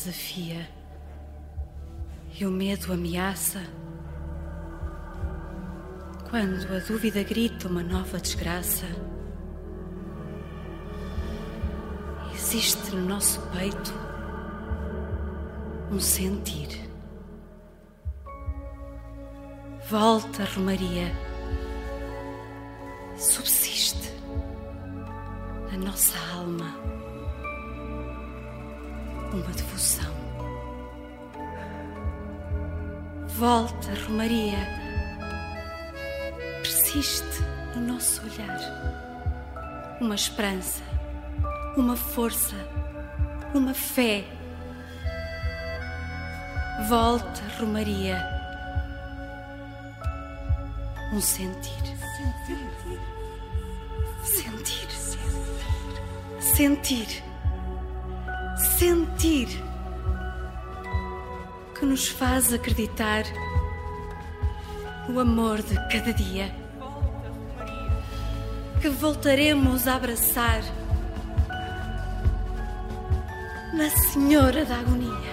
[0.00, 0.66] Desafia.
[2.38, 3.60] E o medo ameaça,
[6.30, 8.86] quando a dúvida grita uma nova desgraça,
[12.32, 13.92] existe no nosso peito
[15.92, 16.88] um sentir.
[19.90, 21.12] Volta, Romaria,
[23.18, 24.14] subsiste
[25.70, 26.99] na nossa alma
[29.32, 30.10] uma devoção.
[33.28, 34.58] Volta, Romaria,
[36.62, 37.42] persiste
[37.74, 40.82] no nosso olhar uma esperança,
[41.76, 42.56] uma força,
[43.54, 44.24] uma fé.
[46.88, 48.18] Volta, Romaria,
[51.12, 51.70] um sentir.
[54.24, 54.88] Sentir.
[54.88, 54.88] Sentir.
[56.40, 57.29] Sentir
[58.60, 59.48] sentir
[61.78, 63.24] que nos faz acreditar
[65.08, 66.54] no amor de cada dia.
[68.80, 70.62] Que voltaremos a abraçar
[73.72, 75.30] na Senhora da Agonia.